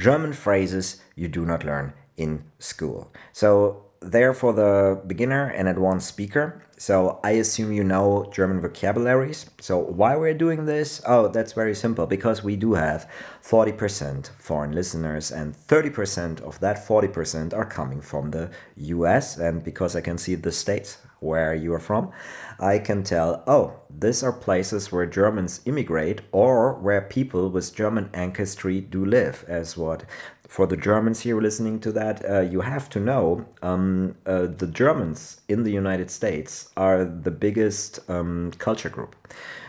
German 0.00 0.32
phrases 0.32 1.02
you 1.14 1.28
do 1.28 1.44
not 1.44 1.62
learn 1.64 1.92
in 2.16 2.44
school. 2.58 3.12
So 3.32 3.84
there 4.00 4.32
for 4.32 4.52
the 4.52 5.00
beginner 5.06 5.46
and 5.48 5.68
advanced 5.68 6.08
speaker. 6.08 6.62
So 6.78 7.20
I 7.22 7.32
assume 7.32 7.72
you 7.72 7.84
know 7.84 8.30
German 8.32 8.60
vocabularies. 8.62 9.50
So 9.60 9.78
why 9.78 10.16
we're 10.16 10.32
doing 10.32 10.64
this? 10.64 11.02
Oh, 11.06 11.28
that's 11.28 11.52
very 11.52 11.74
simple 11.74 12.06
because 12.06 12.42
we 12.42 12.56
do 12.56 12.72
have 12.72 13.06
40% 13.42 14.30
foreign 14.38 14.72
listeners 14.72 15.30
and 15.30 15.54
30% 15.54 16.40
of 16.40 16.58
that 16.60 16.78
40% 16.86 17.52
are 17.52 17.66
coming 17.66 18.00
from 18.00 18.30
the 18.30 18.50
US 18.76 19.36
and 19.36 19.62
because 19.62 19.94
I 19.94 20.00
can 20.00 20.16
see 20.16 20.34
the 20.34 20.52
states 20.52 20.96
where 21.20 21.54
you 21.54 21.72
are 21.74 21.80
from, 21.80 22.10
I 22.58 22.78
can 22.78 23.02
tell, 23.02 23.44
oh, 23.46 23.74
these 23.90 24.22
are 24.22 24.32
places 24.32 24.90
where 24.90 25.06
Germans 25.06 25.60
immigrate 25.66 26.22
or 26.32 26.74
where 26.74 27.02
people 27.02 27.50
with 27.50 27.74
German 27.74 28.08
ancestry 28.14 28.80
do 28.80 29.04
live, 29.04 29.44
as 29.46 29.76
what 29.76 30.04
for 30.50 30.66
the 30.66 30.76
Germans 30.76 31.20
here 31.20 31.40
listening 31.40 31.78
to 31.78 31.92
that, 31.92 32.28
uh, 32.28 32.40
you 32.40 32.62
have 32.62 32.90
to 32.90 32.98
know 32.98 33.46
um, 33.62 34.16
uh, 34.26 34.46
the 34.46 34.66
Germans 34.66 35.42
in 35.48 35.62
the 35.62 35.70
United 35.70 36.10
States 36.10 36.70
are 36.76 37.04
the 37.04 37.30
biggest 37.30 38.00
um, 38.10 38.50
culture 38.58 38.88
group. 38.88 39.14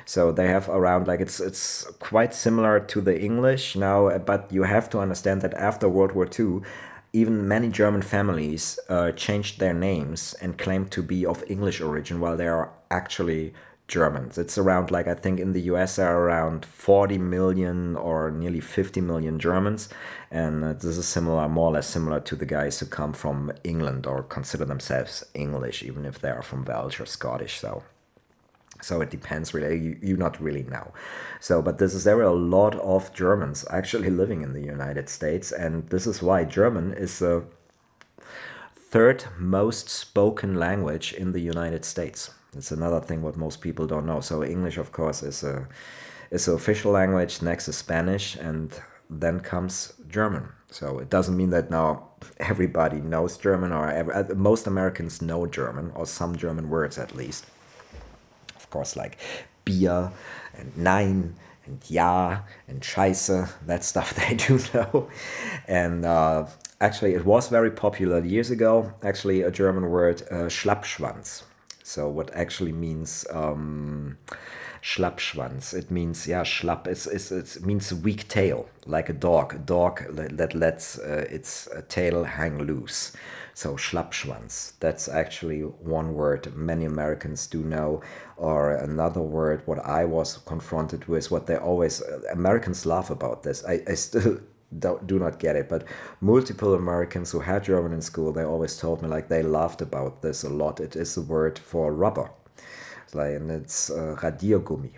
So 0.06 0.32
they 0.32 0.48
have 0.48 0.68
around 0.70 1.08
like 1.08 1.20
it's 1.20 1.40
it's 1.40 1.84
quite 2.00 2.34
similar 2.34 2.80
to 2.80 3.00
the 3.00 3.16
English 3.22 3.76
now, 3.76 4.18
but 4.18 4.52
you 4.52 4.64
have 4.64 4.90
to 4.90 4.98
understand 5.00 5.42
that 5.44 5.54
after 5.54 5.88
World 5.88 6.14
War 6.14 6.28
II, 6.28 6.62
even 7.14 7.48
many 7.48 7.70
German 7.70 8.02
families 8.02 8.80
uh, 8.90 9.12
changed 9.12 9.60
their 9.60 9.76
names 9.76 10.34
and 10.42 10.58
claimed 10.58 10.90
to 10.94 11.04
be 11.04 11.28
of 11.28 11.44
English 11.48 11.80
origin 11.80 12.20
while 12.20 12.36
they 12.36 12.48
are 12.48 12.72
actually 12.90 13.54
Germans. 13.92 14.38
It's 14.38 14.58
around 14.58 14.90
like 14.90 15.08
I 15.08 15.14
think 15.14 15.38
in 15.38 15.52
the 15.52 15.64
US 15.74 16.00
are 16.00 16.18
around 16.18 16.66
40 16.66 17.18
million 17.18 17.98
or 17.98 18.32
nearly 18.32 18.62
50 18.62 19.02
million 19.02 19.38
Germans, 19.38 19.90
and 20.32 20.64
uh, 20.64 20.74
this 20.74 20.98
is 20.98 21.06
similar, 21.06 21.50
more 21.50 21.68
or 21.68 21.74
less 21.74 21.88
similar 21.88 22.22
to 22.22 22.36
the 22.38 22.46
guys 22.46 22.80
who 22.80 22.86
come 22.86 23.12
from 23.12 23.52
England 23.66 24.08
or 24.08 24.24
consider 24.24 24.64
themselves 24.64 25.26
English, 25.34 25.84
even 25.84 26.06
if 26.06 26.20
they 26.20 26.30
are 26.30 26.42
from 26.42 26.64
Welsh 26.64 27.02
or 27.02 27.06
Scottish. 27.06 27.60
So. 27.60 27.84
So 28.82 29.00
it 29.02 29.12
depends 29.12 29.54
really. 29.54 29.78
You, 29.78 30.00
you 30.02 30.18
not 30.18 30.42
really 30.42 30.64
know. 30.64 30.92
So, 31.40 31.62
but 31.62 31.78
this 31.78 31.94
is 31.94 32.04
there 32.04 32.18
are 32.18 32.24
a 32.24 32.34
lot 32.58 32.74
of 32.76 33.14
Germans 33.14 33.64
actually 33.70 34.10
living 34.22 34.42
in 34.42 34.54
the 34.54 34.64
United 34.64 35.10
States, 35.10 35.52
and 35.52 35.88
this 35.90 36.08
is 36.08 36.24
why 36.24 36.46
German 36.46 36.94
is 36.94 37.20
the 37.20 37.44
third 38.74 39.26
most 39.38 39.90
spoken 39.90 40.56
language 40.56 41.14
in 41.14 41.34
the 41.34 41.42
United 41.42 41.86
States. 41.86 42.32
It's 42.56 42.72
another 42.72 43.00
thing 43.00 43.22
what 43.22 43.38
most 43.38 43.62
people 43.62 43.88
don't 43.88 44.06
know. 44.06 44.20
So 44.20 44.44
English, 44.44 44.78
of 44.78 44.92
course, 44.92 45.24
is 45.24 45.44
a 45.44 45.68
is 46.32 46.46
the 46.46 46.54
official 46.54 46.92
language. 46.92 47.42
Next 47.42 47.70
is 47.70 47.78
Spanish, 47.78 48.36
and 48.36 48.78
then 49.10 49.40
comes 49.40 49.94
German. 50.10 50.50
So 50.70 51.00
it 51.00 51.10
doesn't 51.10 51.38
mean 51.38 51.50
that 51.52 51.72
now 51.72 52.10
everybody 52.40 53.00
knows 53.00 53.38
German, 53.38 53.72
or 53.72 53.90
every, 53.90 54.14
uh, 54.14 54.36
most 54.36 54.68
Americans 54.68 55.22
know 55.22 55.46
German, 55.46 55.92
or 55.96 56.06
some 56.06 56.36
German 56.36 56.70
words 56.70 56.98
at 56.98 57.16
least. 57.16 57.46
Of 58.58 58.70
course, 58.70 58.98
like 58.98 59.18
beer 59.64 60.12
and 60.58 60.76
nein 60.76 61.36
and 61.66 61.82
ja 61.90 62.42
and 62.68 62.82
scheiße, 62.82 63.50
that 63.66 63.86
stuff 63.86 64.14
they 64.28 64.36
do 64.36 64.60
know. 64.74 65.10
And 65.70 66.06
uh, 66.06 66.48
actually, 66.82 67.14
it 67.14 67.24
was 67.24 67.48
very 67.48 67.72
popular 67.72 68.20
years 68.20 68.52
ago. 68.52 68.92
Actually, 69.04 69.42
a 69.42 69.52
German 69.52 69.90
word, 69.90 70.24
uh, 70.24 70.50
Schlappschwanz 70.50 71.44
so 71.92 72.08
what 72.08 72.34
actually 72.34 72.72
means 72.72 73.26
um, 73.32 74.18
Schlappschwanz. 74.82 75.74
It 75.74 75.92
means 75.92 76.28
yeah, 76.28 76.44
schlapp. 76.44 76.88
It's, 76.88 77.06
it's, 77.06 77.32
it 77.32 77.66
means 77.66 77.94
weak 77.94 78.28
tail, 78.28 78.68
like 78.86 79.10
a 79.10 79.14
dog. 79.14 79.54
A 79.54 79.60
dog 79.60 80.04
that 80.10 80.56
lets 80.56 80.98
uh, 80.98 81.28
its 81.30 81.68
uh, 81.68 81.82
tail 81.88 82.24
hang 82.24 82.58
loose. 82.64 83.12
So 83.54 83.76
Schlappschwanz. 83.76 84.74
That's 84.80 85.08
actually 85.08 85.62
one 85.62 86.14
word 86.16 86.56
many 86.56 86.86
Americans 86.86 87.46
do 87.46 87.62
know. 87.62 88.02
Or 88.38 88.72
another 88.72 89.22
word, 89.22 89.62
what 89.66 89.86
I 89.86 90.06
was 90.06 90.38
confronted 90.46 91.06
with, 91.06 91.30
what 91.30 91.46
they 91.46 91.58
always 91.58 92.02
uh, 92.02 92.22
Americans 92.32 92.86
laugh 92.86 93.12
about 93.12 93.44
this. 93.44 93.64
I, 93.66 93.84
I 93.88 93.94
still 93.94 94.40
do, 94.80 95.00
do 95.06 95.20
not 95.20 95.40
get 95.40 95.56
it 95.56 95.68
but 95.68 95.84
multiple 96.22 96.74
americans 96.74 97.32
who 97.32 97.40
had 97.40 97.64
german 97.64 97.94
in 97.94 98.02
school 98.02 98.32
they 98.32 98.44
always 98.44 98.78
told 98.78 99.02
me 99.02 99.08
like 99.08 99.28
they 99.28 99.44
laughed 99.44 99.82
about 99.82 100.22
this 100.22 100.44
a 100.44 100.50
lot. 100.50 100.80
It 100.80 100.96
is 100.96 101.18
a 101.18 101.22
word 101.22 101.60
for 101.60 101.94
rubber. 101.94 102.32
Like 103.14 103.36
and 103.36 103.52
it's 103.52 103.90
uh, 103.90 104.16
radiergummi. 104.20 104.92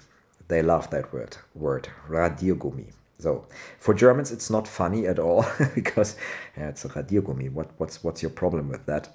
They 0.48 0.62
love 0.62 0.90
that 0.92 1.12
word 1.14 1.38
word 1.56 1.90
radiergummi. 2.10 2.92
So 3.20 3.48
for 3.80 3.94
germans 3.94 4.32
it's 4.32 4.50
not 4.50 4.68
funny 4.68 5.08
at 5.08 5.20
all 5.20 5.46
because 5.76 6.16
yeah, 6.58 6.70
it's 6.70 6.86
a 6.86 6.90
radiergummi. 6.90 7.52
What 7.52 7.72
what's 7.78 8.04
what's 8.04 8.22
your 8.22 8.32
problem 8.32 8.70
with 8.70 8.86
that 8.86 9.10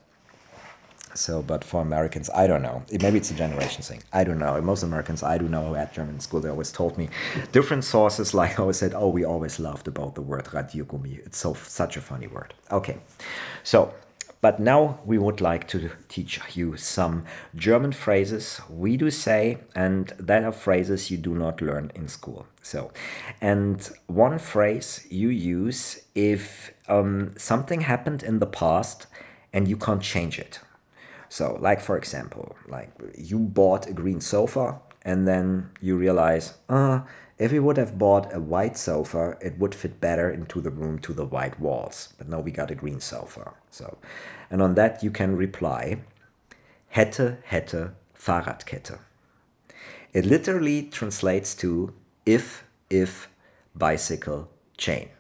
so, 1.18 1.42
but 1.42 1.64
for 1.64 1.80
Americans, 1.82 2.30
I 2.34 2.46
don't 2.46 2.62
know. 2.62 2.82
Maybe 2.90 3.18
it's 3.18 3.30
a 3.30 3.34
generation 3.34 3.82
thing. 3.82 4.02
I 4.12 4.24
don't 4.24 4.38
know. 4.38 4.60
Most 4.62 4.82
Americans 4.82 5.22
I 5.22 5.38
do 5.38 5.48
know 5.48 5.74
at 5.74 5.92
German 5.92 6.20
school, 6.20 6.40
they 6.40 6.48
always 6.48 6.72
told 6.72 6.96
me 6.96 7.08
different 7.52 7.84
sources. 7.84 8.34
Like 8.34 8.58
I 8.58 8.62
always 8.62 8.78
said, 8.78 8.94
oh, 8.94 9.08
we 9.08 9.24
always 9.24 9.58
laughed 9.58 9.88
about 9.88 10.14
the 10.14 10.22
word 10.22 10.44
Radiergummi. 10.46 11.26
It's 11.26 11.38
so 11.38 11.54
such 11.54 11.96
a 11.96 12.00
funny 12.00 12.26
word. 12.26 12.54
Okay, 12.70 12.98
so 13.62 13.92
but 14.40 14.60
now 14.60 15.00
we 15.04 15.18
would 15.18 15.40
like 15.40 15.66
to 15.68 15.90
teach 16.08 16.40
you 16.54 16.76
some 16.76 17.24
German 17.56 17.90
phrases 17.90 18.60
we 18.70 18.96
do 18.96 19.10
say, 19.10 19.58
and 19.74 20.12
that 20.18 20.44
are 20.44 20.52
phrases 20.52 21.10
you 21.10 21.16
do 21.16 21.34
not 21.34 21.60
learn 21.60 21.90
in 21.94 22.06
school. 22.06 22.46
So, 22.62 22.92
and 23.40 23.90
one 24.06 24.38
phrase 24.38 25.06
you 25.10 25.28
use 25.28 26.00
if 26.14 26.70
um, 26.88 27.34
something 27.36 27.80
happened 27.80 28.22
in 28.22 28.38
the 28.38 28.46
past 28.46 29.06
and 29.52 29.66
you 29.66 29.76
can't 29.76 30.02
change 30.02 30.38
it. 30.38 30.60
So, 31.28 31.58
like 31.60 31.80
for 31.80 31.96
example, 31.96 32.56
like 32.68 32.90
you 33.16 33.38
bought 33.38 33.86
a 33.86 33.92
green 33.92 34.20
sofa 34.20 34.80
and 35.02 35.26
then 35.26 35.70
you 35.80 35.96
realize, 35.96 36.54
ah, 36.68 37.02
uh, 37.02 37.06
if 37.38 37.52
we 37.52 37.60
would 37.60 37.76
have 37.76 37.98
bought 37.98 38.34
a 38.34 38.40
white 38.40 38.76
sofa, 38.76 39.36
it 39.40 39.58
would 39.58 39.74
fit 39.74 40.00
better 40.00 40.28
into 40.28 40.60
the 40.60 40.70
room 40.70 40.98
to 41.00 41.12
the 41.12 41.24
white 41.24 41.60
walls. 41.60 42.12
But 42.18 42.28
now 42.28 42.40
we 42.40 42.50
got 42.50 42.70
a 42.70 42.74
green 42.74 43.00
sofa. 43.00 43.54
So, 43.70 43.98
and 44.50 44.60
on 44.60 44.74
that 44.74 45.02
you 45.04 45.10
can 45.10 45.36
reply, 45.36 45.98
hätte, 46.94 47.36
hätte, 47.50 47.92
Fahrradkette. 48.18 48.98
It 50.12 50.24
literally 50.24 50.82
translates 50.82 51.54
to 51.56 51.92
if, 52.26 52.64
if, 52.90 53.28
bicycle, 53.76 54.50
chain 54.76 55.10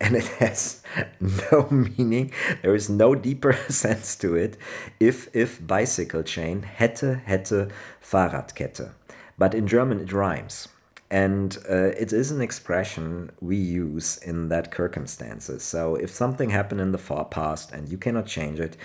and 0.00 0.16
it 0.16 0.26
has 0.38 0.82
no 1.52 1.68
meaning. 1.70 2.32
There 2.62 2.74
is 2.74 2.88
no 2.88 3.14
deeper 3.14 3.52
sense 3.68 4.16
to 4.16 4.34
it. 4.34 4.56
If, 4.98 5.28
if 5.34 5.64
bicycle 5.66 6.22
chain, 6.22 6.62
hätte, 6.62 7.22
hätte, 7.26 7.70
Fahrradkette. 8.02 8.90
But 9.38 9.54
in 9.54 9.66
German 9.66 10.00
it 10.00 10.12
rhymes. 10.12 10.68
And 11.10 11.58
uh, 11.68 11.92
it 11.98 12.12
is 12.12 12.30
an 12.30 12.40
expression 12.40 13.32
we 13.40 13.56
use 13.56 14.16
in 14.18 14.48
that 14.48 14.74
circumstances. 14.74 15.64
So 15.64 15.96
if 15.96 16.10
something 16.10 16.50
happened 16.50 16.80
in 16.80 16.92
the 16.92 16.98
far 16.98 17.24
past 17.24 17.72
and 17.72 17.88
you 17.88 17.98
cannot 17.98 18.26
change 18.26 18.60
it, 18.60 18.76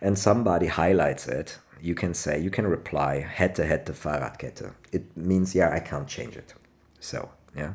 and 0.00 0.18
somebody 0.18 0.66
highlights 0.66 1.26
it, 1.26 1.58
you 1.80 1.94
can 1.94 2.14
say, 2.14 2.38
you 2.40 2.50
can 2.50 2.66
reply, 2.66 3.26
hätte, 3.28 3.64
hätte, 3.66 3.92
Fahrradkette. 3.92 4.72
It 4.92 5.16
means, 5.16 5.54
yeah, 5.54 5.70
I 5.70 5.80
can't 5.80 6.06
change 6.06 6.36
it. 6.36 6.54
So, 7.00 7.28
yeah. 7.56 7.72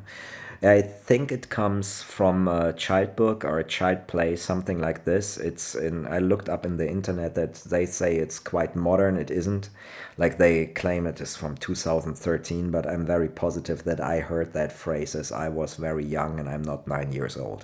I 0.62 0.82
think 0.82 1.32
it 1.32 1.48
comes 1.48 2.04
from 2.04 2.50
a 2.50 2.74
child 2.74 3.16
book 3.16 3.46
or 3.46 3.60
a 3.60 3.64
child 3.64 4.08
play, 4.08 4.36
something 4.36 4.80
like 4.80 5.06
this. 5.06 5.38
It's 5.38 5.74
in. 5.74 6.06
I 6.06 6.20
looked 6.20 6.50
up 6.50 6.66
in 6.66 6.76
the 6.76 6.90
internet 6.90 7.36
that 7.36 7.56
they 7.56 7.86
say 7.86 8.18
it's 8.18 8.40
quite 8.40 8.76
modern. 8.76 9.16
It 9.16 9.32
isn't. 9.32 9.70
Like 10.18 10.38
they 10.38 10.66
claim 10.66 11.08
it 11.08 11.22
is 11.22 11.38
from 11.38 11.56
2013, 11.56 12.72
but 12.72 12.86
I'm 12.86 13.06
very 13.06 13.30
positive 13.30 13.86
that 13.86 14.02
I 14.02 14.20
heard 14.20 14.52
that 14.52 14.74
phrase 14.74 15.16
as 15.16 15.32
I 15.32 15.48
was 15.48 15.76
very 15.76 16.06
young 16.06 16.40
and 16.40 16.50
I'm 16.50 16.64
not 16.64 16.88
nine 16.88 17.14
years 17.14 17.38
old, 17.38 17.64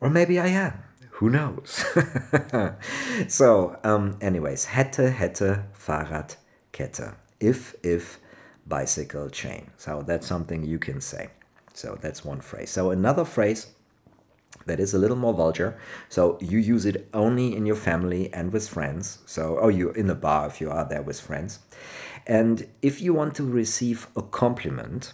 or 0.00 0.08
maybe 0.08 0.38
I 0.38 0.48
am. 0.48 0.74
Who 1.14 1.30
knows? 1.30 1.84
so, 3.28 3.76
um, 3.82 4.16
anyways, 4.20 4.66
hätte, 4.66 5.12
hätte, 5.12 5.64
Fahrradkette. 5.74 7.14
If, 7.40 7.74
if, 7.82 8.20
bicycle 8.66 9.28
chain. 9.28 9.70
So 9.76 10.02
that's 10.02 10.26
something 10.26 10.64
you 10.64 10.78
can 10.78 11.00
say. 11.00 11.30
So 11.80 11.98
that's 12.00 12.24
one 12.24 12.42
phrase. 12.42 12.70
So 12.70 12.90
another 12.90 13.24
phrase 13.24 13.68
that 14.66 14.78
is 14.78 14.92
a 14.92 14.98
little 14.98 15.16
more 15.16 15.32
vulgar. 15.32 15.78
So 16.10 16.36
you 16.40 16.58
use 16.58 16.84
it 16.84 17.08
only 17.14 17.56
in 17.56 17.64
your 17.64 17.76
family 17.76 18.30
and 18.34 18.52
with 18.52 18.68
friends. 18.68 19.20
So, 19.24 19.58
oh, 19.58 19.68
you're 19.68 19.96
in 19.96 20.10
a 20.10 20.14
bar 20.14 20.46
if 20.46 20.60
you 20.60 20.70
are 20.70 20.86
there 20.86 21.00
with 21.00 21.18
friends. 21.20 21.60
And 22.26 22.66
if 22.82 23.00
you 23.00 23.14
want 23.14 23.34
to 23.36 23.44
receive 23.44 24.08
a 24.14 24.20
compliment, 24.20 25.12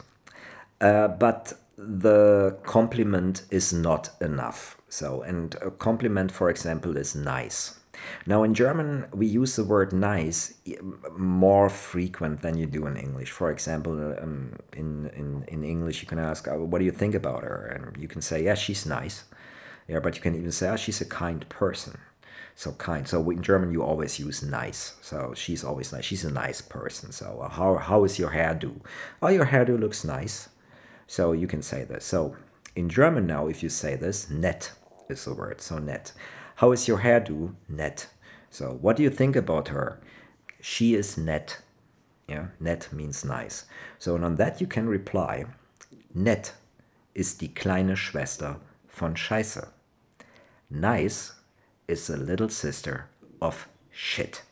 uh, 0.80 1.08
but 1.08 1.52
the 1.78 2.58
compliment 2.64 3.42
is 3.50 3.72
not 3.72 4.10
enough. 4.20 4.76
So, 4.88 5.22
and 5.22 5.54
a 5.62 5.70
compliment, 5.70 6.32
for 6.32 6.50
example, 6.50 6.96
is 6.96 7.14
nice. 7.14 7.78
Now, 8.26 8.42
in 8.42 8.54
German, 8.54 9.06
we 9.12 9.26
use 9.26 9.56
the 9.56 9.64
word 9.64 9.92
nice 9.92 10.54
more 11.16 11.68
frequent 11.68 12.42
than 12.42 12.58
you 12.58 12.66
do 12.66 12.86
in 12.86 12.96
English. 12.96 13.30
For 13.30 13.50
example, 13.50 14.14
um, 14.20 14.56
in, 14.72 15.10
in, 15.16 15.44
in 15.48 15.64
English, 15.64 16.02
you 16.02 16.08
can 16.08 16.18
ask, 16.18 16.48
oh, 16.48 16.64
What 16.64 16.78
do 16.78 16.84
you 16.84 16.92
think 16.92 17.14
about 17.14 17.42
her? 17.42 17.66
And 17.74 18.00
you 18.02 18.08
can 18.08 18.22
say, 18.22 18.44
Yeah, 18.44 18.54
she's 18.54 18.86
nice. 18.86 19.24
Yeah, 19.88 20.00
but 20.00 20.16
you 20.16 20.22
can 20.22 20.34
even 20.34 20.52
say, 20.52 20.68
oh, 20.68 20.76
she's 20.76 21.00
a 21.00 21.04
kind 21.04 21.48
person. 21.48 21.98
So 22.54 22.72
kind. 22.72 23.06
So 23.06 23.28
in 23.30 23.42
German, 23.42 23.70
you 23.70 23.82
always 23.82 24.18
use 24.18 24.42
nice. 24.42 24.96
So 25.02 25.34
she's 25.36 25.62
always 25.62 25.92
nice. 25.92 26.04
She's 26.04 26.24
a 26.24 26.30
nice 26.30 26.60
person. 26.60 27.12
So 27.12 27.40
uh, 27.42 27.48
how, 27.48 27.76
how 27.76 28.04
is 28.04 28.18
your 28.18 28.30
hairdo? 28.30 28.80
Oh, 29.22 29.28
your 29.28 29.46
hairdo 29.46 29.78
looks 29.78 30.04
nice. 30.04 30.48
So 31.06 31.32
you 31.32 31.46
can 31.46 31.62
say 31.62 31.84
this. 31.84 32.04
So 32.04 32.34
in 32.74 32.88
German 32.88 33.26
now, 33.26 33.46
if 33.46 33.62
you 33.62 33.68
say 33.68 33.94
this, 33.94 34.30
net 34.30 34.72
is 35.08 35.24
the 35.24 35.34
word. 35.34 35.60
So 35.60 35.78
net. 35.78 36.12
How 36.56 36.72
is 36.72 36.88
your 36.88 37.00
hairdo? 37.00 37.54
Net. 37.68 38.06
So 38.48 38.78
what 38.80 38.96
do 38.96 39.02
you 39.02 39.10
think 39.10 39.36
about 39.36 39.68
her? 39.68 40.00
She 40.60 40.94
is 40.94 41.18
net. 41.18 41.58
Yeah, 42.26 42.46
net 42.58 42.88
means 42.92 43.24
nice. 43.26 43.66
So 43.98 44.16
on 44.16 44.36
that 44.36 44.58
you 44.60 44.66
can 44.66 44.88
reply, 44.88 45.44
nett 46.14 46.54
ist 47.14 47.40
die 47.40 47.48
kleine 47.48 47.94
Schwester 47.94 48.56
von 48.88 49.14
Scheiße. 49.14 49.68
Nice 50.70 51.34
is 51.88 52.06
the 52.06 52.16
little 52.16 52.48
sister 52.48 53.06
of 53.42 53.68
shit. 53.90 54.42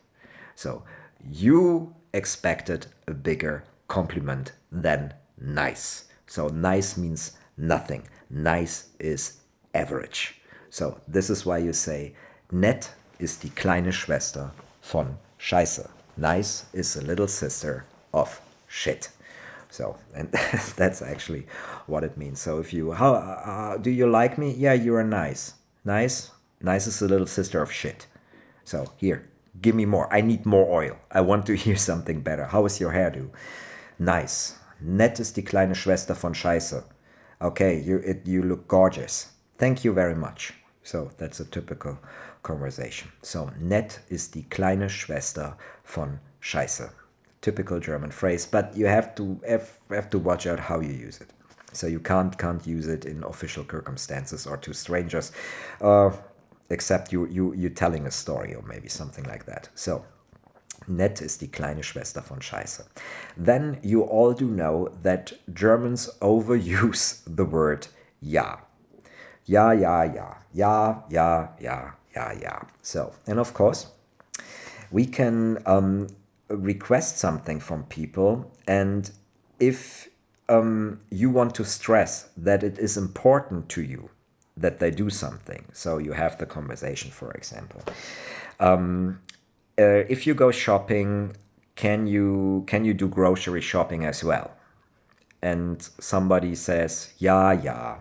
So 0.54 0.82
you 1.26 1.94
expected 2.12 2.86
a 3.08 3.12
bigger 3.12 3.64
compliment 3.88 4.52
than 4.70 5.14
nice. 5.40 6.04
So 6.26 6.48
nice 6.48 6.98
means 6.98 7.32
nothing. 7.56 8.02
Nice 8.28 8.88
is 9.00 9.40
average. 9.74 10.40
So 10.74 10.98
this 11.06 11.30
is 11.30 11.46
why 11.46 11.58
you 11.58 11.72
say 11.72 12.14
nett 12.50 12.90
ist 13.20 13.44
die 13.44 13.50
kleine 13.50 13.92
Schwester 13.92 14.50
von 14.82 15.18
Scheiße. 15.38 15.88
Nice 16.16 16.64
is 16.72 16.94
the 16.94 17.00
little 17.00 17.28
sister 17.28 17.84
of 18.12 18.40
shit. 18.66 19.08
So, 19.70 19.94
and 20.16 20.32
that's 20.76 21.00
actually 21.00 21.46
what 21.86 22.02
it 22.02 22.16
means. 22.16 22.40
So, 22.40 22.58
if 22.58 22.72
you, 22.72 22.90
how, 22.90 23.14
uh, 23.14 23.76
do 23.76 23.88
you 23.88 24.08
like 24.10 24.36
me? 24.36 24.50
Yeah, 24.50 24.72
you 24.72 24.96
are 24.96 25.04
nice. 25.04 25.54
Nice? 25.84 26.32
Nice 26.60 26.88
is 26.88 26.98
the 26.98 27.06
little 27.06 27.28
sister 27.28 27.62
of 27.62 27.70
shit. 27.70 28.08
So, 28.64 28.90
here, 28.96 29.28
give 29.62 29.76
me 29.76 29.86
more. 29.86 30.12
I 30.12 30.22
need 30.22 30.44
more 30.44 30.68
oil. 30.68 30.96
I 31.08 31.20
want 31.20 31.46
to 31.46 31.54
hear 31.64 31.76
something 31.76 32.20
better. 32.20 32.46
How 32.46 32.66
is 32.66 32.80
your 32.80 32.90
hairdo? 32.90 33.30
Nice. 34.00 34.58
Nett 34.80 35.20
ist 35.20 35.36
die 35.36 35.42
kleine 35.42 35.76
Schwester 35.76 36.16
von 36.16 36.34
Scheiße. 36.34 36.82
Okay, 37.40 37.78
you, 37.78 37.98
it, 37.98 38.26
you 38.26 38.42
look 38.42 38.66
gorgeous. 38.66 39.28
Thank 39.56 39.84
you 39.84 39.92
very 39.92 40.16
much. 40.16 40.52
So, 40.84 41.10
that's 41.16 41.40
a 41.40 41.44
typical 41.44 41.98
conversation. 42.42 43.10
So, 43.22 43.50
nett 43.58 44.00
ist 44.08 44.34
die 44.34 44.44
kleine 44.44 44.88
Schwester 44.88 45.56
von 45.82 46.20
Scheiße. 46.40 46.90
Typical 47.40 47.80
German 47.80 48.12
phrase, 48.12 48.46
but 48.46 48.76
you 48.76 48.86
have 48.86 49.14
to 49.16 49.40
have, 49.46 49.78
have 49.90 50.08
to 50.10 50.18
watch 50.18 50.46
out 50.46 50.60
how 50.60 50.80
you 50.80 50.92
use 50.92 51.20
it. 51.20 51.28
So 51.74 51.86
you 51.86 51.98
can't 51.98 52.38
can't 52.38 52.66
use 52.66 52.86
it 52.86 53.04
in 53.04 53.24
official 53.24 53.64
circumstances 53.68 54.46
or 54.46 54.56
to 54.58 54.72
strangers, 54.72 55.32
uh, 55.80 56.10
except 56.70 57.12
you 57.12 57.26
you 57.26 57.52
you 57.54 57.68
telling 57.68 58.06
a 58.06 58.10
story 58.10 58.54
or 58.54 58.62
maybe 58.62 58.88
something 58.88 59.24
like 59.24 59.44
that. 59.46 59.68
So 59.74 60.04
Nett 60.86 61.20
ist 61.20 61.40
die 61.40 61.48
kleine 61.48 61.82
Schwester 61.82 62.22
von 62.22 62.40
Scheiße. 62.40 62.84
Then 63.36 63.78
you 63.82 64.02
all 64.02 64.34
do 64.34 64.46
know 64.46 64.90
that 65.02 65.32
Germans 65.52 66.10
overuse 66.20 67.22
the 67.36 67.44
word 67.44 67.88
ja. 68.20 68.58
Ja, 69.46 69.72
yeah, 69.72 70.04
yeah, 70.04 70.34
yeah, 70.54 71.02
yeah, 71.10 71.48
yeah, 71.60 71.90
yeah, 72.14 72.32
yeah. 72.40 72.62
So, 72.82 73.12
and 73.26 73.38
of 73.38 73.52
course, 73.52 73.88
we 74.90 75.06
can 75.06 75.58
um, 75.66 76.08
request 76.48 77.18
something 77.18 77.60
from 77.60 77.84
people, 77.84 78.50
and 78.66 79.10
if 79.60 80.08
um, 80.48 81.00
you 81.10 81.30
want 81.30 81.54
to 81.56 81.64
stress 81.64 82.28
that 82.36 82.62
it 82.62 82.78
is 82.78 82.96
important 82.96 83.68
to 83.70 83.82
you 83.82 84.10
that 84.56 84.78
they 84.78 84.90
do 84.90 85.10
something, 85.10 85.64
so 85.72 85.98
you 85.98 86.12
have 86.12 86.38
the 86.38 86.46
conversation, 86.46 87.10
for 87.10 87.32
example. 87.32 87.82
Um, 88.60 89.20
uh, 89.78 90.04
if 90.08 90.26
you 90.26 90.34
go 90.34 90.50
shopping, 90.52 91.36
can 91.74 92.06
you 92.06 92.64
can 92.66 92.84
you 92.84 92.94
do 92.94 93.08
grocery 93.08 93.60
shopping 93.60 94.04
as 94.04 94.22
well? 94.22 94.52
And 95.42 95.82
somebody 96.00 96.54
says, 96.54 97.12
yeah, 97.18 97.52
yeah. 97.52 97.96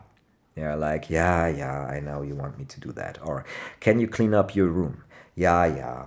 Yeah, 0.56 0.76
like, 0.76 1.10
yeah, 1.10 1.48
yeah, 1.48 1.86
I 1.86 2.00
know 2.00 2.22
you 2.22 2.36
want 2.36 2.60
me 2.60 2.66
to 2.66 2.80
do 2.80 2.92
that. 2.92 3.18
Or 3.24 3.44
can 3.80 4.00
you 4.00 4.08
clean 4.08 4.34
up 4.34 4.56
your 4.56 4.68
room? 4.68 5.04
Yeah, 5.36 5.66
yeah. 5.66 6.06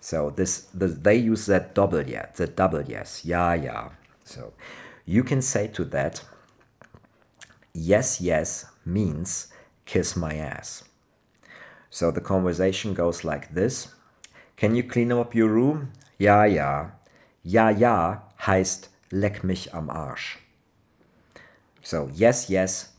So 0.00 0.30
this 0.30 0.62
the, 0.74 0.88
they 0.88 1.16
use 1.16 1.46
that 1.46 1.74
double 1.74 2.02
yeah, 2.02 2.26
the 2.34 2.48
double 2.48 2.82
yes, 2.82 3.24
yeah, 3.24 3.54
yeah. 3.54 3.90
So 4.24 4.52
you 5.06 5.22
can 5.22 5.40
say 5.40 5.68
to 5.68 5.84
that, 5.86 6.22
yes, 7.72 8.20
yes 8.20 8.66
means 8.84 9.48
kiss 9.86 10.16
my 10.16 10.34
ass. 10.34 10.84
So 11.88 12.10
the 12.10 12.20
conversation 12.20 12.94
goes 12.94 13.24
like 13.24 13.54
this. 13.54 13.88
Can 14.56 14.74
you 14.74 14.82
clean 14.82 15.12
up 15.12 15.34
your 15.34 15.48
room? 15.48 15.92
Ja, 16.18 16.44
ja. 16.44 16.92
Ja, 17.44 17.70
ja 17.70 18.22
heißt 18.46 18.88
leck 19.10 19.44
mich 19.44 19.72
am 19.74 19.88
Arsch. 19.88 20.38
So 21.82 22.08
yes, 22.12 22.48
yes 22.48 22.91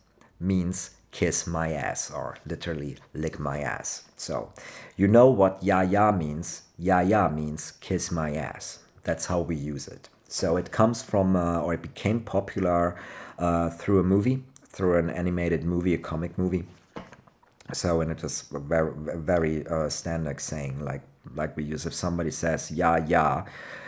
means 0.44 0.92
kiss 1.12 1.48
my 1.48 1.72
ass 1.72 2.12
or 2.12 2.38
literally 2.46 2.98
lick 3.14 3.40
my 3.40 3.60
ass. 3.60 4.04
So 4.18 4.52
you 4.98 5.08
know 5.08 5.30
what 5.30 5.64
ya 5.64 5.82
ya 5.82 6.12
means. 6.12 6.64
Ya 6.78 7.00
ya 7.00 7.30
means 7.30 7.74
kiss 7.80 8.12
my 8.12 8.36
ass. 8.36 8.80
That's 9.04 9.28
how 9.28 9.42
we 9.42 9.56
use 9.56 9.88
it. 9.88 10.10
So 10.28 10.58
it 10.58 10.72
comes 10.72 11.04
from, 11.04 11.36
uh, 11.36 11.60
or 11.60 11.76
it 11.76 11.82
became 11.82 12.20
popular 12.20 12.96
uh, 13.38 13.70
through 13.70 14.00
a 14.00 14.04
movie, 14.04 14.44
through 14.66 14.98
an 14.98 15.10
animated 15.10 15.64
movie, 15.64 15.94
a 15.94 16.00
comic 16.00 16.38
movie. 16.38 16.66
So 17.72 18.02
and 18.02 18.12
it 18.12 18.24
a 18.24 18.60
very 18.60 18.92
very 19.16 19.68
uh, 19.68 19.90
standard 19.90 20.42
saying 20.42 20.84
like 20.84 21.02
like 21.36 21.56
we 21.56 21.64
use 21.64 21.86
if 21.86 21.94
somebody 21.94 22.32
says 22.32 22.70
yeah 22.70 22.98
yeah 23.08 23.46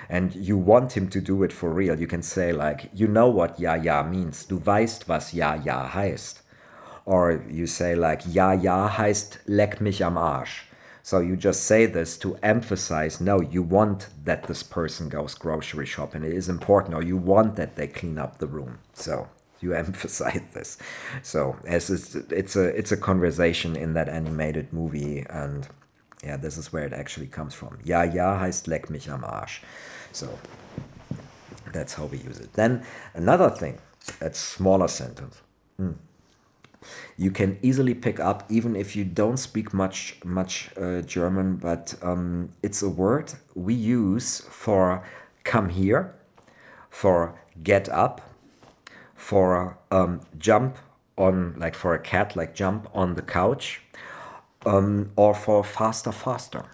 and 0.08 0.34
you 0.36 0.58
want 0.58 0.96
him 0.96 1.10
to 1.10 1.20
do 1.20 1.44
it 1.44 1.52
for 1.52 1.70
real 1.70 2.00
you 2.00 2.08
can 2.08 2.22
say 2.22 2.54
like 2.54 2.90
you 2.94 3.08
know 3.08 3.28
what 3.28 3.60
ja 3.60 3.76
ja 3.76 4.02
means 4.04 4.46
du 4.46 4.60
weißt 4.60 5.10
was 5.10 5.34
ja 5.34 5.56
ja 5.56 5.94
heißt 5.94 6.45
or 7.06 7.44
you 7.50 7.68
say 7.68 7.96
like 7.96 8.24
ja 8.26 8.54
ja 8.54 8.98
heißt 8.98 9.40
leck 9.46 9.80
mich 9.80 10.04
am 10.04 10.18
Arsch. 10.18 10.66
So 11.04 11.20
you 11.20 11.36
just 11.36 11.66
say 11.66 11.86
this 11.86 12.18
to 12.20 12.36
emphasize 12.42 13.22
no 13.22 13.40
you 13.40 13.62
want 13.62 14.08
that 14.24 14.48
this 14.48 14.64
person 14.64 15.10
goes 15.10 15.36
grocery 15.36 15.86
shopping. 15.86 16.24
It 16.24 16.34
is 16.34 16.50
important 16.50 16.96
or 16.96 17.04
you 17.04 17.16
want 17.16 17.56
that 17.58 17.76
they 17.76 17.88
clean 17.88 18.18
up 18.18 18.40
the 18.40 18.48
room. 18.48 18.80
So 18.94 19.28
you 19.62 19.74
emphasize 19.86 20.42
this. 20.54 20.78
So 21.22 21.58
as 21.66 21.90
it's 21.90 22.16
it's 22.16 22.56
a 22.56 22.76
it's 22.76 22.92
a 22.92 22.98
conversation 22.98 23.76
in 23.76 23.94
that 23.94 24.10
animated 24.10 24.74
movie 24.74 25.26
and 25.30 25.68
yeah 26.24 26.38
this 26.38 26.58
is 26.58 26.74
where 26.74 26.86
it 26.86 26.94
actually 26.94 27.28
comes 27.28 27.54
from. 27.54 27.78
Ja 27.84 28.04
ja 28.04 28.40
heißt 28.40 28.68
leck 28.68 28.90
mich 28.90 29.08
am 29.10 29.24
Arsch. 29.24 29.62
So 30.12 30.28
that's 31.72 31.94
how 31.94 32.06
we 32.08 32.18
use 32.18 32.40
it. 32.40 32.54
Then 32.54 32.84
another 33.14 33.52
thing 33.52 33.78
that's 34.20 34.40
smaller 34.40 34.88
sentence. 34.88 35.42
Mm. 35.80 35.96
You 37.18 37.32
can 37.32 37.58
easily 37.62 37.94
pick 37.94 38.20
up 38.20 38.44
even 38.50 38.76
if 38.76 38.96
you 38.96 39.04
don't 39.04 39.38
speak 39.38 39.74
much 39.74 40.18
much 40.24 40.70
uh, 40.78 41.02
German 41.02 41.56
but 41.56 41.96
um, 42.02 42.50
it's 42.64 42.82
a 42.82 42.90
word 42.90 43.34
we 43.54 43.74
use 43.74 44.42
for 44.50 45.04
come 45.44 45.70
here 45.70 46.16
for 46.90 47.40
get 47.64 47.90
up 47.90 48.22
for 49.16 49.78
um, 49.92 50.22
jump 50.38 50.78
on 51.18 51.56
like 51.58 51.76
for 51.76 51.94
a 51.94 52.00
cat 52.00 52.36
like 52.36 52.54
jump 52.54 52.88
on 52.94 53.16
the 53.16 53.22
couch 53.22 53.82
um, 54.66 55.12
or 55.16 55.34
for 55.34 55.64
faster 55.64 56.12
faster. 56.12 56.66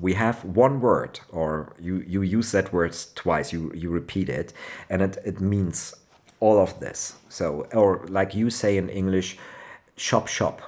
We 0.00 0.14
have 0.14 0.44
one 0.44 0.80
word 0.80 1.20
or 1.30 1.72
you 1.80 2.04
you 2.06 2.22
use 2.22 2.52
that 2.52 2.72
word 2.72 2.96
twice 3.14 3.52
you 3.52 3.70
you 3.74 3.90
repeat 3.90 4.28
it 4.28 4.52
and 4.90 5.00
it, 5.02 5.18
it 5.24 5.40
means 5.40 5.94
all 6.40 6.58
of 6.58 6.78
this. 6.80 7.14
So 7.28 7.66
or 7.72 8.04
like 8.08 8.34
you 8.34 8.50
say 8.50 8.76
in 8.76 8.88
english 8.88 9.38
shop 9.96 10.28
shop. 10.28 10.60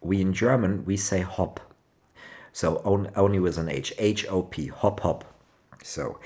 We 0.00 0.20
in 0.20 0.32
german 0.32 0.84
we 0.84 0.96
say 0.96 1.20
hop. 1.20 1.60
So 2.52 2.76
on, 2.84 3.10
only 3.16 3.38
with 3.38 3.58
an 3.58 3.68
h 3.68 3.92
h 3.98 4.26
o 4.28 4.42
p 4.42 4.68
hop 4.68 5.00
hop. 5.00 5.24
So 5.82 6.18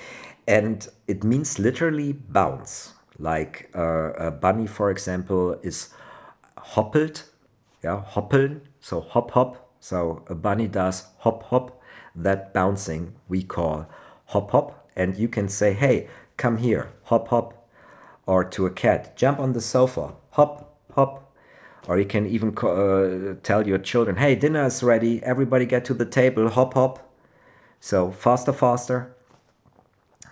and 0.47 0.87
it 1.07 1.25
means 1.25 1.59
literally 1.59 2.13
bounce. 2.13 2.93
Like 3.19 3.71
uh, 3.75 4.13
a 4.13 4.31
bunny 4.31 4.67
for 4.67 4.91
example 4.91 5.59
is 5.63 5.91
hoppelt 6.59 7.25
yeah 7.83 8.05
hoppeln. 8.15 8.61
So 8.81 9.01
hop 9.01 9.31
hop. 9.33 9.71
So 9.81 10.25
a 10.29 10.35
bunny 10.35 10.69
does 10.69 11.07
hop 11.19 11.45
hop. 11.45 11.81
That 12.15 12.53
bouncing 12.55 13.15
we 13.29 13.43
call 13.43 13.87
hop 14.27 14.51
hop. 14.51 14.89
And 14.97 15.17
you 15.17 15.29
can 15.29 15.49
say 15.49 15.73
hey 15.73 16.09
come 16.37 16.59
here 16.59 16.93
hop 17.05 17.29
hop 17.29 17.56
or 18.27 18.45
to 18.45 18.67
a 18.67 18.71
cat. 18.71 19.17
Jump 19.17 19.39
on 19.39 19.53
the 19.53 19.61
sofa. 19.61 20.15
Hop 20.33 20.77
hop. 20.95 21.33
Or 21.89 21.99
you 21.99 22.05
can 22.05 22.27
even 22.27 22.57
uh, 22.59 23.37
tell 23.45 23.67
your 23.67 23.79
children 23.79 24.17
hey 24.17 24.35
dinner 24.35 24.65
is 24.67 24.83
ready. 24.83 25.23
Everybody 25.23 25.67
get 25.67 25.85
to 25.87 25.95
the 25.95 26.05
table. 26.05 26.51
Hop 26.51 26.75
hop. 26.75 27.15
So 27.81 28.11
faster 28.11 28.53
faster. 28.53 29.15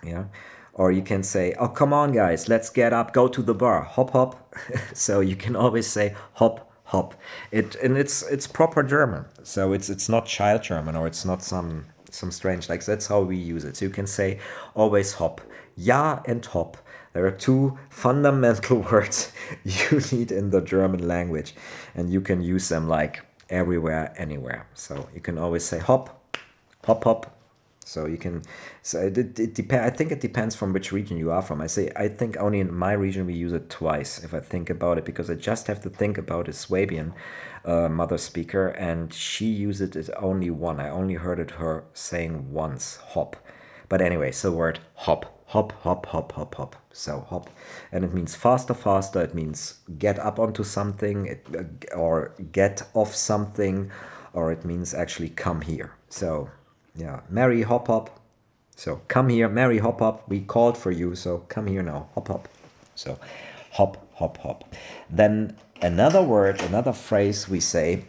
Yeah. 0.03 0.25
Or 0.73 0.91
you 0.91 1.01
can 1.01 1.23
say 1.23 1.55
oh 1.57 1.69
come 1.69 1.93
on 1.93 2.11
guys. 2.11 2.49
Let's 2.49 2.69
get 2.69 2.91
up. 2.91 3.13
Go 3.13 3.27
to 3.29 3.41
the 3.41 3.55
bar. 3.55 3.83
Hop 3.83 4.11
hop. 4.11 4.53
So 4.93 5.21
you 5.21 5.35
can 5.35 5.55
always 5.55 5.87
say 5.87 6.15
hop 6.33 6.71
hop. 6.85 7.15
It 7.51 7.75
and 7.75 7.97
it's 7.97 8.21
it's 8.23 8.47
proper 8.47 8.83
German. 8.83 9.25
So 9.43 9.71
it's 9.71 9.89
it's 9.89 10.09
not 10.09 10.25
child 10.25 10.63
German 10.63 10.95
or 10.95 11.07
it's 11.07 11.23
not 11.23 11.41
some 11.41 11.85
some 12.11 12.31
strange 12.31 12.69
like 12.69 12.83
that's 12.83 13.07
how 13.07 13.21
we 13.21 13.37
use 13.37 13.63
it. 13.63 13.77
So 13.77 13.85
you 13.85 13.91
can 13.91 14.07
say 14.07 14.39
always 14.73 15.13
hop. 15.13 15.41
Ja 15.77 16.21
and 16.25 16.45
hop. 16.45 16.77
There 17.15 17.25
are 17.25 17.31
two 17.31 17.79
fundamental 17.89 18.79
words 18.91 19.31
you 19.63 20.01
need 20.11 20.33
in 20.33 20.49
the 20.49 20.59
German 20.59 21.07
language, 21.07 21.55
and 21.95 22.11
you 22.11 22.19
can 22.19 22.41
use 22.41 22.67
them 22.67 22.89
like 22.89 23.21
everywhere, 23.49 24.13
anywhere. 24.17 24.67
So 24.73 25.07
you 25.13 25.21
can 25.21 25.37
always 25.37 25.63
say 25.63 25.79
hop, 25.79 26.37
hop, 26.83 27.05
hop. 27.05 27.31
So 27.85 28.05
you 28.05 28.17
can, 28.17 28.41
so 28.81 28.99
it, 28.99 29.17
it, 29.17 29.39
it 29.39 29.53
depend. 29.55 29.85
I 29.85 29.91
think 29.91 30.11
it 30.11 30.19
depends 30.19 30.55
from 30.55 30.73
which 30.73 30.91
region 30.91 31.17
you 31.17 31.31
are 31.31 31.41
from. 31.41 31.61
I 31.61 31.67
say 31.67 31.89
I 31.95 32.09
think 32.09 32.35
only 32.35 32.59
in 32.59 32.75
my 32.75 32.91
region 32.91 33.25
we 33.25 33.33
use 33.33 33.53
it 33.53 33.69
twice 33.69 34.21
if 34.21 34.33
I 34.33 34.41
think 34.41 34.69
about 34.69 34.97
it 34.97 35.05
because 35.05 35.29
I 35.29 35.35
just 35.35 35.67
have 35.67 35.79
to 35.83 35.89
think 35.89 36.17
about 36.17 36.49
a 36.49 36.53
Swabian 36.53 37.13
uh, 37.63 37.87
mother 37.87 38.17
speaker 38.17 38.67
and 38.67 39.13
she 39.13 39.45
used 39.45 39.79
it 39.79 40.09
only 40.17 40.49
one. 40.49 40.81
I 40.81 40.89
only 40.89 41.13
heard 41.13 41.39
it 41.39 41.51
her 41.51 41.85
saying 41.93 42.51
once 42.51 42.97
hop, 43.13 43.37
but 43.87 44.01
anyway, 44.01 44.31
so 44.33 44.51
word 44.51 44.79
hop 44.95 45.31
hop, 45.47 45.71
hop, 45.83 46.07
hop, 46.07 46.31
hop, 46.33 46.55
hop. 46.55 46.84
So 46.95 47.25
hop, 47.29 47.49
and 47.91 48.05
it 48.05 48.13
means 48.13 48.35
faster, 48.35 48.73
faster. 48.73 49.21
It 49.21 49.35
means 49.35 49.79
get 49.99 50.17
up 50.17 50.39
onto 50.39 50.63
something, 50.63 51.25
it, 51.25 51.45
uh, 51.53 51.93
or 51.93 52.33
get 52.53 52.83
off 52.93 53.13
something, 53.13 53.91
or 54.31 54.49
it 54.53 54.63
means 54.63 54.93
actually 54.93 55.27
come 55.29 55.59
here. 55.59 55.91
So 56.07 56.49
yeah, 56.95 57.19
Mary 57.29 57.63
hop 57.63 57.87
hop. 57.87 58.17
So 58.77 59.01
come 59.09 59.27
here, 59.27 59.49
Mary 59.49 59.79
hop 59.79 59.99
hop. 59.99 60.29
We 60.29 60.39
called 60.39 60.77
for 60.77 60.91
you, 60.91 61.15
so 61.15 61.39
come 61.49 61.67
here 61.67 61.83
now, 61.83 62.07
hop 62.15 62.29
hop. 62.29 62.47
So 62.95 63.19
hop, 63.71 63.97
hop, 64.15 64.37
hop. 64.37 64.73
Then 65.09 65.57
another 65.81 66.23
word, 66.23 66.61
another 66.61 66.93
phrase 66.93 67.49
we 67.49 67.59
say 67.59 68.05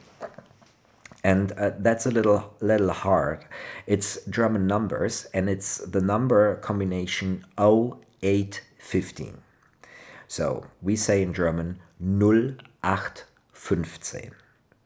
and 1.25 1.51
uh, 1.59 1.73
that's 1.81 2.07
a 2.07 2.11
little 2.13 2.55
little 2.61 2.93
hard. 2.93 3.45
It's 3.85 4.25
German 4.27 4.69
numbers, 4.69 5.27
and 5.35 5.51
it's 5.51 5.79
the 5.79 6.01
number 6.01 6.55
combination 6.55 7.45
0815. 8.87 9.43
So 10.29 10.67
we 10.81 10.97
say 10.97 11.23
in 11.23 11.35
German 11.35 11.81
0815. 12.01 14.31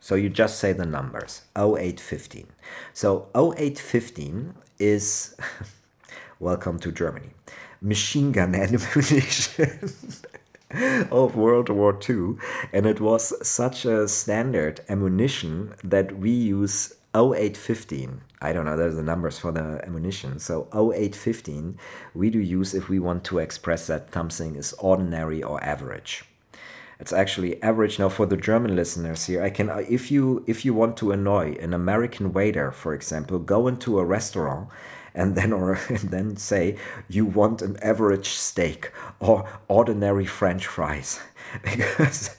So 0.01 0.15
you 0.15 0.31
just 0.31 0.59
say 0.59 0.73
the 0.73 0.87
numbers 0.87 1.43
0815. 1.57 2.47
So 2.95 3.29
0815 3.35 4.55
is 4.79 5.37
welcome 6.41 6.79
to 6.79 6.91
Germany. 6.91 7.33
Machine 7.83 8.33
gun 8.33 8.55
ammunition. 8.65 9.93
of 11.11 11.35
World 11.35 11.69
War 11.69 11.99
II, 12.09 12.37
and 12.73 12.87
it 12.87 13.01
was 13.01 13.35
such 13.45 13.85
a 13.85 14.07
standard 14.07 14.81
ammunition 14.89 15.75
that 15.83 16.17
we 16.17 16.31
use 16.31 16.95
0815. 17.13 18.21
I 18.43 18.53
don't 18.53 18.65
know, 18.65 18.77
there's 18.77 18.97
the 18.97 19.03
numbers 19.03 19.39
for 19.39 19.53
the 19.53 19.85
ammunition. 19.85 20.39
So 20.39 20.69
0815 20.73 21.79
we 22.15 22.31
do 22.31 22.39
use 22.39 22.75
if 22.75 22.89
we 22.89 22.99
want 22.99 23.25
to 23.25 23.39
express 23.39 23.87
that 23.89 24.13
something 24.13 24.57
is 24.57 24.73
ordinary 24.75 25.43
or 25.43 25.63
average. 25.63 26.25
It's 26.99 27.13
actually 27.13 27.63
average 27.63 27.99
now 27.99 28.11
for 28.11 28.27
the 28.27 28.37
German 28.37 28.77
listeners 28.77 29.27
here. 29.27 29.43
I 29.43 29.51
can 29.51 29.71
uh, 29.71 29.83
if 29.89 30.11
you 30.11 30.45
if 30.47 30.65
you 30.65 30.75
want 30.75 30.97
to 30.99 31.13
annoy 31.13 31.57
an 31.61 31.73
American 31.73 32.33
waiter, 32.33 32.71
for 32.73 32.93
example, 32.95 33.39
go 33.39 33.67
into 33.69 33.99
a 33.99 34.05
restaurant 34.05 34.69
and 35.15 35.35
then 35.35 35.53
or 35.53 35.79
and 35.89 36.11
then 36.11 36.37
say 36.37 36.77
you 37.09 37.25
want 37.25 37.63
an 37.63 37.77
average 37.83 38.29
steak 38.29 38.93
or 39.19 39.49
ordinary 39.69 40.27
french 40.27 40.67
fries 40.67 41.21
because 41.63 42.37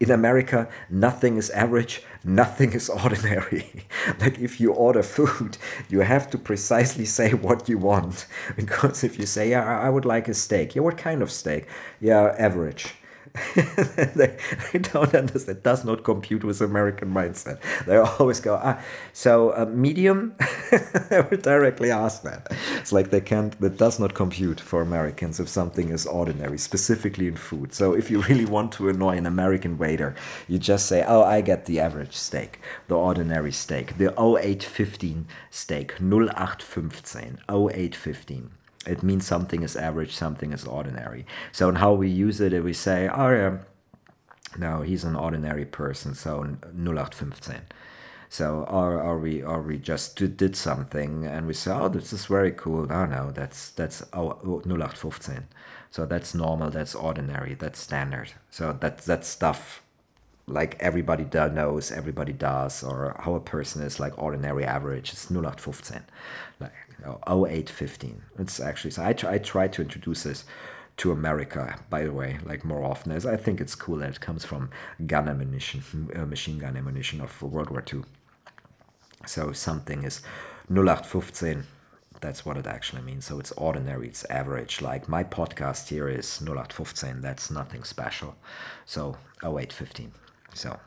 in 0.00 0.10
america 0.10 0.68
nothing 0.90 1.36
is 1.36 1.50
average 1.50 2.02
nothing 2.24 2.72
is 2.72 2.88
ordinary. 3.04 3.86
Like 4.20 4.38
if 4.38 4.60
you 4.60 4.72
order 4.72 5.02
food 5.02 5.58
you 5.88 6.00
have 6.00 6.30
to 6.30 6.38
precisely 6.38 7.04
say 7.04 7.32
what 7.32 7.68
you 7.68 7.78
want. 7.78 8.26
Because 8.56 9.04
if 9.04 9.18
you 9.18 9.26
say 9.26 9.50
yeah 9.50 9.80
i 9.86 9.88
would 9.88 10.04
like 10.04 10.28
a 10.28 10.34
steak 10.34 10.74
yeah 10.74 10.82
what 10.82 10.96
kind 10.96 11.22
of 11.22 11.30
steak? 11.30 11.66
Yeah 12.00 12.34
average 12.38 12.94
they, 13.54 14.36
they, 14.72 14.78
don't 14.78 15.14
understand. 15.14 15.58
It 15.58 15.62
does 15.62 15.84
not 15.84 16.04
compute 16.04 16.44
with 16.44 16.60
American 16.60 17.12
mindset. 17.12 17.60
They 17.86 17.96
always 17.96 18.40
go, 18.40 18.60
ah, 18.62 18.82
so 19.14 19.50
uh, 19.56 19.64
medium. 19.64 20.34
they 21.08 21.22
would 21.22 21.40
directly 21.40 21.90
ask 21.90 22.22
that. 22.24 22.52
It's 22.76 22.92
like 22.92 23.10
they 23.10 23.22
can't. 23.22 23.58
That 23.60 23.78
does 23.78 23.98
not 23.98 24.14
compute 24.14 24.60
for 24.60 24.82
Americans 24.82 25.40
if 25.40 25.48
something 25.48 25.88
is 25.88 26.06
ordinary, 26.06 26.58
specifically 26.58 27.26
in 27.26 27.36
food. 27.36 27.72
So 27.72 27.94
if 27.94 28.10
you 28.10 28.20
really 28.22 28.44
want 28.44 28.72
to 28.72 28.90
annoy 28.90 29.16
an 29.16 29.26
American 29.26 29.78
waiter, 29.78 30.14
you 30.46 30.58
just 30.58 30.86
say, 30.86 31.02
oh, 31.06 31.22
I 31.22 31.40
get 31.40 31.64
the 31.64 31.80
average 31.80 32.14
steak, 32.14 32.60
the 32.88 32.96
ordinary 32.96 33.52
steak, 33.52 33.96
the 33.96 34.12
0815 34.12 35.26
steak, 35.50 35.92
0815, 36.00 37.38
0815 37.48 38.50
it 38.86 39.02
means 39.02 39.26
something 39.26 39.62
is 39.62 39.76
average, 39.76 40.14
something 40.14 40.52
is 40.52 40.64
ordinary. 40.64 41.26
So 41.52 41.68
in 41.68 41.76
how 41.76 41.92
we 41.92 42.08
use 42.08 42.40
it, 42.40 42.62
we 42.64 42.72
say, 42.72 43.08
oh 43.08 43.30
yeah, 43.30 43.58
no, 44.58 44.82
he's 44.82 45.04
an 45.04 45.16
ordinary 45.16 45.64
person, 45.64 46.14
so 46.14 46.42
0815. 46.42 47.62
So 48.28 48.64
or, 48.68 49.00
or 49.00 49.18
we 49.18 49.42
or 49.42 49.60
we 49.60 49.76
just 49.78 50.16
did, 50.16 50.56
something 50.56 51.26
and 51.26 51.46
we 51.46 51.52
say, 51.52 51.70
oh, 51.70 51.88
this 51.88 52.12
is 52.12 52.26
very 52.26 52.52
cool. 52.52 52.86
No, 52.86 53.04
no, 53.04 53.30
that's 53.30 53.70
that's 53.70 54.02
oh, 54.14 54.40
0815. 54.64 55.48
So 55.90 56.06
that's 56.06 56.34
normal, 56.34 56.70
that's 56.70 56.94
ordinary, 56.94 57.54
that's 57.54 57.78
standard. 57.78 58.32
So 58.50 58.72
that 58.80 58.98
that 58.98 59.26
stuff 59.26 59.82
like 60.46 60.76
everybody 60.80 61.24
knows, 61.24 61.92
everybody 61.92 62.32
does, 62.32 62.82
or 62.82 63.14
how 63.20 63.34
a 63.34 63.40
person 63.40 63.82
is 63.82 64.00
like 64.00 64.18
ordinary 64.18 64.64
average. 64.64 65.12
It's 65.12 65.30
0815. 65.30 66.02
Like 66.58 66.72
0815. 67.06 68.22
It's 68.38 68.60
actually, 68.60 68.90
so 68.92 69.04
I, 69.04 69.12
try, 69.12 69.34
I 69.34 69.38
try 69.38 69.68
to 69.68 69.82
introduce 69.82 70.22
this 70.24 70.44
to 70.98 71.12
America, 71.12 71.78
by 71.90 72.04
the 72.04 72.12
way, 72.12 72.38
like 72.44 72.64
more 72.64 72.84
often, 72.84 73.12
as 73.12 73.24
I 73.26 73.36
think 73.36 73.60
it's 73.60 73.74
cool 73.74 73.96
that 73.98 74.10
it 74.10 74.20
comes 74.20 74.44
from 74.44 74.70
gun 75.06 75.28
ammunition, 75.28 76.10
uh, 76.14 76.26
machine 76.26 76.58
gun 76.58 76.76
ammunition 76.76 77.20
of 77.20 77.40
World 77.42 77.70
War 77.70 77.84
II. 77.92 78.02
So 79.26 79.52
something 79.52 80.04
is 80.04 80.20
0815. 80.70 81.64
That's 82.20 82.46
what 82.46 82.56
it 82.56 82.66
actually 82.66 83.02
means. 83.02 83.24
So 83.24 83.40
it's 83.40 83.52
ordinary, 83.52 84.08
it's 84.08 84.24
average. 84.26 84.80
Like 84.80 85.08
my 85.08 85.24
podcast 85.24 85.88
here 85.88 86.08
is 86.08 86.40
0815. 86.42 87.20
That's 87.20 87.50
nothing 87.50 87.84
special. 87.84 88.36
So 88.84 89.16
0815. 89.42 90.12
So 90.54 90.78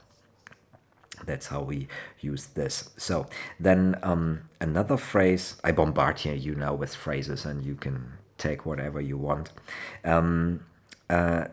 that's 1.25 1.47
how 1.47 1.61
we 1.61 1.87
use 2.19 2.47
this. 2.47 2.89
So 2.97 3.27
then 3.59 3.97
um, 4.03 4.41
another 4.59 4.97
phrase, 4.97 5.55
I 5.63 5.71
bombard 5.71 6.19
here 6.19 6.35
you 6.35 6.55
now 6.55 6.73
with 6.73 6.95
phrases 6.95 7.45
and 7.45 7.65
you 7.65 7.75
can 7.75 8.13
take 8.37 8.65
whatever 8.65 9.01
you 9.01 9.17
want. 9.17 9.51
Um, 10.03 10.61
uh, 11.09 11.45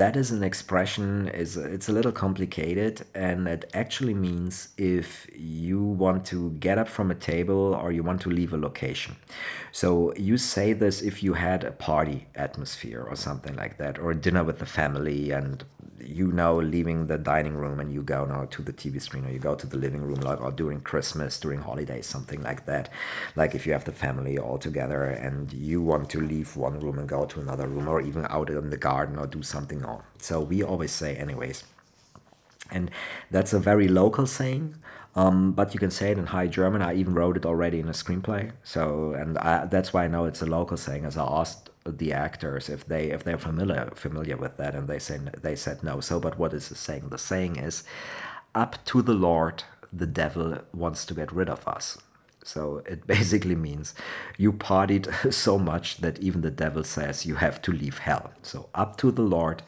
that 0.00 0.16
is 0.16 0.30
an 0.30 0.42
expression 0.42 1.28
is 1.28 1.58
it's 1.58 1.90
a 1.90 1.92
little 1.92 2.10
complicated 2.10 3.02
and 3.14 3.46
it 3.46 3.70
actually 3.74 4.14
means 4.14 4.68
if 4.78 5.28
you 5.36 5.78
want 5.78 6.24
to 6.24 6.52
get 6.52 6.78
up 6.78 6.88
from 6.88 7.10
a 7.10 7.14
table 7.14 7.74
or 7.74 7.92
you 7.92 8.02
want 8.02 8.18
to 8.22 8.30
leave 8.30 8.54
a 8.54 8.56
location 8.56 9.14
so 9.72 10.14
you 10.16 10.38
say 10.38 10.72
this 10.72 11.02
if 11.02 11.22
you 11.22 11.34
had 11.34 11.62
a 11.64 11.70
party 11.70 12.26
atmosphere 12.34 13.02
or 13.06 13.14
something 13.14 13.54
like 13.56 13.76
that 13.76 13.98
or 13.98 14.10
a 14.12 14.14
dinner 14.14 14.42
with 14.42 14.58
the 14.58 14.64
family 14.64 15.30
and 15.32 15.64
you 16.04 16.32
now 16.32 16.60
leaving 16.60 17.06
the 17.06 17.18
dining 17.18 17.54
room 17.54 17.80
and 17.80 17.92
you 17.92 18.02
go 18.02 18.24
now 18.24 18.46
to 18.46 18.62
the 18.62 18.72
TV 18.72 19.00
screen 19.00 19.24
or 19.26 19.30
you 19.30 19.38
go 19.38 19.54
to 19.54 19.66
the 19.66 19.76
living 19.76 20.02
room 20.02 20.20
like 20.20 20.40
or 20.40 20.50
during 20.50 20.80
Christmas, 20.80 21.38
during 21.38 21.60
holidays, 21.60 22.06
something 22.06 22.42
like 22.42 22.66
that. 22.66 22.88
Like 23.36 23.54
if 23.54 23.66
you 23.66 23.72
have 23.72 23.84
the 23.84 23.92
family 23.92 24.38
all 24.38 24.58
together 24.58 25.04
and 25.04 25.52
you 25.52 25.82
want 25.82 26.10
to 26.10 26.20
leave 26.20 26.56
one 26.56 26.80
room 26.80 26.98
and 26.98 27.08
go 27.08 27.24
to 27.26 27.40
another 27.40 27.66
room 27.66 27.88
or 27.88 28.00
even 28.00 28.26
out 28.30 28.50
in 28.50 28.70
the 28.70 28.76
garden 28.76 29.18
or 29.18 29.26
do 29.26 29.42
something 29.42 29.84
on. 29.84 30.02
So 30.18 30.40
we 30.40 30.62
always 30.62 30.92
say 30.92 31.16
anyways. 31.16 31.64
And 32.70 32.90
that's 33.30 33.52
a 33.52 33.58
very 33.58 33.88
local 33.88 34.26
saying. 34.26 34.76
Um, 35.16 35.52
but 35.52 35.74
you 35.74 35.80
can 35.80 35.90
say 35.90 36.12
it 36.12 36.18
in 36.18 36.26
High 36.26 36.46
German. 36.46 36.82
I 36.82 36.94
even 36.94 37.14
wrote 37.14 37.36
it 37.36 37.44
already 37.44 37.80
in 37.80 37.88
a 37.88 37.92
screenplay. 37.92 38.52
So, 38.62 39.12
and 39.12 39.36
I, 39.38 39.66
that's 39.66 39.92
why 39.92 40.04
I 40.04 40.08
know 40.08 40.24
it's 40.24 40.42
a 40.42 40.46
local 40.46 40.76
saying, 40.76 41.04
as 41.04 41.16
I 41.16 41.24
asked 41.24 41.70
the 41.86 42.12
actors 42.12 42.68
if 42.68 42.86
they 42.86 43.10
if 43.10 43.24
they're 43.24 43.38
familiar 43.38 43.90
familiar 43.94 44.36
with 44.36 44.56
that 44.58 44.74
and 44.74 44.86
they 44.88 44.98
said 44.98 45.34
they 45.42 45.56
said 45.56 45.82
no. 45.82 46.00
So 46.00 46.20
but 46.20 46.38
what 46.38 46.52
is 46.52 46.68
the 46.68 46.74
saying? 46.74 47.08
The 47.08 47.18
saying 47.18 47.56
is 47.56 47.84
up 48.54 48.84
to 48.86 49.02
the 49.02 49.14
lord 49.14 49.64
the 49.92 50.06
devil 50.06 50.58
wants 50.72 51.04
to 51.06 51.14
get 51.14 51.32
rid 51.32 51.48
of 51.48 51.66
us. 51.66 51.98
So 52.44 52.82
it 52.86 53.06
basically 53.14 53.54
means 53.56 53.94
you 54.36 54.52
partied 54.52 55.32
so 55.32 55.58
much 55.58 55.98
that 55.98 56.18
even 56.18 56.42
the 56.42 56.50
devil 56.50 56.84
says 56.84 57.26
you 57.26 57.36
have 57.36 57.62
to 57.62 57.72
leave 57.72 57.98
hell. 57.98 58.32
So 58.42 58.68
up 58.74 58.96
to 58.98 59.10
the 59.10 59.22
lord 59.22 59.62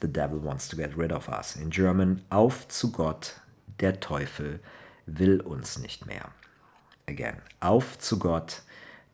the 0.00 0.08
devil 0.08 0.38
wants 0.38 0.68
to 0.68 0.76
get 0.76 0.96
rid 0.96 1.12
of 1.12 1.28
us. 1.28 1.56
In 1.56 1.70
german 1.70 2.22
auf 2.32 2.66
zu 2.68 2.88
gott 2.88 3.34
der 3.78 3.92
teufel 3.92 4.60
will 5.08 5.40
uns 5.40 5.78
nicht 5.78 6.06
mehr 6.06 6.30
again 7.06 7.36
auf 7.60 7.98
zu 7.98 8.18
gott 8.18 8.62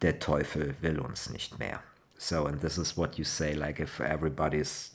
der 0.02 0.18
teufel 0.18 0.74
will 0.80 0.98
uns 0.98 1.30
nicht 1.30 1.58
mehr 1.58 1.80
so, 2.24 2.46
and 2.46 2.60
this 2.62 2.78
is 2.78 2.96
what 2.96 3.18
you 3.18 3.24
say, 3.24 3.52
like 3.52 3.80
if 3.80 4.00
everybody's 4.00 4.92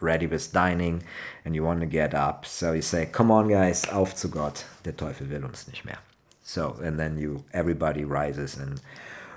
ready 0.00 0.26
with 0.26 0.52
dining 0.52 1.02
and 1.44 1.54
you 1.54 1.62
want 1.62 1.80
to 1.80 1.86
get 1.86 2.14
up. 2.14 2.46
So 2.46 2.72
you 2.72 2.82
say, 2.82 3.06
come 3.06 3.30
on 3.30 3.48
guys, 3.48 3.86
auf 3.88 4.14
zu 4.14 4.28
Gott, 4.28 4.64
der 4.84 4.92
Teufel 4.92 5.28
will 5.28 5.44
uns 5.44 5.66
nicht 5.68 5.84
mehr. 5.84 5.98
So, 6.42 6.76
and 6.82 6.98
then 6.98 7.18
you, 7.18 7.44
everybody 7.52 8.04
rises 8.04 8.56
and 8.56 8.80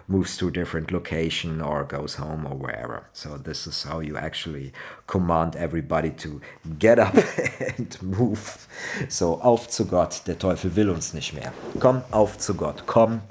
moves 0.09 0.35
to 0.37 0.47
a 0.47 0.51
different 0.51 0.91
location 0.91 1.61
or 1.61 1.83
goes 1.83 2.15
home 2.15 2.45
or 2.45 2.55
wherever. 2.55 3.03
So 3.13 3.37
this 3.37 3.67
is 3.67 3.83
how 3.83 3.99
you 3.99 4.17
actually 4.17 4.73
command 5.07 5.55
everybody 5.55 6.09
to 6.11 6.41
get 6.79 6.97
up 6.97 7.15
and 7.77 8.01
move. 8.01 8.67
So 9.07 9.39
auf 9.41 9.69
zu 9.69 9.85
Gott, 9.85 10.23
der 10.25 10.39
Teufel 10.39 10.75
will 10.75 10.89
uns 10.89 11.13
nicht 11.13 11.33
mehr. 11.33 11.53
Komm 11.79 12.01
auf 12.11 12.37
zu 12.39 12.55
Gott, 12.55 12.83
komm, 12.87 13.21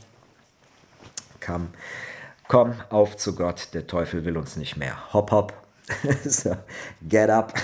komm, 1.40 1.68
komm 2.47 2.75
auf 2.90 3.16
zu 3.16 3.35
Gott, 3.35 3.68
der 3.75 3.87
Teufel 3.87 4.25
will 4.25 4.37
uns 4.37 4.56
nicht 4.56 4.76
mehr. 4.76 5.12
Hop, 5.12 5.32
hop. 5.32 5.52
so 6.25 6.56
get 7.08 7.28
up. 7.28 7.54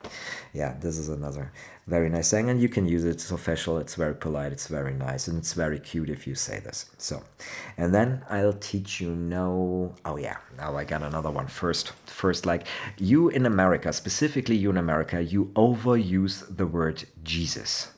yeah, 0.54 0.74
this 0.80 0.96
is 0.96 1.08
another 1.08 1.50
very 1.90 2.08
nice 2.08 2.28
saying 2.28 2.48
and 2.48 2.62
you 2.62 2.68
can 2.68 2.86
use 2.86 3.04
it 3.04 3.10
it's 3.10 3.32
official 3.32 3.76
it's 3.78 3.96
very 3.96 4.14
polite 4.14 4.52
it's 4.52 4.68
very 4.68 4.94
nice 4.94 5.26
and 5.28 5.36
it's 5.36 5.54
very 5.54 5.80
cute 5.80 6.08
if 6.08 6.26
you 6.26 6.34
say 6.36 6.60
this. 6.60 6.86
So 6.98 7.22
and 7.76 7.92
then 7.94 8.24
i'll 8.30 8.52
teach 8.72 9.00
you 9.00 9.10
no 9.10 9.94
oh 10.04 10.16
yeah 10.16 10.38
now 10.56 10.76
i 10.76 10.84
got 10.84 11.02
another 11.02 11.30
one 11.32 11.48
first 11.48 11.92
first 12.06 12.46
like 12.46 12.66
you 12.96 13.28
in 13.28 13.44
america 13.44 13.92
specifically 13.92 14.56
you 14.56 14.70
in 14.70 14.76
america 14.76 15.20
you 15.22 15.46
overuse 15.56 16.36
the 16.56 16.66
word 16.66 17.04
jesus. 17.24 17.88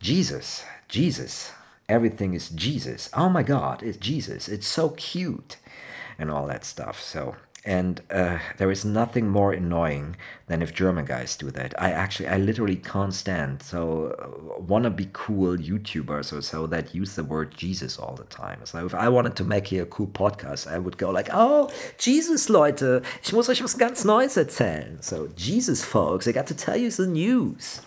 Jesus 0.00 0.64
jesus 0.88 1.52
everything 1.88 2.34
is 2.34 2.50
jesus. 2.50 3.08
Oh 3.14 3.30
my 3.30 3.42
god 3.42 3.82
it's 3.82 3.96
jesus 3.96 4.48
it's 4.48 4.66
so 4.66 4.90
cute 4.90 5.56
and 6.18 6.30
all 6.30 6.46
that 6.48 6.64
stuff 6.64 7.00
so 7.00 7.36
and 7.64 8.00
uh, 8.10 8.38
there 8.58 8.70
is 8.70 8.84
nothing 8.84 9.28
more 9.28 9.52
annoying 9.52 10.16
than 10.48 10.62
if 10.62 10.74
German 10.74 11.04
guys 11.04 11.36
do 11.36 11.50
that. 11.52 11.80
I 11.80 11.92
actually, 11.92 12.28
I 12.28 12.38
literally 12.38 12.76
can't 12.76 13.14
stand. 13.14 13.62
So, 13.62 14.16
uh, 14.18 14.60
wanna 14.60 14.90
be 14.90 15.08
cool 15.12 15.56
YouTubers 15.56 16.36
or 16.36 16.42
so 16.42 16.66
that 16.66 16.94
use 16.94 17.14
the 17.14 17.22
word 17.22 17.56
Jesus 17.56 17.98
all 17.98 18.14
the 18.16 18.24
time. 18.24 18.60
So, 18.64 18.84
if 18.84 18.94
I 18.94 19.08
wanted 19.08 19.36
to 19.36 19.44
make 19.44 19.68
here 19.68 19.84
a 19.84 19.86
cool 19.86 20.08
podcast, 20.08 20.70
I 20.70 20.78
would 20.78 20.98
go 20.98 21.10
like, 21.10 21.28
oh, 21.32 21.70
Jesus, 21.98 22.50
Leute, 22.50 23.02
ich 23.22 23.32
muss 23.32 23.48
euch 23.48 23.62
was 23.62 23.74
ganz 23.74 24.04
Neues 24.04 24.36
erzählen. 24.36 25.02
So, 25.02 25.28
Jesus, 25.36 25.84
folks, 25.84 26.26
I 26.26 26.32
got 26.32 26.48
to 26.48 26.54
tell 26.54 26.76
you 26.76 26.90
the 26.90 27.06
news. 27.06 27.80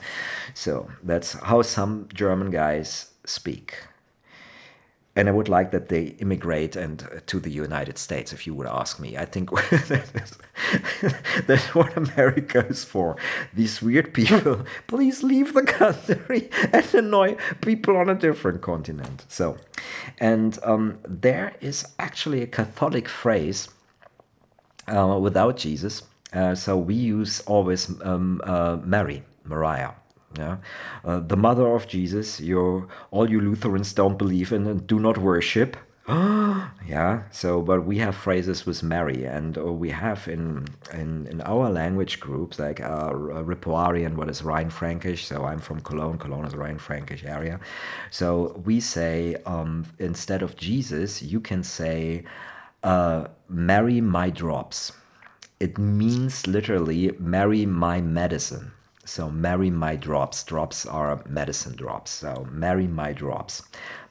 So, 0.54 0.90
that's 1.04 1.34
how 1.34 1.62
some 1.62 2.08
German 2.14 2.50
guys 2.50 3.12
speak 3.26 3.76
and 5.16 5.30
I 5.30 5.32
would 5.32 5.48
like 5.48 5.72
that 5.72 5.88
they 5.88 6.16
immigrate 6.20 6.76
and 6.76 7.04
uh, 7.04 7.20
to 7.28 7.40
the 7.40 7.50
United 7.50 7.98
States. 7.98 8.34
If 8.34 8.46
you 8.46 8.54
would 8.54 8.68
ask 8.68 9.00
me, 9.00 9.18
I 9.18 9.26
think 9.26 9.50
that's 11.48 11.74
what 11.74 11.96
America 11.96 12.66
is 12.68 12.84
for. 12.84 13.16
These 13.54 13.82
weird 13.82 14.14
people, 14.14 14.66
please 14.88 15.24
leave 15.24 15.54
the 15.54 15.64
country 15.64 16.50
and 16.74 16.94
annoy 16.94 17.38
people 17.62 17.96
on 17.96 18.10
a 18.10 18.16
different 18.16 18.62
continent. 18.62 19.26
So, 19.30 19.58
and 20.20 20.60
um, 20.64 21.00
there 21.08 21.54
is 21.62 21.88
actually 21.98 22.42
a 22.42 22.48
Catholic 22.48 23.08
phrase 23.08 23.70
uh, 24.88 25.18
without 25.22 25.58
Jesus. 25.58 26.04
Uh, 26.34 26.56
so 26.56 26.78
we 26.78 26.96
use 26.96 27.40
always 27.42 27.90
um, 28.02 28.42
uh, 28.44 28.78
Mary, 28.84 29.24
Mariah. 29.46 29.92
Yeah, 30.38 30.58
uh, 31.04 31.20
the 31.20 31.38
mother 31.38 31.68
of 31.68 31.88
Jesus. 31.88 32.40
You 32.40 32.88
all 33.12 33.30
you 33.30 33.40
Lutherans 33.42 33.94
don't 33.94 34.18
believe 34.18 34.52
in 34.52 34.68
and 34.68 34.86
do 34.86 35.00
not 35.00 35.18
worship. 35.18 35.78
yeah. 36.08 37.24
So, 37.32 37.64
but 37.64 37.84
we 37.84 37.98
have 37.98 38.16
phrases 38.16 38.64
with 38.68 38.84
Mary, 38.84 39.24
and 39.26 39.58
uh, 39.58 39.74
we 39.74 39.90
have 39.90 40.28
in 40.28 40.68
in 40.94 41.26
in 41.26 41.42
our 41.42 41.72
language 41.72 42.20
groups 42.20 42.60
like 42.60 42.80
uh, 42.80 43.10
Ripuarian, 43.12 44.14
what 44.16 44.30
is 44.30 44.44
Rhine 44.44 44.70
Frankish. 44.70 45.26
So 45.26 45.46
I'm 45.46 45.58
from 45.58 45.82
Cologne. 45.82 46.20
Cologne 46.20 46.46
is 46.46 46.54
Rhine 46.54 46.78
Frankish 46.78 47.24
area. 47.24 47.60
So 48.12 48.62
we 48.64 48.80
say 48.80 49.38
um, 49.48 49.86
instead 49.98 50.44
of 50.44 50.56
Jesus, 50.56 51.24
you 51.24 51.40
can 51.40 51.64
say, 51.64 52.24
uh, 52.84 53.30
"Marry 53.50 54.00
my 54.00 54.30
drops." 54.30 54.92
It 55.60 55.80
means 55.80 56.46
literally 56.46 57.14
Mary 57.18 57.66
my 57.66 58.00
medicine." 58.00 58.75
So 59.06 59.30
marry 59.30 59.70
my 59.70 59.96
drops. 59.96 60.44
Drops 60.44 60.86
are 60.86 61.22
medicine 61.30 61.76
drops. 61.76 62.12
So 62.12 62.48
marry 62.52 62.88
my 62.88 63.14
drops. 63.14 63.62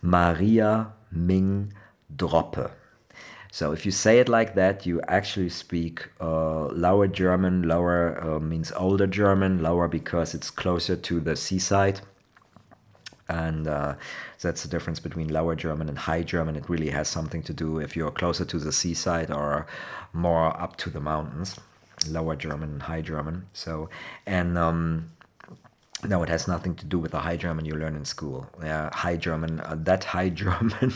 Maria 0.00 0.92
Ming 1.10 1.72
Droppe. 2.16 2.70
So 3.50 3.72
if 3.72 3.84
you 3.84 3.92
say 3.92 4.18
it 4.20 4.28
like 4.28 4.54
that, 4.54 4.86
you 4.86 5.00
actually 5.02 5.48
speak 5.48 6.08
uh, 6.20 6.66
lower 6.66 7.08
German. 7.08 7.62
Lower 7.62 8.22
uh, 8.22 8.38
means 8.38 8.72
older 8.72 9.08
German. 9.08 9.62
Lower 9.62 9.88
because 9.88 10.32
it's 10.32 10.50
closer 10.50 10.96
to 10.96 11.20
the 11.20 11.34
seaside. 11.34 12.00
And 13.28 13.66
uh, 13.66 13.94
that's 14.40 14.62
the 14.62 14.68
difference 14.68 15.00
between 15.00 15.28
lower 15.28 15.56
German 15.56 15.88
and 15.88 15.98
high 15.98 16.22
German. 16.22 16.56
It 16.56 16.68
really 16.68 16.90
has 16.90 17.08
something 17.08 17.42
to 17.44 17.52
do 17.52 17.78
if 17.78 17.96
you're 17.96 18.10
closer 18.10 18.44
to 18.44 18.58
the 18.58 18.72
seaside 18.72 19.30
or 19.30 19.66
more 20.12 20.56
up 20.60 20.76
to 20.76 20.90
the 20.90 21.00
mountains 21.00 21.58
lower 22.08 22.36
German 22.36 22.70
and 22.70 22.82
High 22.82 23.02
German. 23.02 23.46
So, 23.52 23.88
and 24.26 24.56
um, 24.58 25.10
no, 26.06 26.22
it 26.22 26.28
has 26.28 26.46
nothing 26.48 26.74
to 26.76 26.86
do 26.86 26.98
with 26.98 27.12
the 27.12 27.20
High 27.20 27.36
German 27.36 27.64
you 27.64 27.74
learn 27.74 27.96
in 27.96 28.04
school. 28.04 28.48
Yeah, 28.62 28.90
High 28.92 29.16
German, 29.16 29.60
uh, 29.60 29.76
that 29.80 30.04
High 30.04 30.28
German 30.42 30.94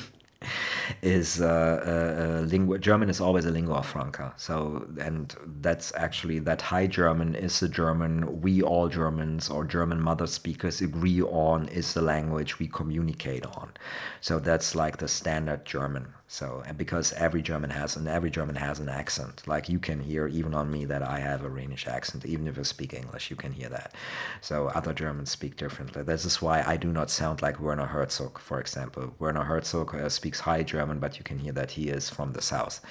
is 1.03 1.41
uh, 1.41 2.39
uh, 2.41 2.47
lingua. 2.47 2.79
German 2.79 3.11
is 3.11 3.21
always 3.21 3.45
a 3.45 3.51
lingua 3.51 3.83
franca. 3.83 4.35
So, 4.37 4.87
and 5.01 5.35
that's 5.61 5.93
actually 5.97 6.39
that 6.41 6.63
High 6.63 6.87
German 6.87 7.35
is 7.35 7.59
the 7.61 7.69
German 7.69 8.41
we 8.41 8.63
all 8.63 8.89
Germans 8.89 9.49
or 9.49 9.65
German 9.65 10.01
mother 10.01 10.27
speakers 10.27 10.81
agree 10.81 11.23
on 11.23 11.69
is 11.69 11.95
the 11.95 12.03
language 12.03 12.59
we 12.59 12.69
communicate 12.69 13.47
on. 13.47 13.73
So 14.21 14.39
that's 14.39 14.75
like 14.75 14.99
the 14.99 15.09
standard 15.09 15.65
German. 15.65 16.15
So, 16.31 16.63
and 16.67 16.77
because 16.77 17.15
every 17.15 17.41
German 17.41 17.71
has, 17.71 17.97
and 17.97 18.07
every 18.07 18.31
German 18.31 18.57
has 18.57 18.79
an 18.79 18.91
accent, 18.91 19.43
like 19.47 19.71
you 19.71 19.79
can 19.79 20.01
hear 20.01 20.29
even 20.29 20.53
on 20.53 20.71
me 20.71 20.85
that 20.85 21.03
I 21.03 21.21
have 21.21 21.43
a 21.43 21.49
Rhenish 21.49 21.87
accent, 21.87 22.27
even 22.27 22.47
if 22.47 22.59
I 22.59 22.63
speak 22.63 22.93
English, 22.93 23.31
you 23.31 23.37
can 23.37 23.53
hear 23.53 23.71
that. 23.71 23.95
So, 24.43 24.69
other 24.69 24.93
Germans 24.93 25.31
speak 25.31 25.57
differently. 25.57 26.03
This 26.03 26.27
is 26.27 26.43
why 26.43 26.63
I 26.67 26.77
do 26.77 26.93
not 26.93 27.11
sound 27.11 27.41
like 27.41 27.59
Werner 27.59 27.87
Herzog, 27.87 28.39
for 28.39 28.61
example. 28.61 29.15
Werner 29.19 29.45
Herzog 29.45 29.95
uh, 29.95 30.11
speaks 30.11 30.41
High 30.41 30.65
German, 30.65 30.99
but 30.99 31.17
you 31.17 31.25
can 31.25 31.39
hear 31.39 31.53
that 31.53 31.71
he 31.73 31.89
is 31.89 32.11
from 32.11 32.35
the 32.35 32.43
south. 32.43 32.83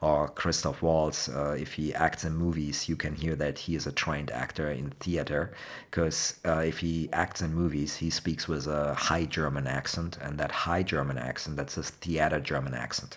Or 0.00 0.28
Christoph 0.28 0.80
Waltz, 0.80 1.28
uh, 1.28 1.54
if 1.58 1.74
he 1.74 1.92
acts 1.92 2.24
in 2.24 2.34
movies, 2.34 2.88
you 2.88 2.96
can 2.96 3.14
hear 3.14 3.36
that 3.36 3.58
he 3.58 3.74
is 3.76 3.86
a 3.86 3.92
trained 3.92 4.30
actor 4.30 4.70
in 4.70 4.92
theater, 5.00 5.52
because 5.90 6.40
uh, 6.46 6.60
if 6.60 6.78
he 6.78 7.10
acts 7.12 7.42
in 7.42 7.52
movies, 7.52 7.96
he 7.96 8.08
speaks 8.08 8.48
with 8.48 8.66
a 8.66 8.94
High 8.94 9.26
German 9.26 9.66
accent, 9.66 10.16
and 10.22 10.38
that 10.38 10.50
High 10.50 10.82
German 10.82 11.18
accent, 11.18 11.58
that's 11.58 11.76
a 11.76 11.82
theater 11.82 12.40
German 12.40 12.72
accent 12.72 12.85
accent. 12.86 13.12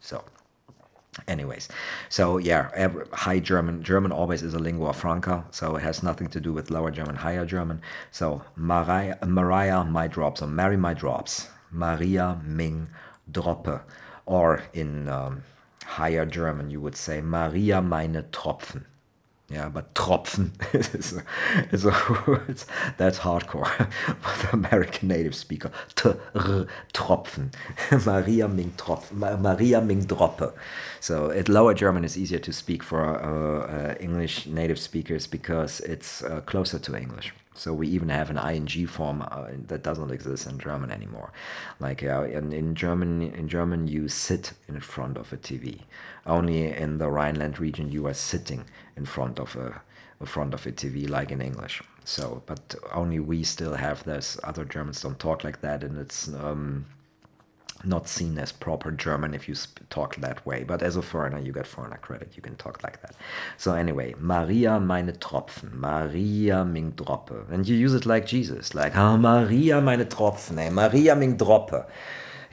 So, 0.00 0.16
anyways, 1.34 1.68
so 2.08 2.24
yeah, 2.50 2.64
every, 2.84 3.04
high 3.24 3.40
German, 3.50 3.82
German 3.90 4.12
always 4.20 4.42
is 4.42 4.54
a 4.54 4.62
lingua 4.66 4.92
franca, 5.02 5.36
so 5.58 5.76
it 5.76 5.82
has 5.88 6.02
nothing 6.02 6.28
to 6.34 6.40
do 6.46 6.52
with 6.56 6.70
lower 6.76 6.90
German, 6.98 7.16
higher 7.16 7.46
German. 7.56 7.78
So, 8.10 8.26
Mariah, 8.56 9.16
Mariah 9.26 9.84
my 9.84 10.06
drops, 10.16 10.42
or 10.42 10.48
marry 10.60 10.78
my 10.88 10.94
drops, 10.94 11.32
Maria 11.70 12.26
Ming 12.58 12.88
Droppe, 13.30 13.76
or 14.26 14.48
in 14.72 15.08
um, 15.08 15.42
higher 15.84 16.26
German, 16.38 16.70
you 16.70 16.80
would 16.80 16.96
say 16.96 17.20
Maria 17.20 17.82
meine 17.82 18.22
Tropfen. 18.32 18.84
Yeah, 19.50 19.68
but 19.68 19.94
Tropfen 19.94 20.50
is 21.72 21.84
a, 21.84 21.94
it's, 22.48 22.66
that's 22.96 23.18
hardcore 23.18 23.66
for 24.20 24.46
the 24.46 24.52
American 24.54 25.08
native 25.08 25.34
speaker. 25.34 25.70
T 25.94 26.08
-r 26.34 26.66
Tropfen. 26.94 27.52
Maria 28.06 28.48
Ming 28.48 28.72
Tropfen. 28.76 29.18
Maria 29.40 29.80
Ming 29.80 30.06
Droppe. 30.06 30.52
So 31.00 31.30
at 31.30 31.48
lower 31.48 31.74
German 31.74 32.04
is 32.04 32.16
easier 32.16 32.40
to 32.40 32.52
speak 32.52 32.82
for 32.82 33.00
uh, 33.04 33.20
uh, 33.74 33.94
English 34.00 34.46
native 34.46 34.78
speakers 34.78 35.26
because 35.26 35.80
it's 35.80 36.22
uh, 36.22 36.40
closer 36.46 36.78
to 36.78 36.96
English. 36.96 37.32
So 37.54 37.72
we 37.72 37.86
even 37.88 38.08
have 38.08 38.30
an 38.30 38.38
ing 38.38 38.86
form 38.86 39.22
uh, 39.22 39.46
that 39.68 39.84
doesn't 39.84 40.10
exist 40.10 40.46
in 40.48 40.58
German 40.58 40.90
anymore. 40.90 41.32
Like 41.78 42.02
uh, 42.02 42.24
in, 42.24 42.52
in 42.52 42.74
German, 42.74 43.22
in 43.22 43.48
German 43.48 43.86
you 43.86 44.08
sit 44.08 44.52
in 44.68 44.80
front 44.80 45.16
of 45.16 45.32
a 45.32 45.36
TV. 45.36 45.82
Only 46.26 46.72
in 46.72 46.98
the 46.98 47.08
Rhineland 47.08 47.60
region 47.60 47.92
you 47.92 48.06
are 48.08 48.14
sitting 48.14 48.64
in 48.96 49.06
front 49.06 49.38
of 49.38 49.54
a, 49.54 49.82
in 50.20 50.26
front 50.26 50.52
of 50.52 50.66
a 50.66 50.72
TV, 50.72 51.08
like 51.08 51.30
in 51.30 51.40
English. 51.40 51.80
So, 52.04 52.42
but 52.46 52.74
only 52.92 53.20
we 53.20 53.44
still 53.44 53.74
have 53.74 54.04
this. 54.04 54.38
Other 54.42 54.64
Germans 54.64 55.00
don't 55.00 55.18
talk 55.18 55.44
like 55.44 55.60
that, 55.60 55.82
and 55.82 55.96
it's 55.98 56.28
um, 56.28 56.86
not 57.86 58.08
seen 58.08 58.38
as 58.38 58.52
proper 58.52 58.90
German 58.90 59.34
if 59.34 59.48
you 59.48 59.54
talk 59.90 60.16
that 60.16 60.44
way. 60.46 60.64
But 60.64 60.82
as 60.82 60.96
a 60.96 61.02
foreigner, 61.02 61.38
you 61.38 61.52
get 61.52 61.66
foreigner 61.66 61.98
credit. 61.98 62.32
You 62.36 62.42
can 62.42 62.56
talk 62.56 62.82
like 62.82 63.00
that. 63.02 63.14
So 63.56 63.74
anyway, 63.74 64.14
Maria 64.18 64.80
meine 64.80 65.12
Tropfen, 65.12 65.74
Maria 65.74 66.64
Ming 66.64 66.92
Droppe. 66.92 67.50
And 67.50 67.66
you 67.68 67.76
use 67.76 67.94
it 67.94 68.06
like 68.06 68.26
Jesus, 68.26 68.74
like, 68.74 68.96
oh, 68.96 69.16
Maria 69.16 69.80
meine 69.80 70.06
Tropfen? 70.06 70.72
Maria 70.72 71.14
Ming 71.14 71.36
Droppe. 71.36 71.86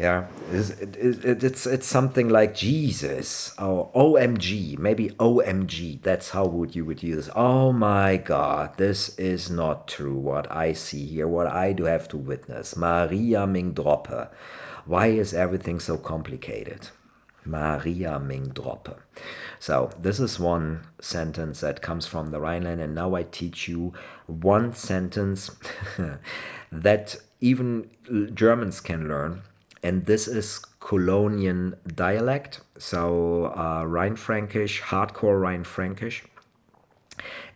Yeah, 0.02 0.26
it's, 0.52 0.72
it, 0.72 0.96
it, 0.98 1.44
it's 1.44 1.68
it's 1.68 1.86
something 1.86 2.28
like 2.28 2.56
Jesus 2.56 3.54
oh, 3.60 3.92
or 3.94 4.18
OMG, 4.18 4.80
maybe 4.80 5.10
OMG. 5.20 6.02
That's 6.02 6.32
how 6.32 6.48
would 6.48 6.76
you 6.76 6.86
would 6.86 7.04
use. 7.04 7.30
Oh 7.36 7.72
my 7.72 8.18
God, 8.18 8.76
this 8.78 9.16
is 9.20 9.52
not 9.52 9.88
true. 9.88 10.16
What 10.16 10.52
I 10.52 10.74
see 10.74 11.06
here, 11.06 11.28
what 11.28 11.46
I 11.46 11.74
do 11.74 11.84
have 11.84 12.08
to 12.08 12.18
witness. 12.18 12.76
Maria 12.76 13.46
Mingdroppe. 13.46 14.30
Why 14.86 15.08
is 15.08 15.34
everything 15.34 15.80
so 15.80 15.98
complicated? 15.98 16.90
Maria 17.46 18.20
Mingdroppe. 18.20 18.96
So 19.60 19.92
this 20.00 20.20
is 20.20 20.40
one 20.40 20.88
sentence 21.00 21.62
that 21.62 21.82
comes 21.82 22.06
from 22.08 22.32
the 22.32 22.40
Rhineland, 22.40 22.82
and 22.82 22.96
now 22.96 23.16
I 23.16 23.24
teach 23.24 23.68
you 23.68 23.94
one 24.28 24.74
sentence 24.74 25.52
that 26.72 27.18
even 27.40 27.90
Germans 28.34 28.80
can 28.80 29.08
learn, 29.08 29.42
and 29.82 30.06
this 30.06 30.28
is 30.28 30.60
Colonian 30.80 31.76
dialect, 31.88 32.62
so 32.78 33.54
uh, 33.56 33.84
Rhine 33.86 34.16
Frankish, 34.16 34.82
hardcore 34.82 35.40
Rhine 35.40 35.64
Frankish. 35.64 36.24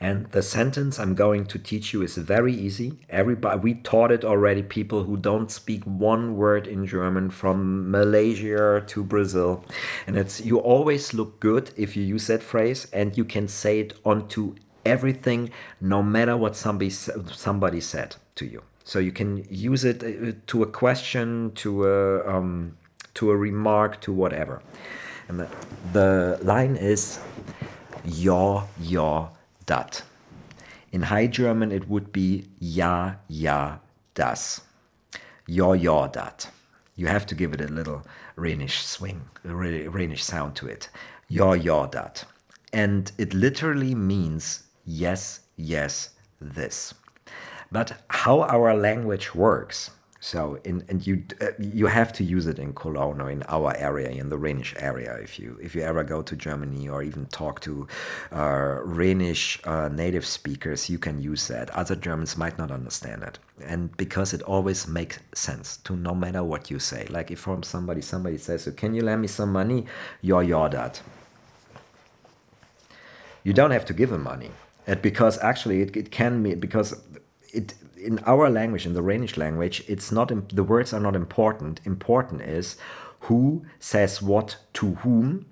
And 0.05 0.27
the 0.33 0.43
sentence 0.43 0.99
I'm 0.99 1.15
going 1.15 1.47
to 1.47 1.57
teach 1.57 1.91
you 1.91 2.03
is 2.03 2.15
very 2.15 2.53
easy. 2.53 2.99
Everybody, 3.09 3.59
we 3.59 3.73
taught 3.73 4.11
it 4.11 4.23
already. 4.23 4.61
People 4.61 5.05
who 5.05 5.17
don't 5.17 5.49
speak 5.49 5.83
one 5.83 6.37
word 6.37 6.67
in 6.67 6.85
German, 6.85 7.31
from 7.31 7.89
Malaysia 7.89 8.83
to 8.85 9.03
Brazil, 9.03 9.65
and 10.05 10.15
it's 10.15 10.45
you 10.45 10.59
always 10.59 11.15
look 11.15 11.39
good 11.39 11.71
if 11.75 11.97
you 11.97 12.03
use 12.03 12.27
that 12.27 12.43
phrase, 12.43 12.85
and 12.93 13.17
you 13.17 13.25
can 13.25 13.47
say 13.47 13.79
it 13.79 13.93
onto 14.05 14.53
everything, 14.85 15.49
no 15.81 16.03
matter 16.03 16.37
what 16.37 16.55
somebody 16.55 16.91
somebody 16.91 17.81
said 17.81 18.15
to 18.35 18.45
you. 18.45 18.61
So 18.83 18.99
you 18.99 19.11
can 19.11 19.43
use 19.49 19.83
it 19.83 20.03
uh, 20.03 20.33
to 20.45 20.61
a 20.61 20.67
question, 20.67 21.51
to 21.63 21.69
a 21.87 22.29
um, 22.29 22.77
to 23.15 23.31
a 23.31 23.35
remark, 23.35 24.01
to 24.01 24.13
whatever. 24.13 24.61
And 25.27 25.39
the, 25.39 25.47
the 25.93 26.37
line 26.43 26.75
is, 26.75 27.17
"Ja, 28.03 28.67
ja, 28.79 29.29
dat." 29.65 30.03
In 30.91 31.03
High 31.03 31.27
German, 31.27 31.71
it 31.71 31.87
would 31.87 32.11
be 32.11 32.45
ja, 32.59 33.19
ja, 33.27 33.79
das. 34.13 34.61
Ja, 35.47 35.73
ja, 35.73 36.07
dat. 36.07 36.49
You 36.95 37.07
have 37.07 37.25
to 37.25 37.35
give 37.35 37.53
it 37.53 37.61
a 37.61 37.67
little 37.67 38.03
Rhenish 38.37 38.83
swing, 38.85 39.21
a 39.43 39.53
Rhenish 39.53 40.23
sound 40.23 40.55
to 40.55 40.67
it. 40.67 40.89
Ja, 41.27 41.53
ja, 41.53 41.87
dat. 41.87 42.25
And 42.71 43.11
it 43.17 43.33
literally 43.33 43.93
means 43.93 44.63
yes, 44.85 45.41
yes, 45.57 46.11
this. 46.39 46.93
But 47.71 47.93
how 48.09 48.41
our 48.43 48.73
language 48.73 49.35
works, 49.35 49.91
so 50.25 50.57
in 50.63 50.83
and 50.89 51.05
you 51.05 51.23
uh, 51.39 51.49
you 51.59 51.85
have 51.85 52.11
to 52.13 52.23
use 52.23 52.47
it 52.47 52.57
in 52.57 52.73
Cologne 52.73 53.21
or 53.21 53.29
in 53.29 53.43
our 53.43 53.77
area, 53.77 54.09
in 54.09 54.29
the 54.29 54.37
Rhenish 54.37 54.73
area, 54.79 55.13
if 55.21 55.37
you 55.37 55.55
if 55.61 55.75
you 55.75 55.83
ever 55.83 56.03
go 56.03 56.23
to 56.23 56.35
Germany 56.35 56.89
or 56.89 57.03
even 57.03 57.27
talk 57.27 57.61
to 57.61 57.87
uh, 58.31 58.79
Rhenish 58.83 59.59
uh, 59.65 59.87
native 59.89 60.25
speakers, 60.25 60.89
you 60.89 60.97
can 60.97 61.21
use 61.21 61.47
that. 61.49 61.69
Other 61.69 61.95
Germans 61.95 62.37
might 62.37 62.57
not 62.57 62.71
understand 62.71 63.21
it, 63.21 63.37
and 63.63 63.95
because 63.97 64.33
it 64.33 64.41
always 64.41 64.87
makes 64.87 65.19
sense 65.35 65.77
to 65.85 65.95
no 65.95 66.15
matter 66.15 66.43
what 66.43 66.71
you 66.71 66.79
say. 66.79 67.05
Like 67.07 67.29
if 67.29 67.39
from 67.41 67.61
somebody 67.61 68.01
somebody 68.01 68.39
says, 68.39 68.63
so 68.63 68.71
"Can 68.71 68.95
you 68.95 69.03
lend 69.03 69.21
me 69.21 69.27
some 69.27 69.51
money?" 69.51 69.85
You're 70.23 70.41
your 70.41 70.69
dad. 70.69 70.97
You 73.43 73.53
don't 73.53 73.71
have 73.77 73.85
to 73.85 73.93
give 73.93 74.11
him 74.11 74.23
money. 74.23 74.49
And 74.87 75.03
because 75.03 75.37
actually 75.37 75.83
it, 75.83 75.95
it 75.95 76.09
can 76.09 76.41
be 76.41 76.55
because 76.55 76.99
it 77.53 77.75
in 77.97 78.19
our 78.19 78.49
language, 78.49 78.85
in 78.85 78.93
the 78.93 79.01
Rhenish 79.01 79.37
language, 79.37 79.83
it's 79.87 80.11
not 80.11 80.31
the 80.49 80.63
words 80.63 80.93
are 80.93 80.99
not 80.99 81.15
important. 81.15 81.81
Important 81.85 82.41
is 82.41 82.77
who 83.21 83.65
says 83.79 84.21
what 84.21 84.57
to 84.73 84.95
whom, 84.95 85.45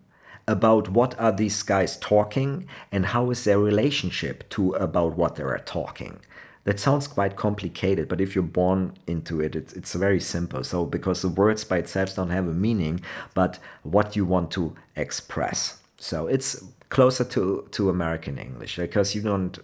about 0.48 0.90
what 0.90 1.18
are 1.20 1.32
these 1.32 1.64
guys 1.64 1.98
talking, 1.98 2.68
and 2.92 3.08
how 3.08 3.30
is 3.32 3.44
their 3.44 3.60
relationship 3.60 4.48
to 4.50 4.74
about 4.74 5.16
what 5.16 5.36
they 5.36 5.44
are 5.44 5.60
talking. 5.60 6.20
That 6.66 6.80
sounds 6.80 7.08
quite 7.08 7.36
complicated, 7.36 8.08
but 8.08 8.22
if 8.22 8.36
you're 8.36 8.44
born 8.44 8.98
into 9.08 9.42
it, 9.42 9.56
it's, 9.56 9.74
it's 9.74 9.94
very 9.94 10.20
simple. 10.20 10.64
So, 10.64 10.86
because 10.86 11.22
the 11.22 11.30
words 11.30 11.64
by 11.64 11.78
itself 11.80 12.16
don't 12.16 12.30
have 12.30 12.48
a 12.48 12.54
meaning, 12.54 13.02
but 13.34 13.60
what 13.84 14.16
you 14.16 14.26
want 14.26 14.52
to 14.52 14.76
express. 14.96 15.80
So, 15.98 16.28
it's 16.28 16.64
closer 16.90 17.24
to, 17.26 17.68
to 17.72 17.90
American 17.90 18.38
English 18.38 18.78
because 18.78 19.16
you 19.16 19.22
don't, 19.22 19.60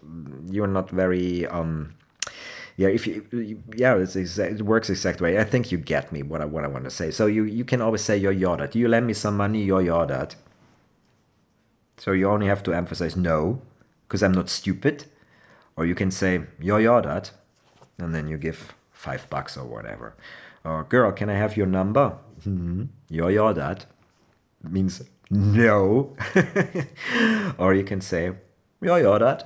you're 0.49 0.67
not 0.67 0.89
very, 0.89 1.45
um, 1.47 1.93
yeah 2.79 2.87
if 2.87 3.05
you 3.05 3.61
yeah 3.75 3.95
it 3.97 4.61
works 4.61 4.89
exact 4.89 5.19
way. 5.19 5.37
I 5.37 5.43
think 5.43 5.69
you 5.71 5.77
get 5.77 6.13
me 6.13 6.23
what 6.23 6.39
i 6.41 6.45
what 6.45 6.63
i 6.63 6.67
want 6.75 6.85
to 6.85 6.89
say. 6.89 7.11
So 7.11 7.25
you 7.25 7.43
you 7.43 7.65
can 7.65 7.81
always 7.81 8.01
say 8.01 8.15
your 8.17 8.33
yodat 8.33 8.73
you 8.73 8.87
lend 8.87 9.05
me 9.05 9.13
some 9.13 9.35
money 9.35 9.61
your 9.71 9.81
yodat 9.81 10.35
so 11.97 12.13
you 12.13 12.29
only 12.29 12.47
have 12.47 12.63
to 12.63 12.73
emphasize 12.73 13.17
no 13.17 13.61
because 14.07 14.23
i'm 14.23 14.31
not 14.31 14.49
stupid. 14.49 15.05
Or 15.75 15.85
you 15.85 15.95
can 15.95 16.11
say 16.11 16.31
your 16.59 16.79
yodat 16.79 17.31
and 17.97 18.15
then 18.15 18.29
you 18.29 18.37
give 18.37 18.73
five 18.91 19.29
bucks 19.29 19.57
or 19.57 19.65
whatever. 19.65 20.15
Or 20.63 20.85
girl 20.85 21.11
can 21.11 21.29
i 21.29 21.37
have 21.43 21.57
your 21.57 21.67
number? 21.67 22.17
Mm-hmm. 22.47 22.83
your 23.09 23.29
yodat 23.29 23.79
means 24.63 25.01
no. 25.29 26.15
Or 27.57 27.73
you 27.73 27.83
can 27.83 27.99
say 27.99 28.23
your 28.81 28.99
yodat 29.05 29.39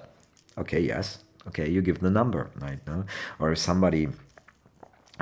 okay 0.56 0.82
yes 0.94 1.24
okay 1.48 1.70
you 1.70 1.82
give 1.82 2.00
the 2.00 2.10
number 2.10 2.50
right 2.60 2.80
no? 2.88 3.06
or 3.40 3.52
if 3.52 3.58
somebody 3.58 4.08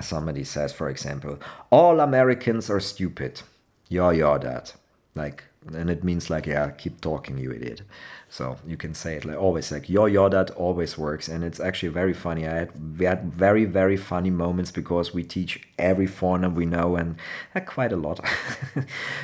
somebody 0.02 0.44
says 0.44 0.72
for 0.74 0.90
example 0.90 1.38
all 1.70 2.00
americans 2.00 2.70
are 2.70 2.80
stupid 2.80 3.42
yeah 3.90 4.12
yeah 4.12 4.38
that 4.38 4.74
like 5.16 5.44
and 5.68 5.92
it 5.92 6.04
means 6.04 6.30
like 6.30 6.48
yeah 6.48 6.72
keep 6.72 7.00
talking 7.02 7.38
you 7.38 7.52
idiot. 7.52 7.82
So 8.30 8.58
you 8.66 8.78
can 8.78 8.94
say 8.94 9.18
it 9.18 9.26
like 9.26 9.38
always 9.38 9.72
like 9.72 9.90
yo 9.90 10.06
yo 10.06 10.28
that 10.30 10.50
always 10.52 10.98
works. 10.98 11.28
And 11.28 11.44
it's 11.44 11.60
actually 11.60 11.90
very 11.90 12.14
funny. 12.14 12.48
I 12.48 12.56
had, 12.56 13.00
we 13.00 13.06
had 13.06 13.32
very 13.32 13.66
very 13.66 13.98
funny 13.98 14.32
moments 14.32 14.72
because 14.72 15.14
we 15.14 15.24
teach 15.24 15.62
every 15.78 16.08
foreigner 16.08 16.50
we 16.50 16.66
know 16.66 16.96
and 16.96 17.18
uh, 17.56 17.60
quite 17.60 17.92
a 17.92 17.98
lot. 17.98 18.20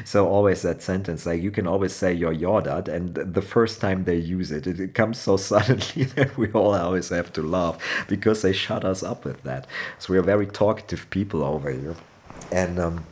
So 0.05 0.27
always 0.27 0.61
that 0.61 0.81
sentence 0.81 1.25
like 1.25 1.41
you 1.41 1.51
can 1.51 1.67
always 1.67 1.93
say 1.93 2.13
yo 2.13 2.29
yo 2.29 2.61
that 2.61 2.87
and 2.87 3.15
the 3.15 3.41
first 3.41 3.81
time 3.81 4.03
they 4.03 4.17
use 4.17 4.51
it, 4.51 4.67
it 4.67 4.79
it 4.79 4.93
comes 4.93 5.17
so 5.19 5.37
suddenly 5.51 6.03
that 6.15 6.37
we 6.37 6.51
all 6.51 6.75
always 6.75 7.09
have 7.09 7.33
to 7.33 7.41
laugh 7.41 7.77
because 8.07 8.41
they 8.43 8.53
shut 8.53 8.85
us 8.85 9.01
up 9.01 9.25
with 9.25 9.41
that. 9.43 9.65
So 9.97 10.13
we 10.13 10.19
are 10.19 10.23
very 10.23 10.45
talkative 10.45 11.09
people 11.09 11.43
over 11.43 11.71
here. 11.71 11.95
And 12.51 12.77
um 12.79 13.05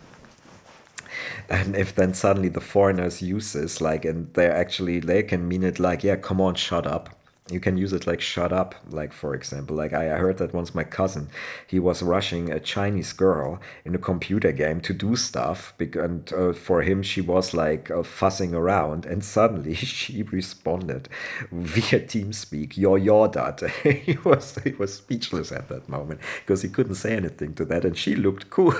and 1.50 1.76
if 1.76 1.96
then 1.96 2.14
suddenly 2.14 2.50
the 2.50 2.62
foreigners 2.62 3.22
use 3.22 3.54
this 3.54 3.82
like 3.82 4.06
and 4.06 4.34
they're 4.34 4.56
actually 4.56 5.00
they 5.00 5.24
can 5.24 5.48
mean 5.48 5.64
it 5.64 5.80
like 5.80 6.04
yeah 6.04 6.16
come 6.16 6.42
on 6.42 6.56
shut 6.56 6.86
up 6.88 7.15
you 7.50 7.60
can 7.60 7.78
use 7.78 7.94
it 7.94 8.08
like 8.08 8.22
shut 8.22 8.52
up. 8.52 8.76
Like 8.90 9.14
for 9.14 9.34
example 9.34 9.76
like 9.76 9.94
i 9.94 10.06
heard 10.06 10.38
that 10.38 10.54
once 10.54 10.74
my 10.74 10.84
cousin 10.84 11.30
he 11.68 11.80
was 11.80 12.02
rushing 12.02 12.52
a 12.52 12.60
chinese 12.60 13.14
girl 13.14 13.60
in 13.84 13.94
a 13.96 13.98
computer 13.98 14.52
game 14.52 14.80
to 14.82 14.94
do 14.94 15.16
stuff 15.16 15.74
and 15.80 16.32
uh, 16.34 16.54
for 16.54 16.82
him 16.82 17.02
she 17.04 17.22
was 17.22 17.54
like 17.54 17.92
uh, 17.92 18.04
fussing 18.04 18.54
around 18.54 19.06
and 19.06 19.24
suddenly 19.24 19.74
she 19.76 20.24
responded 20.24 21.10
via 21.52 22.00
teamspeak 22.00 22.78
your 22.78 22.98
your 22.98 23.28
dad. 23.28 23.62
He 24.06 24.18
was 24.24 24.58
he 24.64 24.72
was 24.72 24.94
speechless 24.94 25.52
at 25.52 25.70
that 25.70 25.88
moment 25.90 26.20
because 26.42 26.62
he 26.62 26.70
couldn't 26.70 26.96
say 26.96 27.16
anything 27.16 27.54
to 27.56 27.66
that 27.66 27.86
and 27.86 27.98
she 27.98 28.16
looked 28.16 28.50
cool. 28.56 28.74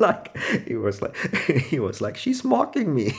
Like 0.00 0.36
he 0.66 0.76
was 0.76 1.00
like 1.02 1.16
he 1.70 1.78
was 1.78 2.00
like 2.00 2.16
she's 2.16 2.44
mocking 2.44 2.94
me. 2.94 3.12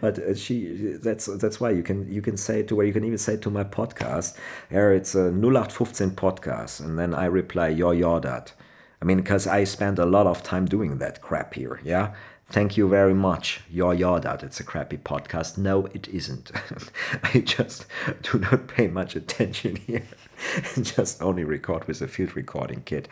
But 0.00 0.18
uh, 0.18 0.34
she 0.34 0.96
that's 1.02 1.26
that's 1.26 1.60
why 1.60 1.70
you 1.70 1.82
can 1.82 2.10
you 2.12 2.22
can 2.22 2.36
say 2.36 2.62
to 2.64 2.76
where 2.76 2.86
you 2.88 2.92
can 2.94 3.04
even 3.04 3.18
say 3.18 3.36
to 3.36 3.50
my 3.50 3.64
podcast, 3.64 4.36
here 4.70 4.92
it's 4.92 5.14
a 5.14 5.28
0815 5.28 6.10
podcast, 6.12 6.80
and 6.80 6.98
then 6.98 7.14
I 7.14 7.26
reply, 7.26 7.68
yo, 7.68 7.92
yo, 7.92 8.18
that. 8.20 8.52
I 9.00 9.04
mean, 9.04 9.18
because 9.18 9.46
I 9.46 9.64
spend 9.64 9.98
a 9.98 10.06
lot 10.06 10.26
of 10.26 10.42
time 10.42 10.66
doing 10.66 10.98
that 10.98 11.20
crap 11.20 11.54
here, 11.54 11.80
yeah? 11.84 12.14
Thank 12.46 12.78
you 12.78 12.88
very 12.88 13.12
much. 13.12 13.60
Yo, 13.70 13.90
yo, 13.90 14.18
that. 14.18 14.42
It's 14.42 14.58
a 14.58 14.64
crappy 14.64 14.96
podcast. 14.96 15.58
No, 15.58 15.84
it 15.92 16.08
isn't. 16.08 16.50
I 17.22 17.40
just 17.40 17.84
do 18.22 18.38
not 18.38 18.68
pay 18.68 18.88
much 18.88 19.14
attention 19.14 19.76
here 19.86 20.08
just 20.82 21.22
only 21.22 21.44
record 21.44 21.86
with 21.86 22.00
a 22.00 22.08
field 22.08 22.34
recording 22.34 22.82
kit. 22.84 23.08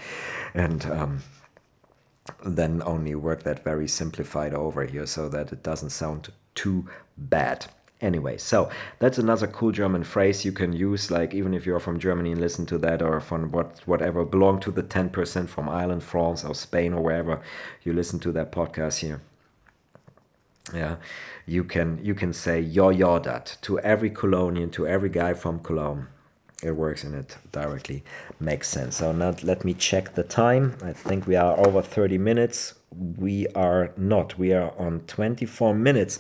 And, 0.55 0.87
um, 0.87 1.23
then 2.45 2.83
only 2.85 3.15
work 3.15 3.43
that 3.45 3.63
very 3.63 3.87
simplified 3.87 4.55
over 4.55 4.85
here 4.85 5.07
so 5.07 5.29
that 5.29 5.53
it 5.53 5.63
doesn't 5.63 5.91
sound 5.91 6.33
too 6.55 6.89
bad. 7.17 7.67
Anyway, 8.01 8.37
so 8.37 8.69
that's 8.99 9.17
another 9.17 9.47
cool 9.47 9.73
German 9.73 10.05
phrase 10.05 10.45
you 10.45 10.53
can 10.53 10.73
use, 10.75 11.11
like 11.11 11.33
even 11.33 11.55
if 11.55 11.65
you're 11.65 11.81
from 11.81 11.99
Germany 11.99 12.33
and 12.33 12.41
listen 12.41 12.67
to 12.67 12.77
that, 12.79 13.01
or 13.01 13.21
from 13.21 13.51
what 13.53 13.81
whatever 13.87 14.25
belong 14.25 14.61
to 14.61 14.71
the 14.71 14.83
ten 14.83 15.09
percent 15.09 15.49
from 15.49 15.67
Ireland, 15.69 16.03
France, 16.03 16.45
or 16.45 16.55
Spain, 16.55 16.93
or 16.93 17.03
wherever 17.03 17.41
you 17.85 17.95
listen 17.95 18.19
to 18.21 18.33
that 18.33 18.53
podcast 18.53 18.99
here. 18.99 19.23
Yeah, 20.75 20.97
you 21.47 21.65
can 21.65 21.99
you 22.05 22.15
can 22.15 22.33
say 22.33 22.61
yo 22.61 22.91
yo 22.91 23.19
that 23.21 23.57
to 23.63 23.79
every 23.81 24.11
Colonian, 24.11 24.71
to 24.73 24.87
every 24.87 25.09
guy 25.09 25.33
from 25.33 25.61
Cologne. 25.61 26.09
it 26.63 26.73
works 26.73 27.05
and 27.05 27.15
it 27.15 27.37
directly 27.53 28.03
makes 28.41 28.69
sense. 28.69 28.97
So 28.97 29.13
now 29.13 29.35
let 29.43 29.65
me 29.65 29.75
check 29.75 30.15
the 30.15 30.23
time. 30.23 30.77
I 30.83 30.93
think 30.93 31.27
we 31.27 31.37
are 31.37 31.59
over 31.67 31.83
30 31.83 32.19
minutes. 32.19 32.75
We 32.91 33.47
are 33.49 33.93
not. 33.97 34.39
We 34.39 34.53
are 34.53 34.73
on 34.79 35.01
24 35.07 35.75
minutes. 35.75 36.19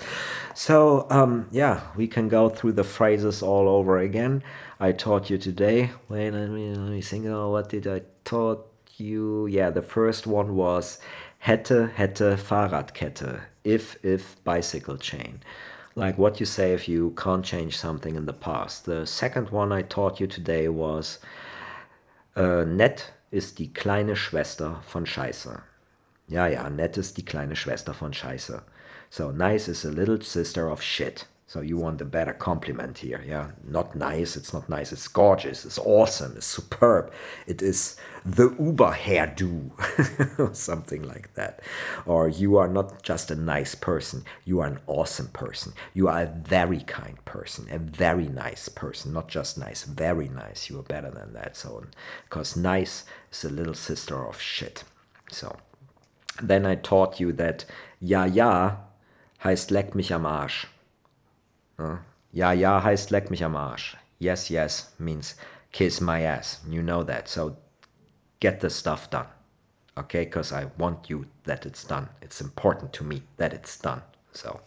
So 0.55 1.07
um, 1.11 1.49
yeah, 1.51 1.81
we 1.97 2.07
can 2.07 2.29
go 2.29 2.49
through 2.49 2.73
the 2.73 2.85
phrases 2.85 3.43
all 3.43 3.69
over 3.69 3.99
again. 3.99 4.43
I 4.79 4.93
taught 4.93 5.31
you 5.31 5.39
today. 5.39 5.91
Wait, 6.09 6.33
let 6.33 6.51
me, 6.51 6.75
let 6.75 6.91
me 6.91 7.01
think. 7.01 7.27
Oh, 7.27 7.51
what 7.51 7.69
did 7.69 7.87
I 7.87 8.03
taught 8.25 8.67
you? 8.97 9.47
Yeah, 9.47 9.71
the 9.71 9.83
first 9.83 10.27
one 10.27 10.55
was 10.55 10.99
hätte, 11.45 11.95
hätte, 11.95 12.37
Fahrradkette. 12.37 13.41
If, 13.65 13.97
if, 14.05 14.43
bicycle 14.45 14.97
chain 14.97 15.41
like 15.97 16.19
what 16.19 16.39
you 16.39 16.47
say 16.47 16.73
if 16.73 16.87
you 16.87 17.11
can't 17.17 17.45
change 17.45 17.77
something 17.77 18.15
in 18.15 18.27
the 18.27 18.33
past. 18.33 18.85
The 18.85 19.07
second 19.07 19.51
one 19.51 19.73
I 19.73 19.83
taught 19.83 20.21
you 20.21 20.27
today 20.27 20.69
was 20.69 21.19
äh, 22.37 22.65
nett 22.65 23.13
ist 23.31 23.59
die 23.59 23.73
kleine 23.73 24.15
Schwester 24.15 24.83
von 24.87 25.07
Scheiße. 25.07 25.63
Ja, 26.29 26.47
ja, 26.49 26.69
nett 26.69 26.97
ist 26.97 27.17
die 27.17 27.25
kleine 27.25 27.57
Schwester 27.57 27.95
von 27.95 28.13
Scheiße. 28.13 28.63
So 29.11 29.31
nice 29.31 29.69
is 29.69 29.85
a 29.85 29.91
little 29.91 30.21
sister 30.21 30.71
of 30.71 30.83
shit. 30.83 31.27
So 31.49 31.61
you 31.61 31.79
want 31.79 32.01
a 32.01 32.05
better 32.05 32.33
compliment 32.33 32.99
here, 32.99 33.23
yeah? 33.25 33.53
Not 33.63 33.95
nice, 33.95 34.35
it's 34.37 34.53
not 34.53 34.69
nice, 34.69 34.91
it's 34.91 35.07
gorgeous, 35.07 35.65
it's 35.65 35.79
awesome, 35.79 36.33
it's 36.37 36.47
superb. 36.47 37.13
It 37.47 37.63
is 37.63 37.95
the 38.25 38.53
Uber 38.59 38.91
hairdo, 38.91 39.71
or 40.41 40.53
something 40.53 41.05
like 41.05 41.33
that. 41.35 41.61
Or 42.05 42.29
you 42.29 42.57
are 42.57 42.67
not 42.67 43.01
just 43.05 43.31
a 43.31 43.37
nice 43.37 43.77
person, 43.77 44.25
you 44.45 44.59
are 44.59 44.67
an 44.67 44.81
awesome 44.89 45.29
person. 45.29 45.73
You 45.95 46.09
are 46.09 46.23
a 46.23 46.27
very 46.27 46.81
kind 46.81 47.25
person, 47.25 47.69
a 47.71 47.79
very 47.79 48.27
nice 48.29 48.69
person, 48.69 49.13
not 49.13 49.29
just 49.29 49.57
nice, 49.57 49.85
very 49.85 50.29
nice. 50.29 50.69
You 50.69 50.81
are 50.81 50.83
better 50.83 51.13
than 51.13 51.33
that. 51.35 51.57
So, 51.57 51.85
because 52.25 52.57
nice 52.57 53.05
is 53.31 53.45
a 53.45 53.51
little 53.51 53.75
sister 53.75 54.27
of 54.27 54.41
shit. 54.41 54.83
So, 55.31 55.57
then 56.43 56.67
I 56.67 56.77
taught 56.77 57.21
you 57.21 57.33
that 57.33 57.67
ja, 58.01 58.25
ja 58.25 58.85
heißt 59.43 59.71
leck 59.71 59.95
mich 59.95 60.13
am 60.13 60.27
Arsch. 60.27 60.67
Ja, 62.33 62.53
ja 62.53 62.83
heißt 62.83 63.11
leck 63.11 63.31
mich 63.31 63.45
am 63.45 63.57
Arsch. 63.57 63.97
Yes, 64.19 64.49
yes 64.49 64.95
means 64.99 65.37
kiss 65.73 66.01
my 66.01 66.25
ass. 66.25 66.61
You 66.69 66.83
know 66.83 67.03
that. 67.05 67.29
So 67.29 67.57
get 68.41 68.61
the 68.61 68.71
stuff 68.71 69.09
done. 69.11 69.27
Okay, 69.99 70.25
because 70.25 70.53
I 70.53 70.67
want 70.77 71.09
you 71.09 71.27
that 71.45 71.65
it's 71.65 71.85
done. 71.85 72.09
It's 72.21 72.41
important 72.41 72.93
to 72.95 73.05
me 73.05 73.23
that 73.39 73.55
it's 73.55 73.79
done. 73.79 74.03
So 74.33 74.61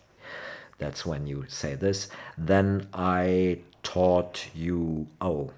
that's 0.80 1.06
when 1.06 1.28
you 1.28 1.46
say 1.48 1.76
this. 1.76 2.10
Then 2.36 2.88
I 2.94 3.60
taught 3.84 4.48
you, 4.56 5.08
oh, 5.22 5.52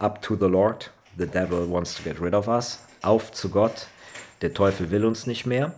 up 0.00 0.20
to 0.22 0.34
the 0.34 0.48
Lord. 0.48 0.86
The 1.16 1.26
devil 1.26 1.64
wants 1.66 1.94
to 1.94 2.02
get 2.02 2.18
rid 2.18 2.34
of 2.34 2.48
us. 2.48 2.78
Auf 3.04 3.32
zu 3.32 3.48
Gott. 3.48 3.86
Der 4.44 4.52
Teufel 4.52 4.90
will 4.90 5.06
uns 5.06 5.26
nicht 5.26 5.46
mehr. 5.46 5.72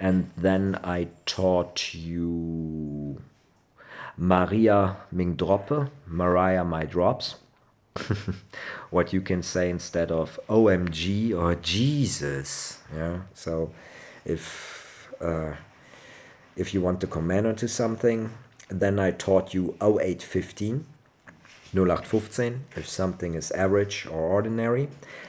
And 0.00 0.26
then 0.36 0.76
I 0.84 1.06
taught 1.24 1.94
you 1.94 3.20
Maria 4.16 4.96
ming 5.12 5.36
Mingdroppe, 5.36 5.88
Mariah 6.04 6.64
My 6.64 6.84
Drops. 6.84 7.36
what 8.90 9.12
you 9.12 9.20
can 9.20 9.40
say 9.40 9.70
instead 9.70 10.10
of 10.10 10.40
OMG 10.48 11.32
or 11.32 11.54
Jesus. 11.54 12.80
Yeah. 12.92 13.20
So 13.34 13.72
if 14.24 15.12
uh, 15.20 15.52
if 16.56 16.74
you 16.74 16.80
want 16.80 17.00
to 17.02 17.06
comment 17.06 17.46
onto 17.46 17.68
something, 17.68 18.30
then 18.68 18.98
I 18.98 19.12
taught 19.12 19.54
you 19.54 19.76
0815. 19.80 20.86
0815 21.74 22.64
if 22.76 22.88
something 22.88 23.34
is 23.34 23.50
average 23.52 24.06
or 24.06 24.20
ordinary. 24.20 24.88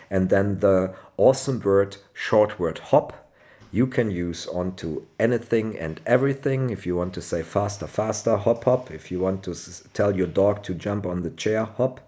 And 0.10 0.29
then 0.29 0.60
the 0.60 0.93
awesome 1.17 1.60
word, 1.60 1.97
short 2.13 2.60
word 2.60 2.79
hop 2.79 3.25
you 3.75 3.86
can 3.86 4.10
use 4.10 4.47
onto 4.47 5.05
anything 5.19 5.77
and 5.77 5.99
everything. 6.05 6.69
If 6.69 6.86
you 6.86 6.95
want 6.95 7.13
to 7.15 7.21
say 7.21 7.43
faster, 7.43 7.88
faster, 7.88 8.38
hop, 8.38 8.63
hop. 8.63 8.89
If 8.89 9.12
you 9.12 9.19
want 9.19 9.43
to 9.43 9.53
tell 9.93 10.15
your 10.15 10.27
dog 10.27 10.63
to 10.63 10.73
jump 10.73 11.05
on 11.05 11.23
the 11.23 11.29
chair, 11.29 11.65
hop, 11.65 11.99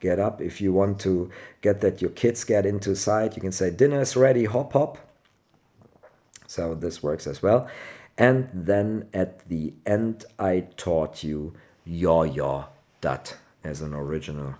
get 0.00 0.18
up. 0.18 0.40
If 0.40 0.60
you 0.60 0.72
want 0.72 0.98
to 1.02 1.30
get 1.60 1.80
that 1.82 2.02
your 2.02 2.10
kids 2.10 2.42
get 2.42 2.66
into 2.66 2.96
sight, 2.96 3.36
you 3.36 3.42
can 3.42 3.52
say 3.52 3.70
dinner 3.70 4.00
is 4.00 4.16
ready, 4.16 4.46
hop, 4.46 4.72
hop. 4.72 4.98
So 6.48 6.74
this 6.74 7.00
works 7.00 7.28
as 7.28 7.40
well. 7.40 7.68
And 8.18 8.48
then 8.52 9.08
at 9.14 9.48
the 9.48 9.72
end, 9.86 10.24
I 10.36 10.66
taught 10.76 11.22
you 11.22 11.54
ja, 11.84 12.22
ja, 12.22 12.64
dat 13.00 13.36
as 13.64 13.80
an 13.80 13.94
original 13.94 14.54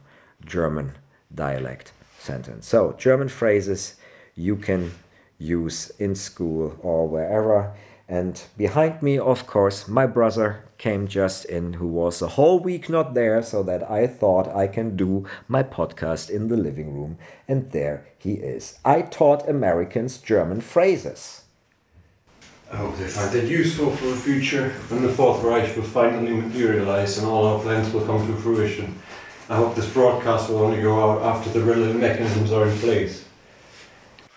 German 0.44 0.92
dialect 1.34 1.92
sentence. 2.18 2.66
So 2.66 2.94
German 2.98 3.28
phrases 3.28 3.96
you 4.34 4.56
can 4.56 4.92
use 5.38 5.90
in 5.98 6.14
school 6.14 6.76
or 6.82 7.06
wherever. 7.08 7.74
And 8.08 8.42
behind 8.56 9.02
me, 9.02 9.18
of 9.18 9.46
course, 9.46 9.88
my 9.88 10.06
brother 10.06 10.64
came 10.76 11.06
just 11.06 11.46
in, 11.46 11.74
who 11.74 11.86
was 11.86 12.20
a 12.20 12.28
whole 12.28 12.58
week 12.58 12.90
not 12.90 13.14
there, 13.14 13.42
so 13.42 13.62
that 13.62 13.90
I 13.90 14.06
thought 14.06 14.48
I 14.48 14.66
can 14.66 14.96
do 14.96 15.26
my 15.48 15.62
podcast 15.62 16.28
in 16.28 16.48
the 16.48 16.56
living 16.56 16.92
room. 16.92 17.16
And 17.48 17.72
there 17.72 18.06
he 18.18 18.34
is. 18.34 18.78
I 18.84 19.02
taught 19.02 19.48
Americans 19.48 20.18
German 20.18 20.60
phrases. 20.60 21.43
I 22.74 22.78
hope 22.78 22.96
they 22.96 23.06
find 23.06 23.32
it 23.36 23.48
useful 23.48 23.92
for 23.92 24.06
the 24.06 24.16
future 24.16 24.70
when 24.88 25.02
the 25.02 25.08
Fourth 25.08 25.44
Reich 25.44 25.76
will 25.76 25.84
finally 25.84 26.32
materialize 26.32 27.18
and 27.18 27.26
all 27.28 27.46
our 27.46 27.60
plans 27.60 27.92
will 27.92 28.04
come 28.04 28.26
to 28.26 28.34
fruition. 28.42 29.00
I 29.48 29.54
hope 29.54 29.76
this 29.76 29.88
broadcast 29.92 30.50
will 30.50 30.58
only 30.58 30.82
go 30.82 31.00
out 31.00 31.22
after 31.22 31.50
the 31.50 31.60
relevant 31.60 32.00
mechanisms 32.00 32.50
are 32.50 32.66
in 32.66 32.76
place. 32.78 33.24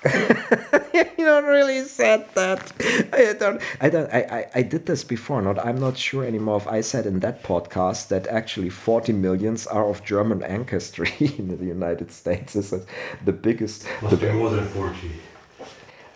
you 0.13 1.25
don't 1.25 1.45
really 1.45 1.83
said 1.85 2.31
that. 2.35 2.71
I 3.11 3.33
don't. 3.33 3.59
I 3.81 3.89
don't. 3.89 4.13
I, 4.13 4.19
I, 4.19 4.45
I 4.59 4.61
did 4.61 4.85
this 4.85 5.03
before. 5.03 5.41
Not. 5.41 5.57
I'm 5.65 5.79
not 5.79 5.97
sure 5.97 6.23
anymore 6.23 6.57
if 6.57 6.67
I 6.67 6.81
said 6.81 7.07
in 7.07 7.21
that 7.21 7.43
podcast 7.43 8.09
that 8.09 8.27
actually 8.27 8.69
40 8.69 9.13
millions 9.13 9.65
are 9.65 9.89
of 9.89 10.03
German 10.03 10.43
ancestry 10.43 11.11
in 11.39 11.57
the 11.57 11.65
United 11.65 12.11
States. 12.11 12.53
This 12.53 12.71
is 12.71 12.85
the 13.25 13.33
biggest. 13.33 13.87
Must 14.03 14.19
the, 14.19 14.27
be 14.27 14.31
more 14.31 14.51
than 14.51 14.67
40. 14.67 15.11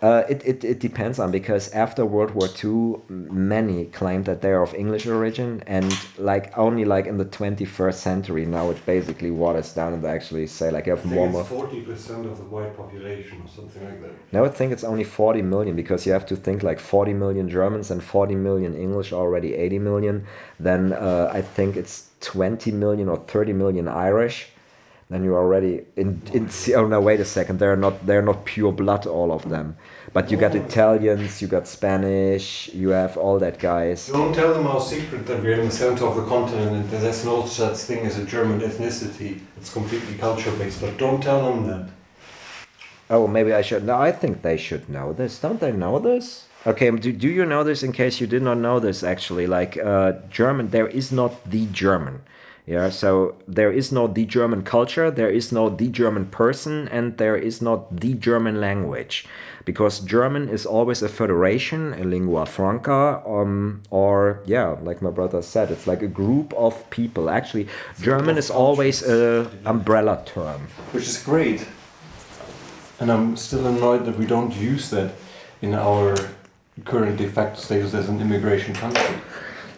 Uh, 0.01 0.23
it, 0.27 0.41
it, 0.43 0.63
it 0.63 0.79
depends 0.79 1.19
on 1.19 1.29
because 1.29 1.69
after 1.73 2.03
World 2.03 2.31
War 2.31 2.49
II, 2.63 3.01
many 3.07 3.85
claimed 3.85 4.25
that 4.25 4.41
they're 4.41 4.63
of 4.63 4.73
English 4.73 5.05
origin, 5.05 5.63
and 5.67 5.95
like 6.17 6.57
only 6.57 6.85
like 6.85 7.05
in 7.05 7.19
the 7.19 7.25
21st 7.25 7.93
century 7.93 8.45
now 8.47 8.71
it 8.71 8.83
basically 8.87 9.29
waters 9.29 9.73
down 9.73 9.93
and 9.93 10.03
they 10.03 10.09
actually 10.09 10.47
say 10.47 10.71
like 10.71 10.87
you 10.87 10.95
have 10.95 11.05
more. 11.05 11.41
it's 11.41 11.49
forty 11.49 11.81
percent 11.81 12.25
of 12.25 12.35
the 12.37 12.43
white 12.45 12.75
population 12.75 13.43
or 13.45 13.47
something 13.47 13.85
like 13.85 14.01
that. 14.01 14.11
now 14.31 14.43
I 14.43 14.49
think 14.49 14.71
it's 14.71 14.83
only 14.83 15.03
40 15.03 15.43
million 15.43 15.75
because 15.75 16.07
you 16.07 16.13
have 16.13 16.25
to 16.27 16.35
think 16.35 16.63
like 16.63 16.79
40 16.79 17.13
million 17.13 17.47
Germans 17.47 17.91
and 17.91 18.03
40 18.03 18.33
million 18.33 18.73
English 18.73 19.13
already 19.13 19.53
80 19.53 19.79
million. 19.79 20.25
Then 20.59 20.93
uh, 20.93 21.29
I 21.31 21.43
think 21.43 21.75
it's 21.75 22.09
20 22.21 22.71
million 22.71 23.07
or 23.07 23.17
30 23.17 23.53
million 23.53 23.87
Irish. 23.87 24.47
Then 25.11 25.25
you're 25.25 25.37
already 25.37 25.85
in. 25.97 26.21
in 26.33 26.49
oh 26.75 26.87
no! 26.87 27.01
Wait 27.01 27.19
a 27.19 27.25
second. 27.25 27.59
They're 27.59 27.75
not. 27.75 28.05
They're 28.07 28.21
not 28.21 28.45
pure 28.45 28.71
blood. 28.71 29.05
All 29.05 29.33
of 29.33 29.49
them. 29.49 29.75
But 30.13 30.30
you 30.30 30.38
got 30.38 30.54
Italians. 30.56 31.41
You 31.41 31.47
got 31.47 31.67
Spanish. 31.67 32.69
You 32.74 32.89
have 32.89 33.15
all 33.15 33.39
that 33.39 33.60
guys. 33.60 34.08
Don't 34.08 34.36
tell 34.36 34.54
them 34.54 34.67
our 34.67 34.82
secret 34.82 35.26
that 35.28 35.41
we're 35.41 35.60
in 35.60 35.65
the 35.65 35.71
center 35.71 36.06
of 36.06 36.17
the 36.17 36.26
continent 36.26 36.71
and 36.71 36.89
that 36.89 37.02
there's 37.02 37.24
no 37.24 37.45
such 37.45 37.78
thing 37.78 38.06
as 38.06 38.17
a 38.17 38.26
German 38.26 38.60
ethnicity. 38.60 39.39
It's 39.56 39.71
completely 39.71 40.15
culture 40.15 40.52
based, 40.52 40.82
but 40.82 40.97
don't 40.97 41.24
tell 41.24 41.50
them 41.50 41.67
that. 41.67 41.89
Oh, 43.10 43.28
maybe 43.28 43.54
I 43.54 43.62
should. 43.62 43.86
No, 43.86 44.00
I 44.00 44.12
think 44.12 44.41
they 44.41 44.58
should 44.58 44.89
know 44.89 45.13
this. 45.13 45.39
Don't 45.39 45.60
they 45.60 45.71
know 45.71 46.00
this? 46.00 46.47
Okay, 46.67 46.91
do, 46.91 47.12
do 47.12 47.28
you 47.28 47.45
know 47.45 47.63
this 47.63 47.82
in 47.82 47.91
case 47.91 48.21
you 48.21 48.28
did 48.28 48.43
not 48.43 48.58
know 48.58 48.80
this 48.80 49.04
actually? 49.04 49.47
Like, 49.47 49.78
uh, 49.78 50.13
German, 50.30 50.69
there 50.69 50.88
is 50.88 51.12
not 51.12 51.50
the 51.50 51.65
German. 51.67 52.21
Yeah, 52.67 52.89
so 52.89 53.36
there 53.47 53.71
is 53.71 53.91
no 53.91 54.08
the 54.08 54.26
German 54.26 54.63
culture, 54.63 55.10
there 55.10 55.30
is 55.30 55.52
no 55.52 55.69
the 55.69 55.88
German 55.88 56.26
person, 56.28 56.88
and 56.89 57.17
there 57.17 57.36
is 57.36 57.62
not 57.62 58.00
the 58.02 58.13
German 58.13 58.62
language. 58.62 59.26
Because 59.65 60.00
German 60.00 60.47
is 60.50 60.65
always 60.65 61.02
a 61.02 61.10
federation, 61.10 61.93
a 61.93 62.04
lingua 62.04 62.45
franca, 62.45 63.21
um, 63.26 63.82
or, 63.89 64.41
yeah, 64.45 64.76
like 64.82 65.02
my 65.02 65.10
brother 65.10 65.41
said, 65.41 65.71
it's 65.71 65.88
like 65.88 66.02
a 66.02 66.08
group 66.08 66.54
of 66.54 66.89
people. 66.91 67.30
Actually, 67.30 67.67
German 68.02 68.38
is 68.38 68.50
always 68.50 69.04
a 69.04 69.50
umbrella 69.65 70.24
term. 70.26 70.67
Which 70.91 71.08
is 71.08 71.21
great. 71.21 71.67
And 73.00 73.12
I'm 73.12 73.36
still 73.38 73.65
annoyed 73.65 74.06
that 74.06 74.17
we 74.17 74.26
don't 74.26 74.56
use 74.56 74.89
that 74.91 75.13
in 75.62 75.74
our 75.74 76.15
current 76.86 77.17
de 77.17 77.28
facto 77.28 77.60
status 77.60 77.93
as 77.93 78.08
an 78.10 78.21
immigration 78.21 78.74
country. 78.76 79.15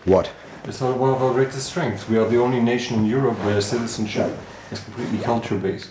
What? 0.06 0.30
It's 0.66 0.80
one 0.80 1.10
of 1.10 1.22
our 1.22 1.34
greatest 1.34 1.68
strengths. 1.68 2.08
We 2.08 2.18
are 2.18 2.28
the 2.28 2.40
only 2.40 2.62
nation 2.62 3.00
in 3.00 3.06
Europe 3.06 3.38
where 3.44 3.60
citizenship 3.60 4.32
is 4.72 4.80
completely 4.80 5.20
culture 5.20 5.58
based. 5.58 5.90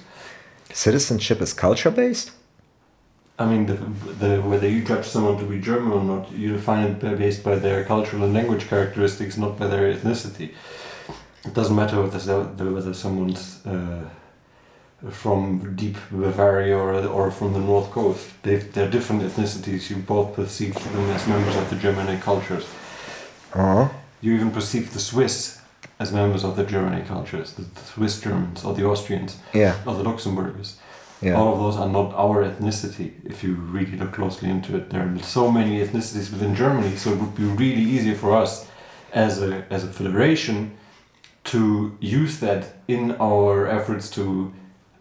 Citizenship 0.73 1.43
is 1.43 1.53
culture 1.53 1.91
based? 1.91 2.31
I 3.39 3.45
mean, 3.47 3.67
the, 3.67 3.75
the, 4.25 4.41
whether 4.41 4.69
you 4.69 4.83
judge 4.83 5.05
someone 5.05 5.37
to 5.39 5.45
be 5.45 5.61
German 5.61 5.93
or 5.93 6.03
not, 6.03 6.33
you 6.33 6.53
define 6.53 6.85
it 6.87 7.01
based 7.19 7.45
by 7.45 7.57
their 7.57 7.85
cultural 7.85 8.25
and 8.25 8.33
language 8.33 8.69
characteristics, 8.69 9.37
not 9.37 9.59
by 9.59 9.67
their 9.67 9.93
ethnicity. 9.95 10.55
it 11.45 11.53
doesn't 11.53 11.77
matter 11.77 12.01
whether, 12.01 12.73
whether 12.73 12.95
someone's 12.95 13.65
uh, 13.67 14.09
from 15.11 15.75
deep 15.75 15.97
Bavaria 16.11 16.79
or, 16.79 16.95
or 17.07 17.31
from 17.31 17.53
the 17.53 17.59
north 17.59 17.91
coast. 17.91 18.31
They, 18.43 18.57
they're 18.57 18.91
different 18.91 19.23
ethnicities. 19.23 19.91
You 19.91 19.97
both 19.97 20.35
perceive 20.35 20.75
them 20.75 21.11
as 21.11 21.27
members 21.27 21.57
of 21.57 21.69
the 21.69 21.77
Germanic 21.77 22.21
cultures. 22.21 22.67
Uh-huh. 23.53 23.89
You 24.23 24.35
even 24.35 24.51
perceive 24.51 24.93
the 24.95 25.01
Swiss 25.01 25.61
as 25.99 26.13
members 26.13 26.45
of 26.45 26.57
the 26.57 26.65
Germanic 26.65 27.07
cultures, 27.07 27.53
the, 27.53 27.63
the 27.63 27.81
Swiss 27.81 28.21
Germans 28.21 28.65
or 28.65 28.73
the 28.73 28.85
Austrians 28.87 29.37
Yeah. 29.53 29.75
or 29.87 29.95
the 29.95 30.05
Luxembourgers. 30.05 30.77
Yeah. 31.21 31.35
All 31.35 31.53
of 31.53 31.59
those 31.61 31.77
are 31.77 31.89
not 31.89 32.15
our 32.15 32.43
ethnicity 32.45 33.13
if 33.25 33.45
you 33.45 33.55
really 33.55 33.97
look 33.97 34.13
closely 34.13 34.49
into 34.49 34.77
it. 34.77 34.91
There 34.91 35.03
are 35.03 35.19
so 35.23 35.51
many 35.51 35.79
ethnicities 35.85 36.33
within 36.33 36.55
Germany, 36.55 36.97
so 36.97 37.11
it 37.13 37.19
would 37.21 37.35
be 37.37 37.45
really 37.45 37.83
easy 37.83 38.15
for 38.15 38.35
us 38.35 38.67
as 39.13 39.43
a, 39.43 39.65
as 39.71 39.85
a 39.85 39.89
federation 39.89 40.77
to 41.45 41.97
use 42.01 42.39
that 42.41 42.75
in 42.89 43.13
our 43.21 43.67
efforts 43.69 44.09
to 44.11 44.53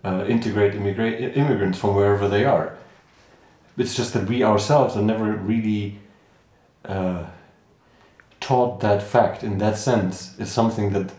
uh, 0.04 0.26
integrate 0.28 0.76
immigrate, 0.76 1.38
immigrants 1.38 1.78
from 1.80 1.96
wherever 1.96 2.28
they 2.28 2.44
are. 2.46 2.76
It's 3.78 3.96
just 3.96 4.14
that 4.14 4.28
we 4.28 4.44
ourselves 4.44 4.96
are 4.96 5.02
never 5.04 5.32
really 5.32 6.00
uh, 6.86 7.26
taught 8.42 8.82
that 8.82 9.02
fact 9.02 9.44
in 9.44 9.58
that 9.60 9.78
sense. 9.78 10.38
is 10.38 10.52
something 10.52 10.92
that 10.92 11.14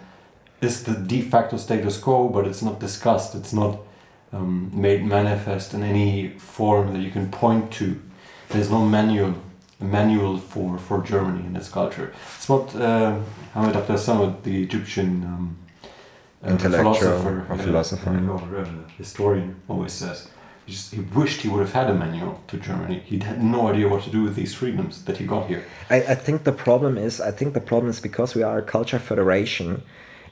is 0.60 0.84
the 0.84 0.94
de 0.94 1.22
facto 1.22 1.56
status 1.56 1.98
quo, 1.98 2.28
but 2.28 2.46
it's 2.46 2.62
not 2.62 2.78
discussed. 2.78 3.34
It's 3.34 3.52
not 3.52 3.78
um, 4.32 4.70
made 4.74 5.04
manifest 5.04 5.72
in 5.74 5.82
any 5.82 6.28
form 6.38 6.92
that 6.92 7.00
you 7.00 7.10
can 7.10 7.30
point 7.30 7.72
to. 7.72 8.00
There's 8.50 8.70
no 8.70 8.84
manual 8.84 9.34
manual 9.80 10.38
for, 10.38 10.78
for 10.78 11.02
Germany 11.02 11.44
and 11.44 11.56
its 11.56 11.68
culture. 11.68 12.12
It's 12.36 12.48
what 12.48 12.74
uh, 12.76 13.18
Hamed 13.54 13.74
Abdel 13.74 13.96
Samad, 13.96 14.42
the 14.44 14.62
Egyptian 14.62 15.24
um, 15.24 15.56
uh, 16.44 16.56
philosopher, 16.56 17.46
or 17.48 17.54
uh, 17.54 17.56
or 18.28 18.58
uh, 18.58 18.68
historian, 18.96 19.56
always 19.68 19.92
says. 19.92 20.28
He, 20.72 20.76
just, 20.78 20.94
he 20.94 21.00
wished 21.00 21.42
he 21.42 21.48
would 21.48 21.60
have 21.60 21.74
had 21.74 21.90
a 21.90 21.94
manual 21.94 22.40
to 22.48 22.56
Germany. 22.56 23.02
He 23.04 23.18
had 23.18 23.44
no 23.44 23.68
idea 23.68 23.88
what 23.88 24.04
to 24.04 24.10
do 24.10 24.22
with 24.22 24.34
these 24.34 24.54
freedoms 24.54 25.04
that 25.04 25.18
he 25.18 25.26
got 25.26 25.46
here. 25.46 25.62
I, 25.90 25.96
I 25.96 26.14
think 26.14 26.44
the 26.44 26.52
problem 26.66 26.96
is 26.96 27.20
I 27.20 27.30
think 27.30 27.52
the 27.52 27.60
problem 27.60 27.90
is 27.90 28.00
because 28.00 28.34
we 28.34 28.42
are 28.42 28.58
a 28.58 28.62
culture 28.62 28.98
federation 28.98 29.82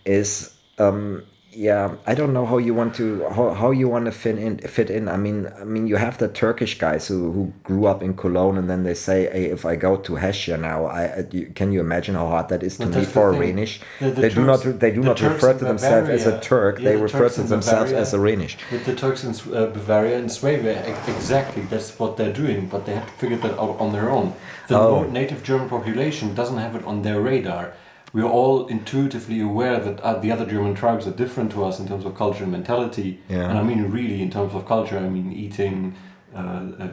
is 0.07 0.55
um 0.79 1.24
yeah 1.52 1.96
I 2.06 2.14
don't 2.14 2.32
know 2.32 2.46
how 2.46 2.58
you 2.58 2.74
want 2.74 2.94
to 2.96 3.28
how, 3.30 3.50
how 3.54 3.70
you 3.72 3.88
want 3.88 4.04
to 4.04 4.12
fit 4.12 4.38
in 4.38 4.58
fit 4.58 4.88
in 4.88 5.08
I 5.08 5.16
mean 5.16 5.48
I 5.60 5.64
mean 5.64 5.86
you 5.88 5.96
have 5.96 6.18
the 6.18 6.28
Turkish 6.28 6.78
guys 6.78 7.08
who, 7.08 7.32
who 7.32 7.52
grew 7.64 7.86
up 7.86 8.02
in 8.02 8.14
Cologne 8.14 8.56
and 8.56 8.70
then 8.70 8.84
they 8.84 8.94
say 8.94 9.28
hey 9.32 9.46
if 9.46 9.64
I 9.66 9.74
go 9.76 9.96
to 9.96 10.14
Hestia 10.14 10.56
now 10.56 10.86
I, 10.86 11.02
I 11.18 11.22
can 11.54 11.72
you 11.72 11.80
imagine 11.80 12.14
how 12.14 12.28
hard 12.28 12.48
that 12.50 12.62
is 12.62 12.76
to 12.78 12.86
me 12.86 13.04
for 13.04 13.30
a. 13.30 13.34
Rhenish 13.34 13.80
The- 13.98 14.10
the 14.10 14.20
they 14.22 14.28
do 14.28 14.44
not 14.44 14.60
they 14.62 14.90
do 14.92 15.00
the 15.02 15.08
not 15.08 15.16
Turks 15.16 15.34
refer 15.42 15.58
to 15.58 15.64
themselves 15.64 16.08
as 16.08 16.26
a 16.26 16.38
Turk 16.40 16.78
yeah, 16.78 16.90
they 16.90 16.96
the 16.96 17.02
refer 17.02 17.18
Turks 17.18 17.34
to 17.36 17.42
themselves 17.42 17.90
Bavaria- 17.90 18.00
as 18.00 18.14
a 18.14 18.18
Rhenish 18.18 18.56
With 18.70 18.84
the 18.86 18.94
Turks 18.94 19.24
in 19.24 19.30
uh, 19.52 19.66
Bavaria 19.66 20.18
and 20.18 20.30
Swabia, 20.30 20.86
exactly, 21.08 21.62
that's 21.62 21.98
what 21.98 22.16
they're 22.16 22.32
doing, 22.32 22.66
but 22.68 22.86
they 22.86 22.94
have 22.94 23.06
to 23.06 23.12
figure 23.14 23.36
that 23.38 23.58
out 23.58 23.76
on 23.80 23.92
their 23.92 24.08
own. 24.10 24.34
The 24.68 24.78
Oh. 24.78 25.02
native 25.04 25.42
German 25.42 25.68
population 25.68 26.34
doesn't 26.34 26.58
have 26.58 26.76
it 26.76 26.84
on 26.84 27.02
their 27.02 27.20
radar. 27.20 27.72
We 28.12 28.22
are 28.22 28.28
all 28.28 28.66
intuitively 28.66 29.40
aware 29.40 29.78
that 29.78 30.00
uh, 30.00 30.18
the 30.18 30.32
other 30.32 30.44
German 30.44 30.74
tribes 30.74 31.06
are 31.06 31.12
different 31.12 31.52
to 31.52 31.64
us 31.64 31.78
in 31.78 31.86
terms 31.86 32.04
of 32.04 32.16
culture 32.16 32.42
and 32.42 32.52
mentality. 32.52 33.20
Yeah. 33.28 33.48
And 33.48 33.58
I 33.58 33.62
mean, 33.62 33.84
really, 33.84 34.20
in 34.20 34.30
terms 34.30 34.54
of 34.54 34.66
culture, 34.66 34.98
I 34.98 35.08
mean, 35.08 35.32
eating, 35.32 35.94
uh, 36.34 36.38
uh, 36.38 36.88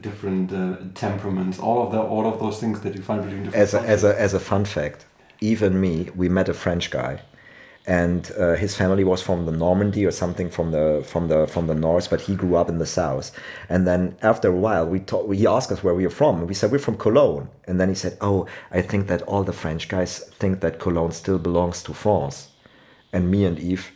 different 0.00 0.52
uh, 0.52 0.76
temperaments, 0.94 1.58
all 1.58 1.84
of 1.84 1.92
that, 1.92 2.00
all 2.00 2.26
of 2.26 2.38
those 2.38 2.60
things 2.60 2.80
that 2.80 2.94
you 2.94 3.02
find 3.02 3.22
between 3.24 3.44
different 3.44 3.62
as 3.62 3.74
a, 3.74 3.80
as 3.80 4.04
a 4.04 4.20
as 4.20 4.34
a 4.34 4.40
fun 4.40 4.64
fact, 4.64 5.06
even 5.40 5.80
me, 5.80 6.08
we 6.14 6.28
met 6.28 6.48
a 6.48 6.54
French 6.54 6.90
guy, 6.90 7.22
and 7.90 8.30
uh, 8.38 8.54
his 8.54 8.76
family 8.76 9.02
was 9.02 9.20
from 9.20 9.46
the 9.46 9.50
Normandy 9.66 10.06
or 10.06 10.12
something 10.12 10.48
from 10.48 10.70
the 10.70 11.02
from 11.04 11.26
the 11.26 11.48
from 11.48 11.66
the 11.66 11.74
north, 11.74 12.08
but 12.08 12.20
he 12.20 12.36
grew 12.36 12.54
up 12.54 12.68
in 12.68 12.78
the 12.78 12.86
south. 12.86 13.32
And 13.68 13.84
then 13.84 14.16
after 14.22 14.48
a 14.48 14.60
while, 14.66 14.86
we 14.86 15.00
talk, 15.00 15.34
he 15.34 15.44
asked 15.44 15.72
us 15.72 15.82
where 15.82 15.96
we 15.96 16.06
are 16.06 16.16
from, 16.20 16.38
and 16.38 16.48
we 16.48 16.54
said 16.54 16.70
we're 16.70 16.78
from 16.78 16.96
Cologne. 16.96 17.48
And 17.66 17.80
then 17.80 17.88
he 17.88 17.96
said, 17.96 18.16
"Oh, 18.20 18.46
I 18.70 18.80
think 18.80 19.08
that 19.08 19.22
all 19.22 19.42
the 19.42 19.60
French 19.62 19.88
guys 19.88 20.20
think 20.40 20.60
that 20.60 20.78
Cologne 20.78 21.10
still 21.10 21.40
belongs 21.40 21.82
to 21.82 21.92
France." 21.92 22.50
And 23.12 23.28
me 23.28 23.44
and 23.44 23.58
Eve, 23.58 23.90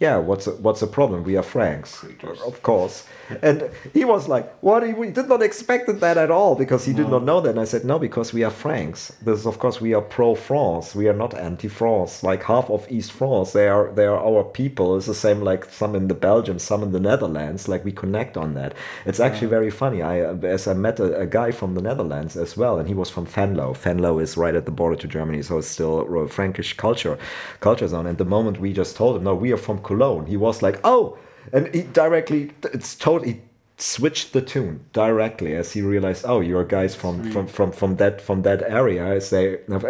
yeah, 0.00 0.16
what's 0.18 0.46
a, 0.46 0.52
what's 0.52 0.78
the 0.78 0.86
problem? 0.86 1.24
We 1.24 1.36
are 1.36 1.42
Franks, 1.42 2.04
of 2.46 2.62
course. 2.62 3.04
And 3.42 3.68
he 3.92 4.04
was 4.04 4.28
like, 4.28 4.56
"What? 4.62 4.86
We 4.96 5.10
did 5.10 5.28
not 5.28 5.42
expect 5.42 5.88
that 5.88 6.16
at 6.16 6.30
all 6.30 6.54
because 6.54 6.84
he 6.84 6.92
did 6.92 7.08
not 7.08 7.24
know 7.24 7.40
that." 7.40 7.50
And 7.50 7.60
I 7.60 7.64
said, 7.64 7.84
"No, 7.84 7.98
because 7.98 8.32
we 8.32 8.44
are 8.44 8.50
Franks. 8.50 9.12
This, 9.20 9.44
of 9.44 9.58
course, 9.58 9.80
we 9.80 9.94
are 9.94 10.00
pro-France. 10.00 10.94
We 10.94 11.08
are 11.08 11.18
not 11.24 11.34
anti-France. 11.34 12.22
Like 12.22 12.44
half 12.44 12.70
of 12.70 12.86
East 12.88 13.10
France, 13.10 13.52
they 13.52 13.66
are 13.66 13.90
they 13.92 14.06
are 14.06 14.20
our 14.20 14.44
people. 14.44 14.96
It's 14.96 15.06
the 15.06 15.14
same 15.14 15.40
like 15.40 15.64
some 15.64 15.96
in 15.96 16.06
the 16.06 16.14
Belgium, 16.14 16.60
some 16.60 16.84
in 16.84 16.92
the 16.92 17.00
Netherlands. 17.00 17.66
Like 17.66 17.84
we 17.84 17.90
connect 17.90 18.36
on 18.36 18.54
that. 18.54 18.74
It's 19.04 19.18
actually 19.18 19.48
very 19.48 19.70
funny. 19.70 20.00
I 20.00 20.20
as 20.20 20.68
I 20.68 20.74
met 20.74 21.00
a, 21.00 21.18
a 21.18 21.26
guy 21.26 21.50
from 21.50 21.74
the 21.74 21.82
Netherlands 21.82 22.36
as 22.36 22.56
well, 22.56 22.78
and 22.78 22.86
he 22.86 22.94
was 22.94 23.10
from 23.10 23.26
Venlo. 23.26 23.74
Venlo 23.74 24.20
is 24.22 24.36
right 24.36 24.54
at 24.54 24.64
the 24.64 24.70
border 24.70 24.96
to 24.96 25.08
Germany, 25.08 25.42
so 25.42 25.58
it's 25.58 25.66
still 25.66 26.00
a 26.22 26.28
Frankish 26.28 26.74
culture 26.74 27.18
culture 27.58 27.88
zone. 27.88 28.06
And 28.06 28.16
the 28.16 28.24
moment 28.24 28.60
we 28.60 28.72
just 28.72 28.94
told 28.94 29.16
him, 29.16 29.24
"No, 29.24 29.34
we 29.34 29.52
are 29.52 29.56
from 29.56 29.78
Cologne," 29.88 30.26
he 30.32 30.36
was 30.36 30.62
like, 30.62 30.78
"Oh." 30.84 31.16
and 31.52 31.74
he 31.74 31.82
directly 32.04 32.40
it's 32.74 32.94
totally 33.08 33.34
switched 33.78 34.32
the 34.32 34.42
tune 34.52 34.74
directly 34.92 35.52
as 35.60 35.72
he 35.74 35.80
realized 35.94 36.24
oh 36.32 36.40
you're 36.48 36.68
guys 36.78 36.94
from 37.02 37.14
from 37.32 37.46
from, 37.46 37.70
from 37.72 37.96
that 37.96 38.20
from 38.20 38.42
that 38.42 38.60
area 38.80 39.02
I 39.16 39.20
say, 39.20 39.42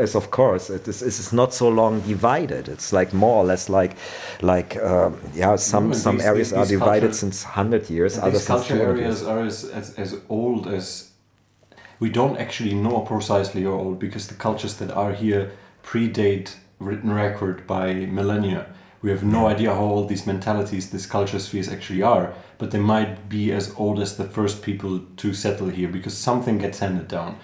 as 0.04 0.14
of 0.14 0.26
course 0.30 0.64
it 0.76 0.86
is 0.86 1.02
it's 1.02 1.32
not 1.32 1.50
so 1.54 1.68
long 1.80 1.94
divided 2.14 2.68
it's 2.68 2.92
like 2.98 3.10
more 3.24 3.36
or 3.42 3.46
less 3.52 3.68
like 3.68 3.92
like 4.42 4.70
um, 4.90 5.10
yeah 5.34 5.56
some 5.56 5.84
and 5.86 5.96
some 5.96 6.16
these- 6.18 6.26
areas 6.30 6.48
these- 6.50 6.58
are 6.60 6.66
divided 6.78 7.10
culture- 7.10 7.22
since 7.24 7.38
100 7.44 7.90
years 7.90 8.12
Other 8.18 8.40
culture 8.54 8.80
areas 8.90 9.20
years 9.20 9.22
are 9.32 9.42
as, 9.50 9.64
as, 9.80 9.86
as 10.04 10.10
old 10.28 10.62
as 10.78 10.86
we 12.02 12.08
don't 12.10 12.36
actually 12.44 12.74
know 12.74 13.00
precisely 13.14 13.62
how 13.64 13.72
old 13.84 13.98
because 13.98 14.24
the 14.28 14.38
cultures 14.48 14.74
that 14.80 14.90
are 15.02 15.14
here 15.24 15.50
predate 15.82 16.48
written 16.78 17.10
record 17.12 17.66
by 17.66 17.86
millennia. 18.18 18.62
We 19.00 19.10
have 19.10 19.22
no 19.22 19.46
idea 19.46 19.74
how 19.74 19.80
old 19.84 20.08
these 20.08 20.26
mentalities, 20.26 20.90
these 20.90 21.06
culture 21.06 21.38
spheres 21.38 21.68
actually 21.68 22.02
are, 22.02 22.32
but 22.58 22.70
they 22.72 22.80
might 22.80 23.28
be 23.28 23.52
as 23.52 23.72
old 23.76 24.00
as 24.00 24.16
the 24.16 24.24
first 24.24 24.62
people 24.62 25.00
to 25.18 25.32
settle 25.34 25.68
here 25.68 25.88
because 25.88 26.16
something 26.16 26.58
gets 26.58 26.80
handed 26.80 27.08
down. 27.08 27.36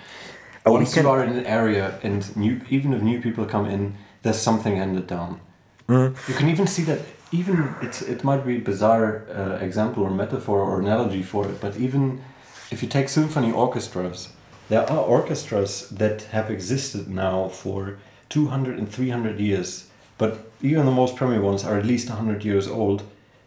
Oh, 0.67 0.73
Once 0.73 0.95
can- 0.95 1.05
you 1.05 1.11
are 1.11 1.23
in 1.23 1.37
an 1.37 1.47
area 1.47 1.99
and 2.03 2.37
new, 2.37 2.61
even 2.71 2.93
if 2.93 3.03
new 3.03 3.21
people 3.21 3.45
come 3.45 3.67
in, 3.67 3.95
there's 4.23 4.38
something 4.40 4.77
handed 4.77 5.07
down. 5.07 5.40
Mm. 5.88 6.17
You 6.29 6.35
can 6.35 6.49
even 6.49 6.67
see 6.67 6.83
that 6.85 7.01
even 7.31 7.75
it's 7.83 8.01
it 8.03 8.25
might 8.25 8.45
be 8.47 8.57
a 8.57 8.61
bizarre 8.61 9.27
uh, 9.31 9.59
example 9.64 10.03
or 10.03 10.11
metaphor 10.11 10.61
or 10.61 10.81
analogy 10.81 11.23
for 11.23 11.47
it, 11.47 11.61
but 11.61 11.77
even 11.77 12.23
if 12.71 12.83
you 12.83 12.88
take 12.88 13.09
symphony 13.09 13.53
orchestras, 13.53 14.29
there 14.71 14.90
are 14.90 14.99
orchestras 15.05 15.88
that 15.90 16.23
have 16.33 16.51
existed 16.51 17.09
now 17.09 17.49
for 17.49 17.99
200 18.31 18.79
and 18.79 18.88
300 18.90 19.38
years, 19.38 19.88
but 20.25 20.39
even 20.63 20.87
the 20.87 20.99
most 21.03 21.17
premier 21.17 21.43
ones 21.51 21.65
are 21.65 21.77
at 21.79 21.85
least 21.85 22.09
100 22.09 22.45
years 22.45 22.67
old 22.67 23.03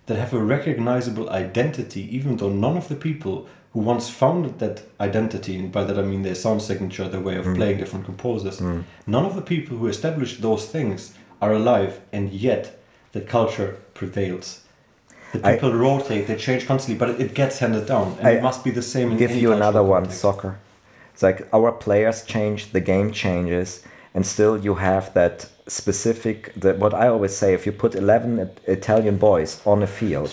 that 0.05 0.17
have 0.17 0.33
a 0.33 0.39
recognizable 0.39 1.27
identity, 1.29 2.03
even 2.15 2.37
though 2.37 2.49
none 2.49 2.77
of 2.77 2.87
the 2.87 2.95
people 2.95 3.47
who 3.73 3.79
once 3.79 4.09
founded 4.09 4.59
that 4.59 4.83
identity, 4.99 5.57
and 5.57 5.71
by 5.71 5.83
that 5.83 5.97
I 5.97 6.03
mean 6.03 6.21
their 6.21 6.35
sound 6.35 6.61
signature, 6.61 7.07
their 7.09 7.25
way 7.29 7.35
of 7.37 7.45
mm. 7.45 7.55
playing 7.55 7.77
different 7.79 8.05
composers, 8.05 8.59
mm. 8.59 8.83
none 9.07 9.25
of 9.25 9.35
the 9.35 9.41
people 9.41 9.77
who 9.77 9.87
established 9.87 10.41
those 10.41 10.65
things 10.75 11.13
are 11.41 11.53
alive, 11.53 11.93
and 12.11 12.31
yet 12.31 12.63
the 13.11 13.21
culture 13.21 13.77
prevails. 13.93 14.61
The 15.33 15.45
I- 15.47 15.53
people 15.53 15.73
rotate, 15.73 16.27
they 16.27 16.35
change 16.35 16.67
constantly, 16.67 16.99
but 17.03 17.19
it, 17.19 17.33
gets 17.33 17.59
handed 17.59 17.85
down, 17.87 18.15
and 18.19 18.27
I- 18.27 18.35
it 18.37 18.43
must 18.43 18.63
be 18.63 18.71
the 18.71 18.87
same. 18.93 19.11
In 19.11 19.17
give 19.17 19.35
you 19.35 19.51
another 19.51 19.79
cultural 19.79 20.01
one 20.01 20.09
soccer 20.11 20.59
it's 21.17 21.23
like 21.23 21.47
our 21.51 21.71
players 21.71 22.21
change 22.23 22.73
the 22.73 22.79
game 22.79 23.11
changes 23.11 23.83
and 24.17 24.25
still 24.25 24.57
you 24.67 24.73
have 24.73 25.13
that 25.13 25.35
specific 25.67 26.51
that 26.63 26.75
what 26.79 26.93
i 27.03 27.05
always 27.07 27.35
say 27.41 27.53
if 27.53 27.65
you 27.67 27.71
put 27.83 27.93
11 27.93 28.49
italian 28.65 29.17
boys 29.17 29.51
on 29.71 29.83
a 29.83 29.87
field 29.99 30.29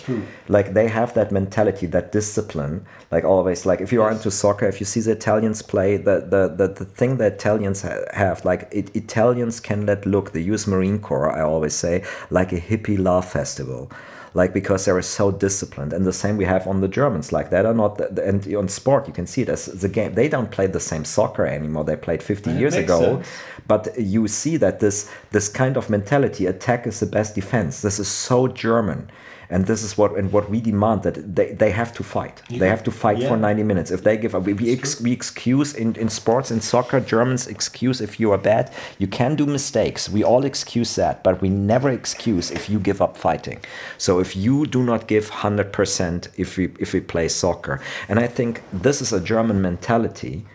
like 0.49 0.73
they 0.73 0.89
have 0.89 1.13
that 1.19 1.31
mentality 1.31 1.87
that 1.87 2.11
discipline 2.13 2.75
like 3.11 3.25
always 3.25 3.67
like 3.67 3.81
if 3.87 3.93
you 3.93 4.01
are 4.05 4.11
into 4.17 4.31
soccer 4.31 4.67
if 4.67 4.81
you 4.81 4.87
see 4.87 5.01
the 5.01 5.13
italians 5.21 5.61
play 5.61 5.91
the 6.09 6.17
the 6.35 6.43
the, 6.61 6.67
the 6.81 6.87
thing 7.01 7.19
that 7.19 7.33
italians 7.35 7.83
ha- 7.83 8.07
have 8.15 8.43
like 8.51 8.63
it, 8.81 8.87
italians 8.97 9.61
can 9.69 9.85
let 9.91 10.07
look 10.07 10.33
the 10.33 10.43
us 10.55 10.67
marine 10.67 10.99
corps 11.09 11.31
i 11.39 11.43
always 11.43 11.75
say 11.75 12.03
like 12.31 12.51
a 12.53 12.61
hippie 12.71 12.99
love 12.99 13.27
festival 13.39 13.91
like 14.35 14.53
because 14.53 14.85
they 14.85 14.93
are 14.93 15.03
so 15.03 15.31
disciplined. 15.31 15.93
And 15.93 16.05
the 16.05 16.13
same 16.13 16.37
we 16.37 16.45
have 16.45 16.67
on 16.67 16.81
the 16.81 16.89
germans 16.89 17.33
like 17.33 17.51
that 17.51 17.65
are 17.65 17.75
not 17.83 17.99
the, 17.99 18.07
and 18.31 18.55
on 18.55 18.69
sport 18.69 19.07
you 19.07 19.15
can 19.15 19.27
see 19.27 19.43
it 19.43 19.49
as 19.49 19.67
the 19.67 19.89
game 19.89 20.15
they 20.15 20.29
don't 20.29 20.51
play 20.51 20.67
the 20.67 20.81
same 20.81 21.05
soccer 21.05 21.47
anymore 21.47 21.85
they 21.85 21.97
played 21.97 22.23
50 22.23 22.51
It 22.51 22.59
years 22.61 22.75
ago. 22.75 23.01
sense. 23.01 23.29
But 23.67 23.89
you 23.99 24.29
see 24.29 24.57
that 24.57 24.81
this 24.81 25.11
this 25.31 25.49
kind 25.49 25.77
of 25.77 25.91
mentality 25.91 26.47
attack 26.47 26.87
is 26.87 27.01
the 27.01 27.07
best 27.07 27.35
defense 27.35 27.83
this 27.83 27.99
is 27.99 28.09
so 28.09 28.49
german 28.49 29.11
and 29.51 29.67
this 29.67 29.83
is 29.83 29.97
what 29.97 30.17
and 30.17 30.33
what 30.33 30.51
we 30.51 30.61
demand 30.61 31.03
that 31.03 31.37
they, 31.37 31.53
they 31.53 31.71
have 31.71 31.93
to 31.95 32.03
fight. 32.03 32.43
they 32.51 32.69
have 32.69 32.83
to 32.85 32.91
fight 32.91 33.23
for 33.23 33.37
90 33.37 33.63
minutes. 33.63 33.91
If 33.91 34.03
they 34.03 34.17
give 34.17 34.35
up, 34.35 34.45
we, 34.45 34.53
we, 34.53 34.73
ex, 34.73 35.01
we 35.01 35.13
excuse 35.13 35.75
in, 35.75 35.95
in 35.97 36.09
sports 36.09 36.51
in 36.51 36.61
soccer. 36.61 37.01
Germans 37.01 37.47
excuse 37.47 38.01
if 38.01 38.19
you 38.19 38.33
are 38.33 38.39
bad. 38.39 38.73
You 38.99 39.07
can 39.07 39.37
do 39.37 39.47
mistakes. 39.47 40.09
We 40.09 40.25
all 40.25 40.45
excuse 40.45 40.95
that, 40.97 41.23
but 41.23 41.41
we 41.41 41.49
never 41.49 41.91
excuse 41.91 42.51
if 42.51 42.69
you 42.69 42.79
give 42.79 43.03
up 43.03 43.17
fighting. 43.17 43.61
So 43.99 44.19
if 44.19 44.37
you 44.37 44.67
do 44.67 44.83
not 44.83 45.07
give 45.07 45.31
100% 45.31 46.29
if 46.37 46.57
we 46.57 46.73
if 46.79 46.93
we 46.93 47.01
play 47.01 47.29
soccer, 47.29 47.81
and 48.09 48.19
I 48.19 48.27
think 48.27 48.63
this 48.73 49.01
is 49.01 49.13
a 49.13 49.21
German 49.21 49.61
mentality 49.61 50.47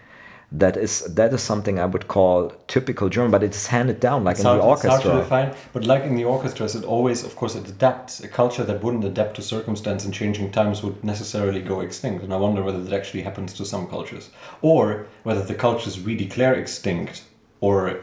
that 0.51 0.75
is 0.77 1.01
that 1.15 1.31
is 1.31 1.41
something 1.41 1.77
I 1.79 1.85
would 1.85 2.07
call 2.07 2.51
typical 2.67 3.07
German, 3.09 3.29
but 3.31 3.43
it 3.43 3.53
is 3.55 3.67
handed 3.67 3.99
down 3.99 4.23
like 4.23 4.37
in 4.37 4.43
the 4.43 4.49
hard- 4.49 4.59
It's 4.79 4.85
hard 4.85 5.01
to 5.03 5.11
orchestra. 5.11 5.21
define, 5.21 5.53
but 5.73 5.83
like 5.85 6.03
in 6.03 6.15
the 6.15 6.23
orchestras, 6.25 6.73
it 6.75 6.83
always, 6.83 7.23
of 7.23 7.35
course, 7.35 7.53
it 7.55 7.67
adapts. 7.67 8.19
A 8.23 8.27
culture 8.27 8.63
that 8.63 8.83
wouldn't 8.83 9.05
adapt 9.05 9.35
to 9.35 9.41
circumstance 9.43 10.05
and 10.05 10.13
changing 10.13 10.51
times 10.51 10.81
would 10.83 11.03
necessarily 11.03 11.61
go 11.61 11.81
extinct. 11.81 12.23
And 12.23 12.33
I 12.33 12.37
wonder 12.37 12.63
whether 12.63 12.81
that 12.83 12.93
actually 12.93 13.21
happens 13.23 13.53
to 13.53 13.65
some 13.65 13.85
cultures, 13.87 14.29
or 14.63 15.05
whether 15.23 15.43
the 15.43 15.53
cultures 15.55 15.99
we 15.99 16.15
declare 16.15 16.55
extinct, 16.55 17.23
or 17.61 17.99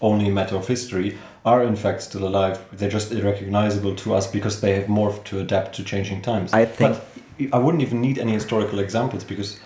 only 0.00 0.28
a 0.28 0.32
matter 0.32 0.54
of 0.56 0.68
history, 0.68 1.18
are 1.44 1.64
in 1.64 1.74
fact 1.74 2.02
still 2.02 2.26
alive. 2.28 2.60
They're 2.72 2.88
just 2.90 3.10
irrecognizable 3.10 3.94
to 3.96 4.14
us 4.14 4.26
because 4.28 4.60
they 4.60 4.74
have 4.76 4.86
morphed 4.86 5.24
to 5.24 5.40
adapt 5.40 5.74
to 5.76 5.82
changing 5.84 6.22
times. 6.22 6.52
I 6.52 6.64
think- 6.64 6.96
But 7.40 7.52
I 7.52 7.58
wouldn't 7.58 7.82
even 7.82 8.00
need 8.00 8.18
any 8.18 8.32
historical 8.32 8.78
examples 8.78 9.24
because 9.24 9.58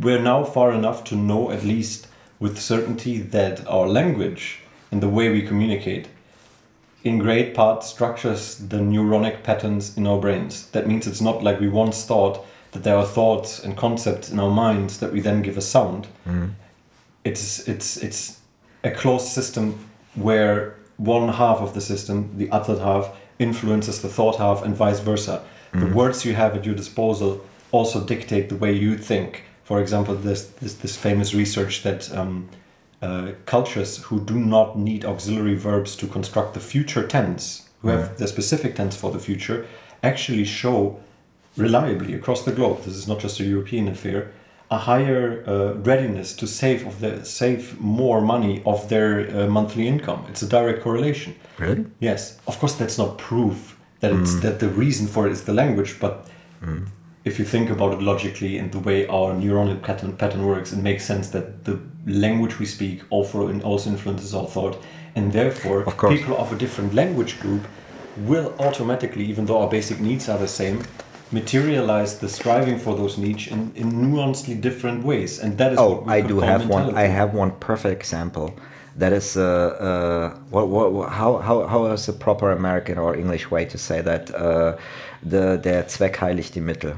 we're 0.00 0.22
now 0.22 0.44
far 0.44 0.72
enough 0.72 1.04
to 1.04 1.16
know 1.16 1.50
at 1.50 1.64
least 1.64 2.08
with 2.38 2.60
certainty 2.60 3.18
that 3.18 3.66
our 3.66 3.86
language 3.86 4.60
and 4.90 5.02
the 5.02 5.08
way 5.08 5.30
we 5.30 5.42
communicate 5.42 6.08
in 7.04 7.18
great 7.18 7.54
part 7.54 7.82
structures 7.82 8.56
the 8.58 8.76
neuronic 8.76 9.42
patterns 9.42 9.96
in 9.96 10.06
our 10.06 10.20
brains. 10.20 10.66
That 10.68 10.86
means 10.86 11.06
it's 11.06 11.20
not 11.20 11.42
like 11.42 11.60
we 11.60 11.68
once 11.68 12.04
thought 12.04 12.44
that 12.72 12.84
there 12.84 12.96
are 12.96 13.06
thoughts 13.06 13.62
and 13.62 13.76
concepts 13.76 14.30
in 14.30 14.38
our 14.38 14.50
minds 14.50 14.98
that 14.98 15.12
we 15.12 15.20
then 15.20 15.42
give 15.42 15.56
a 15.56 15.60
sound. 15.60 16.06
Mm-hmm. 16.26 16.48
It's 17.24 17.68
it's 17.68 17.96
it's 17.96 18.40
a 18.84 18.90
closed 18.90 19.28
system 19.28 19.88
where 20.14 20.76
one 20.96 21.28
half 21.28 21.58
of 21.58 21.74
the 21.74 21.80
system, 21.80 22.32
the 22.36 22.50
other 22.50 22.78
half, 22.78 23.16
influences 23.38 24.02
the 24.02 24.08
thought 24.08 24.36
half 24.36 24.62
and 24.62 24.74
vice 24.74 25.00
versa. 25.00 25.44
The 25.72 25.78
mm-hmm. 25.78 25.94
words 25.94 26.24
you 26.24 26.34
have 26.34 26.54
at 26.54 26.64
your 26.64 26.74
disposal 26.74 27.44
also 27.70 28.04
dictate 28.04 28.48
the 28.48 28.56
way 28.56 28.72
you 28.72 28.96
think. 28.96 29.44
For 29.64 29.80
example, 29.80 30.14
this 30.14 30.46
this, 30.60 30.74
this 30.74 30.96
famous 30.96 31.34
research 31.34 31.82
that 31.82 32.12
um, 32.16 32.48
uh, 33.00 33.32
cultures 33.46 33.98
who 34.04 34.20
do 34.20 34.38
not 34.38 34.78
need 34.78 35.04
auxiliary 35.04 35.54
verbs 35.54 35.96
to 35.96 36.06
construct 36.06 36.54
the 36.54 36.60
future 36.60 37.06
tense, 37.06 37.68
who 37.80 37.88
have 37.88 38.16
the 38.18 38.28
specific 38.28 38.74
tense 38.74 38.96
for 38.96 39.10
the 39.10 39.18
future, 39.18 39.66
actually 40.02 40.44
show 40.44 41.00
reliably 41.56 42.14
across 42.14 42.44
the 42.44 42.52
globe. 42.52 42.82
This 42.84 42.94
is 42.94 43.06
not 43.08 43.18
just 43.20 43.40
a 43.40 43.44
European 43.44 43.88
affair. 43.88 44.32
A 44.70 44.78
higher 44.78 45.44
uh, 45.46 45.74
readiness 45.82 46.34
to 46.36 46.46
save 46.46 46.86
of 46.86 47.00
the 47.00 47.24
save 47.24 47.78
more 47.78 48.22
money 48.22 48.62
of 48.64 48.88
their 48.88 49.28
uh, 49.28 49.46
monthly 49.46 49.86
income. 49.86 50.24
It's 50.30 50.42
a 50.42 50.48
direct 50.48 50.82
correlation. 50.82 51.34
Really? 51.58 51.84
Yes, 52.00 52.38
of 52.46 52.58
course, 52.58 52.74
that's 52.76 52.96
not 52.96 53.18
proof 53.18 53.76
that 54.00 54.12
it's 54.12 54.40
that 54.40 54.58
the 54.60 54.68
reason 54.68 55.06
for 55.06 55.26
it 55.26 55.32
is 55.32 55.44
the 55.44 55.52
language, 55.52 56.00
but 56.00 56.26
if 57.24 57.38
you 57.38 57.44
think 57.44 57.70
about 57.70 57.92
it 57.92 58.02
logically 58.02 58.58
and 58.58 58.72
the 58.72 58.78
way 58.80 59.06
our 59.06 59.32
neuronal 59.32 59.80
pattern, 59.80 60.16
pattern 60.16 60.44
works, 60.46 60.72
it 60.72 60.78
makes 60.82 61.04
sense 61.04 61.28
that 61.30 61.64
the 61.64 61.78
language 62.06 62.58
we 62.58 62.66
speak 62.66 63.02
also, 63.10 63.52
also 63.62 63.90
influences 63.90 64.34
our 64.34 64.46
thought, 64.46 64.76
and 65.14 65.32
therefore 65.32 65.84
Of 65.84 65.96
people 66.08 66.36
of 66.36 66.52
a 66.52 66.56
different 66.56 66.94
language 66.94 67.38
group 67.40 67.62
will 68.26 68.52
automatically, 68.58 69.24
even 69.24 69.46
though 69.46 69.60
our 69.62 69.68
basic 69.70 70.00
needs 70.00 70.28
are 70.28 70.38
the 70.38 70.48
same, 70.48 70.82
materialize 71.30 72.18
the 72.18 72.28
striving 72.28 72.78
for 72.78 72.94
those 72.96 73.16
needs 73.18 73.46
in, 73.46 73.72
in 73.74 73.90
nuancedly 73.92 74.60
different 74.60 75.04
ways, 75.04 75.38
and 75.38 75.56
that 75.58 75.72
is 75.72 75.78
Oh, 75.78 75.90
what 75.92 76.06
we 76.06 76.12
I 76.12 76.20
do 76.20 76.40
have 76.40 76.68
one. 76.68 76.94
I 76.94 77.06
have 77.06 77.34
one 77.34 77.52
perfect 77.52 78.00
example. 78.00 78.52
That 78.98 79.12
is, 79.12 79.36
uh, 79.36 79.42
uh, 79.42 80.38
what, 80.50 80.68
what, 80.68 80.92
what- 80.92 81.08
how, 81.10 81.38
how, 81.38 81.66
how 81.66 81.86
is 81.86 82.04
the 82.06 82.12
proper 82.12 82.50
American 82.52 82.98
or 82.98 83.16
English 83.16 83.50
way 83.50 83.64
to 83.66 83.78
say 83.78 84.02
that? 84.02 84.34
Uh, 84.34 84.76
the, 85.22 85.56
der 85.58 85.84
Zweck 85.88 86.20
heiligt 86.20 86.54
die 86.54 86.60
Mittel. 86.60 86.94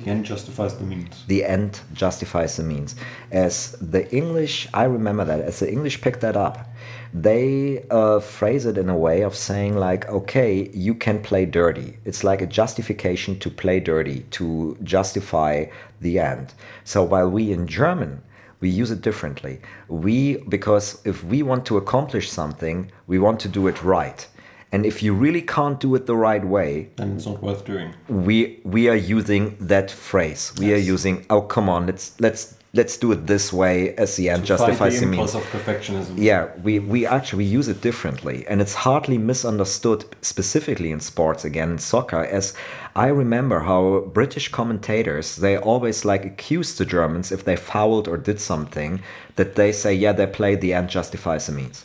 The 0.00 0.10
end 0.10 0.24
justifies 0.24 0.76
the 0.76 0.84
means. 0.84 1.24
The 1.26 1.44
end 1.44 1.80
justifies 1.92 2.56
the 2.56 2.64
means. 2.64 2.96
As 3.30 3.72
the 3.80 4.12
English, 4.14 4.68
I 4.74 4.84
remember 4.84 5.24
that, 5.24 5.40
as 5.40 5.60
the 5.60 5.70
English 5.70 6.00
picked 6.00 6.20
that 6.20 6.36
up, 6.36 6.68
they 7.12 7.84
uh, 7.90 8.18
phrase 8.18 8.66
it 8.66 8.76
in 8.76 8.88
a 8.88 8.96
way 8.96 9.22
of 9.22 9.36
saying, 9.36 9.76
like, 9.76 10.08
okay, 10.08 10.68
you 10.74 10.94
can 10.94 11.22
play 11.22 11.46
dirty. 11.46 11.98
It's 12.04 12.24
like 12.24 12.42
a 12.42 12.46
justification 12.46 13.38
to 13.38 13.50
play 13.50 13.78
dirty, 13.78 14.20
to 14.32 14.76
justify 14.82 15.66
the 16.00 16.18
end. 16.18 16.54
So 16.82 17.04
while 17.04 17.30
we 17.30 17.52
in 17.52 17.68
German, 17.68 18.22
we 18.60 18.70
use 18.70 18.90
it 18.90 19.00
differently. 19.00 19.60
We, 19.88 20.38
because 20.48 21.00
if 21.04 21.22
we 21.22 21.42
want 21.42 21.66
to 21.66 21.76
accomplish 21.76 22.30
something, 22.30 22.90
we 23.06 23.18
want 23.20 23.38
to 23.40 23.48
do 23.48 23.68
it 23.68 23.82
right. 23.82 24.26
And 24.74 24.84
if 24.84 24.96
you 25.04 25.12
really 25.24 25.44
can't 25.56 25.78
do 25.86 25.94
it 25.98 26.04
the 26.06 26.16
right 26.28 26.44
way, 26.56 26.70
then 26.96 27.08
it's 27.16 27.26
not 27.26 27.40
worth 27.46 27.62
doing. 27.72 27.88
we 28.28 28.36
we 28.74 28.82
are 28.92 29.00
using 29.18 29.42
that 29.72 29.88
phrase. 30.10 30.42
We 30.62 30.68
are 30.76 30.82
using 30.94 31.14
oh 31.34 31.42
come 31.56 31.68
on 31.74 31.80
let's 31.90 32.06
let's 32.26 32.42
let's 32.78 32.96
do 33.04 33.12
it 33.12 33.20
this 33.34 33.52
way 33.52 33.94
as 34.04 34.10
the 34.16 34.26
end 34.34 34.42
To 34.42 34.48
justifies 34.52 34.94
the 34.94 35.06
the 35.06 35.12
impulse 35.12 35.34
means. 35.34 35.44
of 35.46 35.50
perfectionism. 35.56 36.14
Yeah, 36.30 36.42
we, 36.66 36.72
we 36.94 37.00
actually 37.06 37.44
use 37.58 37.68
it 37.74 37.80
differently, 37.88 38.36
and 38.50 38.60
it's 38.60 38.74
hardly 38.86 39.18
misunderstood 39.32 40.00
specifically 40.22 40.90
in 40.90 41.00
sports 41.00 41.44
again 41.44 41.70
in 41.74 41.78
soccer. 41.78 42.22
As 42.38 42.52
I 42.96 43.08
remember 43.22 43.58
how 43.70 43.82
British 44.20 44.46
commentators 44.58 45.26
they 45.44 45.54
always 45.56 46.04
like 46.04 46.24
accuse 46.32 46.70
the 46.78 46.84
Germans 46.96 47.30
if 47.36 47.44
they 47.44 47.56
fouled 47.72 48.06
or 48.08 48.16
did 48.30 48.40
something 48.40 48.92
that 49.36 49.54
they 49.54 49.70
say 49.72 49.92
yeah 50.04 50.14
they 50.18 50.26
play 50.38 50.52
the 50.56 50.72
end 50.78 50.88
justifies 50.98 51.46
the 51.46 51.52
means, 51.52 51.78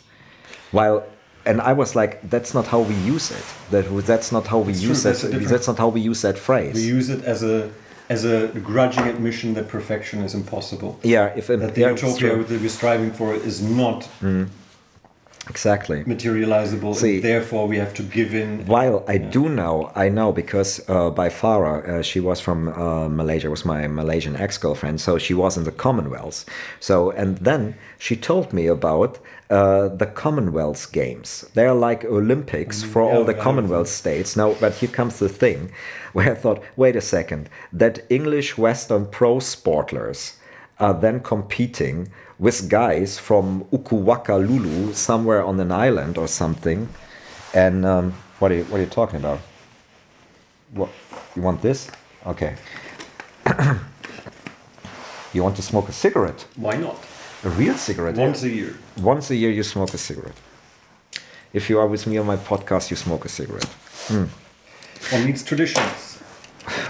while. 0.72 1.04
And 1.50 1.60
I 1.70 1.72
was 1.82 1.90
like, 2.00 2.12
"That's 2.34 2.52
not 2.58 2.66
how 2.72 2.80
we 2.90 2.94
use 3.14 3.26
it. 3.38 3.44
That 3.72 3.84
that's 4.12 4.30
not 4.36 4.44
how 4.52 4.60
we 4.68 4.72
It's 4.72 4.82
use 4.90 5.02
true, 5.02 5.12
that. 5.12 5.48
that's 5.52 5.68
not 5.70 5.78
how 5.82 5.88
we 5.96 6.00
use 6.10 6.20
that 6.26 6.38
phrase." 6.38 6.74
We 6.74 6.86
use 6.98 7.08
it 7.16 7.22
as 7.34 7.40
a 7.42 7.56
as 8.16 8.24
a 8.24 8.38
grudging 8.70 9.06
admission 9.14 9.54
that 9.54 9.66
perfection 9.76 10.18
is 10.26 10.32
impossible. 10.34 10.90
Yeah, 11.02 11.26
if 11.40 11.46
That 11.46 11.74
the 11.74 11.80
yeah, 11.80 11.90
utopia 11.96 12.32
that 12.50 12.60
we're 12.64 12.68
striving 12.80 13.12
for 13.18 13.28
is 13.50 13.56
not 13.62 14.00
exactly. 15.48 16.04
materializable, 16.04 16.94
See- 16.94 17.14
and 17.16 17.24
therefore 17.24 17.64
we 17.68 17.76
have 17.78 17.94
to 17.94 18.02
give 18.02 18.34
in. 18.34 18.66
While 18.66 19.04
I 19.08 19.18
do 19.18 19.48
know, 19.48 19.74
I 19.94 20.08
know 20.08 20.32
because 20.32 20.70
uh, 20.88 21.10
by 21.10 21.28
Farah, 21.28 21.76
uh, 21.88 22.02
she 22.02 22.20
was 22.20 22.40
from 22.40 22.68
uh, 22.68 23.08
Malaysia, 23.08 23.48
was 23.50 23.64
my 23.64 23.86
Malaysian 23.86 24.36
ex-girlfriend, 24.36 25.00
so 25.00 25.18
she 25.18 25.34
was 25.34 25.56
in 25.56 25.64
the 25.64 25.72
Commonwealth. 25.72 26.44
So 26.80 27.10
and 27.10 27.38
then 27.38 27.74
she 27.98 28.16
told 28.16 28.52
me 28.52 28.66
about 28.66 29.18
uh, 29.50 29.88
the 29.88 30.06
Commonwealth 30.06 30.92
Games. 30.92 31.44
They're 31.54 31.74
like 31.74 32.04
Olympics 32.04 32.82
for 32.82 33.02
yeah, 33.02 33.18
all 33.18 33.24
the. 33.24 33.34
Commonwealth 33.34 33.88
states. 33.88 34.36
Now, 34.36 34.54
but 34.60 34.74
here 34.74 34.88
comes 34.88 35.18
the 35.18 35.28
thing, 35.28 35.72
where 36.12 36.32
I 36.32 36.34
thought, 36.34 36.62
wait 36.76 36.94
a 36.96 37.00
second, 37.00 37.50
that 37.72 38.04
English 38.08 38.56
Western 38.56 39.06
pro 39.06 39.36
sportlers 39.36 40.36
are 40.78 40.94
then 40.94 41.20
competing 41.20 42.08
with 42.38 42.68
guys 42.70 43.18
from 43.18 43.64
Ukuwaka 43.72 44.38
Lulu 44.38 44.92
somewhere 44.94 45.44
on 45.44 45.60
an 45.60 45.72
island 45.72 46.16
or 46.16 46.28
something. 46.28 46.88
And 47.52 47.84
um, 47.84 48.14
what 48.38 48.52
are 48.52 48.56
you 48.56 48.64
what 48.64 48.78
are 48.78 48.84
you 48.84 48.88
talking 48.88 49.16
about? 49.16 49.40
What 50.72 50.88
you 51.34 51.42
want 51.42 51.60
this? 51.60 51.90
Okay. 52.26 52.54
you 55.32 55.42
want 55.42 55.56
to 55.56 55.62
smoke 55.62 55.88
a 55.88 55.92
cigarette? 55.92 56.46
Why 56.56 56.76
not? 56.76 56.96
A 57.44 57.48
real 57.50 57.74
cigarette? 57.74 58.16
Once 58.16 58.42
a 58.42 58.48
year. 58.48 58.76
Once 59.02 59.30
a 59.30 59.36
year 59.36 59.50
you 59.50 59.62
smoke 59.62 59.94
a 59.94 59.98
cigarette. 59.98 60.36
If 61.52 61.70
you 61.70 61.78
are 61.80 61.86
with 61.86 62.06
me 62.06 62.18
on 62.18 62.26
my 62.26 62.36
podcast, 62.36 62.90
you 62.90 62.96
smoke 62.96 63.24
a 63.24 63.28
cigarette. 63.28 63.72
Hmm. 64.08 64.26
One 65.10 65.26
needs 65.26 65.42
traditions. 65.42 66.18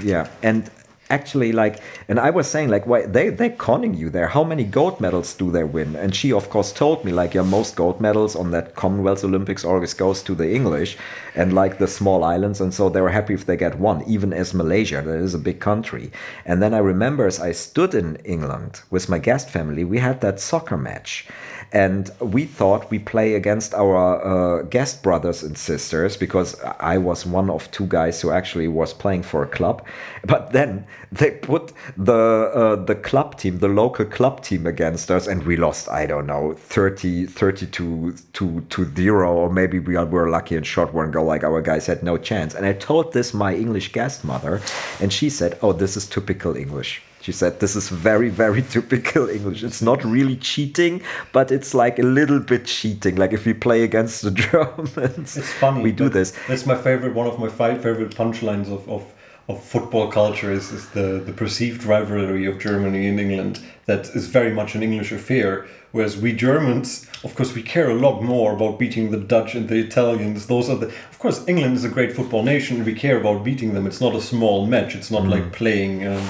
Yeah, 0.02 0.28
and 0.42 0.70
actually, 1.08 1.52
like, 1.52 1.80
and 2.08 2.18
I 2.18 2.30
was 2.30 2.46
saying, 2.48 2.68
like, 2.68 2.86
why 2.86 3.06
they 3.06 3.30
they're 3.30 3.50
conning 3.50 3.94
you 3.94 4.10
there? 4.10 4.28
How 4.28 4.44
many 4.44 4.64
gold 4.64 5.00
medals 5.00 5.34
do 5.34 5.50
they 5.50 5.64
win? 5.64 5.96
And 5.96 6.14
she, 6.14 6.32
of 6.32 6.50
course, 6.50 6.72
told 6.72 7.04
me 7.04 7.12
like, 7.12 7.34
yeah, 7.34 7.42
most 7.42 7.76
gold 7.76 8.00
medals 8.00 8.34
on 8.36 8.50
that 8.50 8.74
Commonwealth 8.74 9.24
Olympics 9.24 9.64
always 9.64 9.94
goes 9.94 10.22
to 10.24 10.34
the 10.34 10.52
English, 10.52 10.96
and 11.34 11.52
like 11.52 11.78
the 11.78 11.86
small 11.86 12.24
islands, 12.24 12.60
and 12.60 12.74
so 12.74 12.88
they 12.88 13.00
were 13.00 13.10
happy 13.10 13.34
if 13.34 13.46
they 13.46 13.56
get 13.56 13.78
one, 13.78 14.02
even 14.06 14.32
as 14.32 14.52
Malaysia, 14.52 15.00
that 15.02 15.18
is 15.18 15.34
a 15.34 15.38
big 15.38 15.60
country. 15.60 16.10
And 16.44 16.60
then 16.60 16.74
I 16.74 16.78
remember 16.78 17.26
as 17.26 17.40
I 17.40 17.52
stood 17.52 17.94
in 17.94 18.16
England 18.24 18.82
with 18.90 19.08
my 19.08 19.18
guest 19.18 19.48
family, 19.48 19.84
we 19.84 19.98
had 19.98 20.20
that 20.20 20.40
soccer 20.40 20.76
match. 20.76 21.26
And 21.72 22.10
we 22.20 22.44
thought 22.44 22.90
we 22.90 22.98
play 22.98 23.34
against 23.34 23.74
our 23.74 24.24
uh, 24.24 24.62
guest 24.62 25.02
brothers 25.02 25.42
and 25.42 25.56
sisters 25.56 26.16
because 26.16 26.60
I 26.80 26.98
was 26.98 27.24
one 27.24 27.48
of 27.48 27.70
two 27.70 27.86
guys 27.86 28.20
who 28.20 28.30
actually 28.30 28.66
was 28.66 28.92
playing 28.92 29.22
for 29.22 29.42
a 29.42 29.46
club. 29.46 29.84
But 30.24 30.52
then 30.52 30.84
they 31.12 31.30
put 31.30 31.72
the 31.96 32.50
uh, 32.54 32.76
the 32.84 32.94
club 32.94 33.38
team, 33.38 33.58
the 33.58 33.68
local 33.68 34.04
club 34.04 34.42
team, 34.42 34.66
against 34.66 35.10
us, 35.10 35.26
and 35.26 35.42
we 35.44 35.56
lost. 35.56 35.88
I 35.88 36.06
don't 36.06 36.26
know, 36.26 36.54
30, 36.54 37.26
30 37.26 37.66
to 37.66 38.14
to 38.34 38.60
to 38.60 38.84
zero, 38.94 39.32
or 39.34 39.50
maybe 39.50 39.78
we 39.78 39.96
were 39.96 40.28
lucky 40.28 40.56
and 40.56 40.66
shot 40.66 40.92
one 40.92 41.10
goal. 41.10 41.26
Like 41.26 41.44
our 41.44 41.62
guys 41.62 41.86
had 41.86 42.02
no 42.02 42.18
chance. 42.18 42.54
And 42.54 42.66
I 42.66 42.72
told 42.74 43.12
this 43.12 43.32
my 43.32 43.54
English 43.54 43.92
guest 43.92 44.24
mother, 44.24 44.60
and 45.00 45.12
she 45.12 45.30
said, 45.30 45.58
"Oh, 45.62 45.72
this 45.72 45.96
is 45.96 46.06
typical 46.06 46.56
English." 46.56 47.02
She 47.20 47.32
said, 47.32 47.60
This 47.60 47.76
is 47.76 47.88
very, 47.88 48.28
very 48.28 48.62
typical 48.76 49.28
English. 49.28 49.62
It's 49.62 49.82
not 49.82 50.04
really 50.04 50.36
cheating, 50.36 51.02
but 51.32 51.52
it's 51.52 51.74
like 51.74 51.98
a 51.98 52.02
little 52.02 52.40
bit 52.40 52.64
cheating. 52.64 53.16
Like 53.16 53.32
if 53.32 53.44
we 53.44 53.54
play 53.54 53.82
against 53.82 54.22
the 54.22 54.30
Germans, 54.48 55.36
it's 55.36 55.52
funny. 55.52 55.82
We 55.82 55.92
do 55.92 56.08
this. 56.08 56.32
That's 56.48 56.66
my 56.66 56.76
favorite, 56.76 57.14
one 57.14 57.26
of 57.26 57.38
my 57.38 57.48
five 57.48 57.82
favorite 57.82 58.14
punchlines 58.16 58.72
of, 58.72 58.88
of, 58.88 59.12
of 59.48 59.62
football 59.62 60.10
culture 60.10 60.50
is, 60.50 60.72
is 60.72 60.88
the, 60.90 61.22
the 61.24 61.32
perceived 61.32 61.84
rivalry 61.84 62.46
of 62.46 62.58
Germany 62.58 63.06
and 63.06 63.20
England 63.20 63.60
that 63.86 64.08
is 64.10 64.26
very 64.28 64.52
much 64.52 64.74
an 64.74 64.82
English 64.82 65.12
affair. 65.12 65.66
Whereas 65.92 66.16
we 66.16 66.32
Germans, 66.32 67.06
of 67.24 67.34
course, 67.34 67.52
we 67.54 67.62
care 67.62 67.90
a 67.90 67.94
lot 67.94 68.22
more 68.22 68.52
about 68.52 68.78
beating 68.78 69.10
the 69.10 69.18
Dutch 69.18 69.56
and 69.56 69.68
the 69.68 69.80
Italians. 69.80 70.46
Those 70.46 70.70
are 70.70 70.76
the, 70.76 70.86
of 70.86 71.18
course, 71.18 71.46
England 71.48 71.76
is 71.76 71.84
a 71.84 71.88
great 71.88 72.12
football 72.12 72.44
nation 72.44 72.84
we 72.84 72.94
care 72.94 73.20
about 73.20 73.42
beating 73.42 73.74
them. 73.74 73.88
It's 73.88 74.00
not 74.00 74.14
a 74.14 74.20
small 74.22 74.66
match. 74.66 74.94
It's 74.94 75.10
not 75.10 75.24
mm. 75.24 75.30
like 75.30 75.52
playing. 75.52 76.06
Um, 76.06 76.24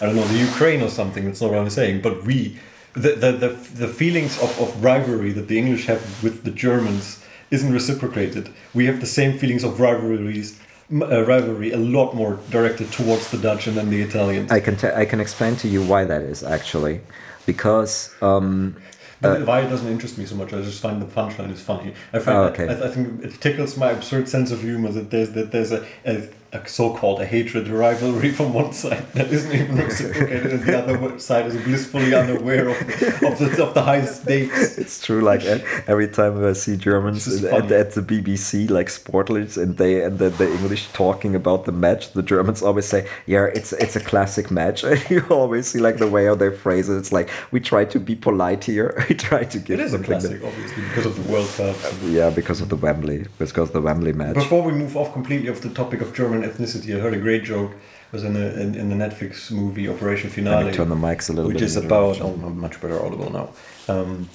I 0.00 0.06
don't 0.06 0.16
know, 0.16 0.24
the 0.24 0.38
Ukraine 0.38 0.82
or 0.82 0.88
something. 0.88 1.24
That's 1.24 1.40
not 1.40 1.50
what 1.50 1.60
I'm 1.60 1.70
saying. 1.70 2.02
But 2.02 2.24
we, 2.24 2.58
the 2.94 3.12
the 3.12 3.32
the, 3.32 3.48
the 3.74 3.88
feelings 3.88 4.40
of, 4.42 4.60
of 4.60 4.84
rivalry 4.84 5.32
that 5.32 5.48
the 5.48 5.58
English 5.58 5.86
have 5.86 6.22
with 6.22 6.44
the 6.44 6.50
Germans 6.50 7.22
isn't 7.50 7.72
reciprocated. 7.72 8.50
We 8.74 8.86
have 8.86 9.00
the 9.00 9.06
same 9.06 9.38
feelings 9.38 9.64
of 9.64 9.80
rivalries. 9.80 10.58
Uh, 10.92 11.24
rivalry 11.24 11.72
a 11.72 11.76
lot 11.76 12.14
more 12.14 12.38
directed 12.50 12.92
towards 12.92 13.32
the 13.32 13.38
Dutch 13.38 13.66
and 13.66 13.76
then 13.76 13.90
the 13.90 14.00
Italians. 14.02 14.52
I 14.52 14.60
can 14.60 14.76
I 14.92 15.04
can 15.04 15.20
explain 15.20 15.56
to 15.56 15.68
you 15.68 15.82
why 15.82 16.04
that 16.04 16.22
is 16.22 16.44
actually, 16.44 17.00
because 17.44 18.14
um, 18.22 18.76
uh, 19.22 19.40
why 19.40 19.62
it 19.62 19.68
doesn't 19.68 19.88
interest 19.88 20.18
me 20.18 20.26
so 20.26 20.36
much. 20.36 20.52
I 20.52 20.60
just 20.62 20.80
find 20.80 21.00
the 21.00 21.06
punchline 21.06 21.50
is 21.50 21.62
funny. 21.62 21.94
I 22.12 22.18
find 22.18 22.38
oh, 22.38 22.42
okay. 22.44 22.68
I, 22.68 22.86
I, 22.86 22.88
think 22.88 23.24
it 23.24 23.40
tickles 23.40 23.76
my 23.76 23.90
absurd 23.90 24.28
sense 24.28 24.50
of 24.50 24.60
humor 24.60 24.92
that 24.92 25.10
there's 25.10 25.30
that 25.30 25.52
there's 25.52 25.72
a, 25.72 25.86
a 26.04 26.28
a 26.56 26.68
so-called 26.68 27.20
a 27.20 27.26
hatred 27.26 27.68
rivalry 27.68 28.30
from 28.32 28.52
one 28.52 28.72
side 28.72 29.06
that 29.12 29.28
isn't 29.32 29.52
even 29.52 29.76
reciprocated, 29.76 30.52
and 30.52 30.62
the 30.64 30.78
other 30.78 31.18
side 31.18 31.46
is 31.46 31.56
blissfully 31.62 32.14
unaware 32.14 32.68
of 32.68 32.78
the, 32.86 33.28
of 33.28 33.38
the, 33.38 33.62
of 33.64 33.74
the 33.74 33.82
high 33.82 34.04
stakes. 34.04 34.78
It's 34.78 35.04
true. 35.04 35.20
Like 35.20 35.42
every 35.86 36.08
time 36.08 36.44
I 36.44 36.52
see 36.52 36.76
Germans 36.76 37.44
at, 37.44 37.70
at, 37.72 37.92
the 37.92 38.02
BBC, 38.02 38.70
like 38.70 38.88
Sportlich, 38.88 39.60
and 39.60 39.76
they 39.76 40.02
and 40.02 40.18
the, 40.18 40.30
the 40.30 40.50
English 40.50 40.88
talking 40.92 41.34
about 41.34 41.64
the 41.64 41.72
match, 41.72 42.12
the 42.12 42.22
Germans 42.22 42.62
always 42.62 42.86
say, 42.86 43.08
"Yeah, 43.26 43.46
it's 43.54 43.72
it's 43.72 43.96
a 43.96 44.00
classic 44.00 44.50
match." 44.50 44.84
And 44.96 45.10
you 45.10 45.24
always 45.30 45.66
see 45.66 45.80
like 45.80 45.98
the 45.98 46.06
way 46.06 46.26
how 46.26 46.36
they 46.36 46.50
phrase 46.50 46.88
it. 46.88 46.96
It's 46.96 47.12
like 47.12 47.28
we 47.50 47.60
try 47.60 47.84
to 47.84 47.98
be 48.00 48.14
polite 48.14 48.64
here. 48.64 49.04
we 49.08 49.14
try 49.14 49.44
to 49.44 49.58
give. 49.58 49.78
It 49.78 49.84
is 49.84 49.94
a 49.94 49.98
classic, 49.98 50.40
that, 50.40 50.46
obviously, 50.46 50.82
because 50.84 51.06
of 51.06 51.14
the 51.22 51.32
World 51.32 51.48
Cup. 51.56 51.76
Yeah, 52.04 52.30
because 52.30 52.60
of 52.60 52.68
the 52.68 52.76
Wembley, 52.76 53.26
because 53.38 53.68
of 53.68 53.72
the 53.72 53.80
Wembley 53.80 54.12
match. 54.12 54.36
Before 54.36 54.62
we 54.62 54.72
move 54.72 54.96
off 54.96 55.12
completely 55.12 55.50
off 55.50 55.60
the 55.60 55.70
topic 55.70 56.00
of 56.00 56.14
German 56.14 56.44
ethnicity. 56.46 56.96
I 56.96 57.00
heard 57.00 57.14
a 57.14 57.18
great 57.18 57.44
joke. 57.44 57.72
It 57.72 58.12
was 58.12 58.24
in 58.24 58.34
the 58.34 58.60
in, 58.60 58.74
in 58.74 58.88
the 58.88 58.96
Netflix 58.96 59.50
movie 59.50 59.88
Operation 59.88 60.30
Finale. 60.30 60.72
turn 60.72 60.88
the 60.88 60.94
mics 60.94 61.28
a 61.28 61.32
little 61.32 61.48
which 61.48 61.58
bit. 61.58 61.62
Which 61.62 61.70
is 61.70 61.76
about 61.76 62.20
oh, 62.20 62.36
much 62.36 62.80
better 62.80 63.04
audible 63.04 63.30
now. 63.30 63.48
Um, 63.92 64.28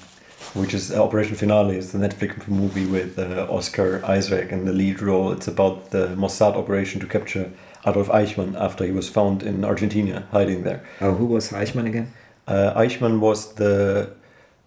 which 0.54 0.74
is 0.74 0.92
uh, 0.92 1.02
Operation 1.02 1.36
Finale 1.36 1.76
is 1.76 1.92
the 1.92 1.98
Netflix 1.98 2.46
movie 2.48 2.86
with 2.86 3.18
uh, 3.18 3.46
Oscar 3.50 4.04
Isaac 4.04 4.52
in 4.52 4.64
the 4.64 4.72
lead 4.72 5.00
role. 5.00 5.32
It's 5.32 5.48
about 5.48 5.90
the 5.90 6.08
Mossad 6.08 6.54
operation 6.56 7.00
to 7.00 7.06
capture 7.06 7.50
Adolf 7.86 8.08
Eichmann 8.08 8.54
after 8.60 8.84
he 8.84 8.92
was 8.92 9.08
found 9.08 9.42
in 9.42 9.64
Argentina 9.64 10.26
hiding 10.30 10.62
there. 10.62 10.84
Oh, 11.00 11.14
who 11.14 11.26
was 11.26 11.50
Eichmann 11.50 11.86
again? 11.86 12.12
Uh, 12.46 12.72
Eichmann 12.76 13.20
was 13.20 13.54
the 13.54 14.12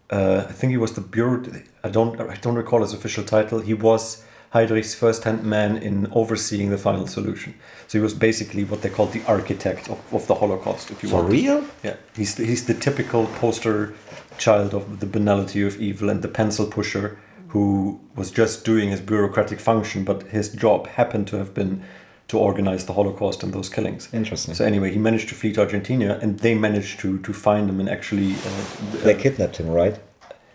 uh, 0.09 0.45
I 0.47 0.51
think 0.51 0.71
he 0.71 0.77
was 0.77 0.93
the 0.93 1.01
bureau. 1.01 1.43
I 1.83 1.89
don't 1.89 2.19
I 2.19 2.35
don't 2.35 2.55
recall 2.55 2.81
his 2.81 2.93
official 2.93 3.23
title. 3.23 3.59
He 3.59 3.73
was 3.73 4.23
Heydrich's 4.55 4.95
first-hand 4.95 5.43
man 5.43 5.77
in 5.77 6.07
overseeing 6.13 6.69
the 6.69 6.77
final 6.77 7.07
solution. 7.07 7.53
So 7.87 7.97
he 7.97 8.01
was 8.01 8.13
basically 8.13 8.63
what 8.63 8.81
they 8.81 8.89
called 8.89 9.11
the 9.11 9.23
architect 9.27 9.89
of, 9.89 9.99
of 10.13 10.25
the 10.27 10.35
Holocaust, 10.35 10.91
if 10.91 11.03
you 11.03 11.09
For 11.09 11.17
want. 11.17 11.33
real? 11.33 11.65
Yeah. 11.83 11.97
He's 12.15 12.35
the, 12.35 12.45
he's 12.45 12.65
the 12.65 12.73
typical 12.73 13.27
poster 13.41 13.93
child 14.37 14.73
of 14.73 15.01
the 15.01 15.05
banality 15.05 15.61
of 15.61 15.81
evil 15.81 16.09
and 16.09 16.21
the 16.21 16.29
pencil 16.29 16.67
pusher 16.67 17.19
who 17.49 17.99
was 18.15 18.31
just 18.31 18.65
doing 18.65 18.91
his 18.91 19.01
bureaucratic 19.01 19.59
function, 19.59 20.05
but 20.05 20.23
his 20.23 20.49
job 20.49 20.87
happened 20.87 21.27
to 21.27 21.37
have 21.37 21.53
been 21.53 21.83
to 22.27 22.39
organize 22.39 22.85
the 22.85 22.93
Holocaust 22.93 23.43
and 23.43 23.53
those 23.53 23.69
killings. 23.69 24.09
Interesting. 24.13 24.53
So 24.55 24.65
anyway, 24.65 24.91
he 24.91 24.97
managed 24.97 25.29
to 25.29 25.35
flee 25.35 25.53
to 25.53 25.61
Argentina, 25.61 26.17
and 26.21 26.39
they 26.39 26.55
managed 26.55 26.99
to 27.01 27.19
to 27.19 27.33
find 27.33 27.69
him 27.69 27.79
and 27.79 27.89
actually. 27.89 28.33
Uh, 28.33 29.03
they 29.03 29.15
kidnapped 29.15 29.57
him, 29.57 29.69
right? 29.69 29.99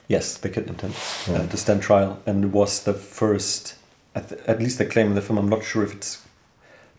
Yes, 0.08 0.36
they 0.38 0.50
kidnapped 0.50 0.80
him 0.80 0.92
oh. 1.28 1.34
uh, 1.34 1.46
to 1.46 1.56
stand 1.56 1.82
trial, 1.82 2.18
and 2.26 2.52
was 2.52 2.82
the 2.82 2.92
first 2.92 3.76
at, 4.14 4.32
at 4.32 4.58
least 4.58 4.78
they 4.78 4.86
claim 4.86 5.08
in 5.08 5.14
the 5.14 5.22
film. 5.22 5.38
I'm 5.38 5.48
not 5.48 5.64
sure 5.64 5.84
if 5.84 5.94
it's 5.94 6.24